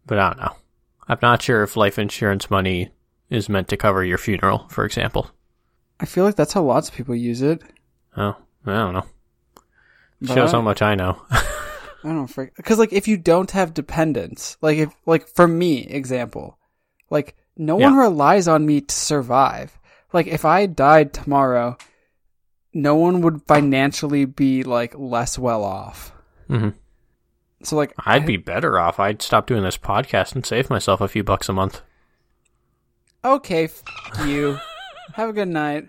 but 0.06 0.20
I 0.20 0.30
don't 0.30 0.40
know. 0.40 0.56
I'm 1.08 1.20
not 1.22 1.42
sure 1.42 1.64
if 1.64 1.76
life 1.76 2.00
insurance 2.00 2.50
money 2.50 2.92
is 3.30 3.50
meant 3.50 3.68
to 3.70 3.78
cover 3.78 4.04
your 4.04 4.18
funeral, 4.18 4.68
for 4.70 4.86
example. 4.86 5.30
I 6.00 6.06
feel 6.06 6.24
like 6.24 6.36
that's 6.36 6.54
how 6.54 6.64
lots 6.64 6.90
of 6.90 6.96
people 6.96 7.16
use 7.16 7.42
it. 7.42 7.62
Oh, 8.18 8.36
I 8.66 8.74
don't 8.74 8.94
know. 8.94 9.06
But 10.22 10.34
Shows 10.36 10.54
I- 10.54 10.58
how 10.58 10.62
much 10.62 10.82
I 10.82 10.96
know. 10.96 11.22
I 12.04 12.08
don't 12.10 12.28
freak 12.28 12.56
because 12.56 12.80
like 12.80 12.94
if 12.94 13.08
you 13.08 13.18
don't 13.18 13.52
have 13.52 13.74
dependents, 13.76 14.58
like 14.62 14.78
if 14.80 14.94
like 15.06 15.28
for 15.28 15.48
me 15.48 15.86
example, 15.86 16.58
like 17.12 17.36
no 17.56 17.76
one 17.76 17.96
relies 17.96 18.48
on 18.48 18.66
me 18.66 18.82
to 18.82 18.96
survive. 18.96 19.78
Like 20.12 20.26
if 20.26 20.44
I 20.44 20.66
died 20.66 21.14
tomorrow, 21.14 21.78
no 22.74 22.96
one 22.96 23.22
would 23.22 23.42
financially 23.48 24.26
be 24.26 24.64
like 24.64 24.94
less 24.98 25.38
well 25.40 25.64
off. 25.64 26.12
hmm 26.48 26.70
So 27.64 27.76
like 27.76 27.94
I'd 28.06 28.26
be 28.26 28.38
better 28.38 28.80
off. 28.80 29.00
I'd 29.00 29.22
stop 29.22 29.48
doing 29.48 29.64
this 29.64 29.78
podcast 29.78 30.34
and 30.36 30.46
save 30.46 30.70
myself 30.70 31.02
a 31.02 31.08
few 31.08 31.24
bucks 31.24 31.50
a 31.50 31.54
month. 31.54 31.82
okay. 33.24 33.66
F- 33.66 33.84
you 34.26 34.58
have 35.14 35.30
a 35.30 35.34
good 35.34 35.48
night. 35.50 35.88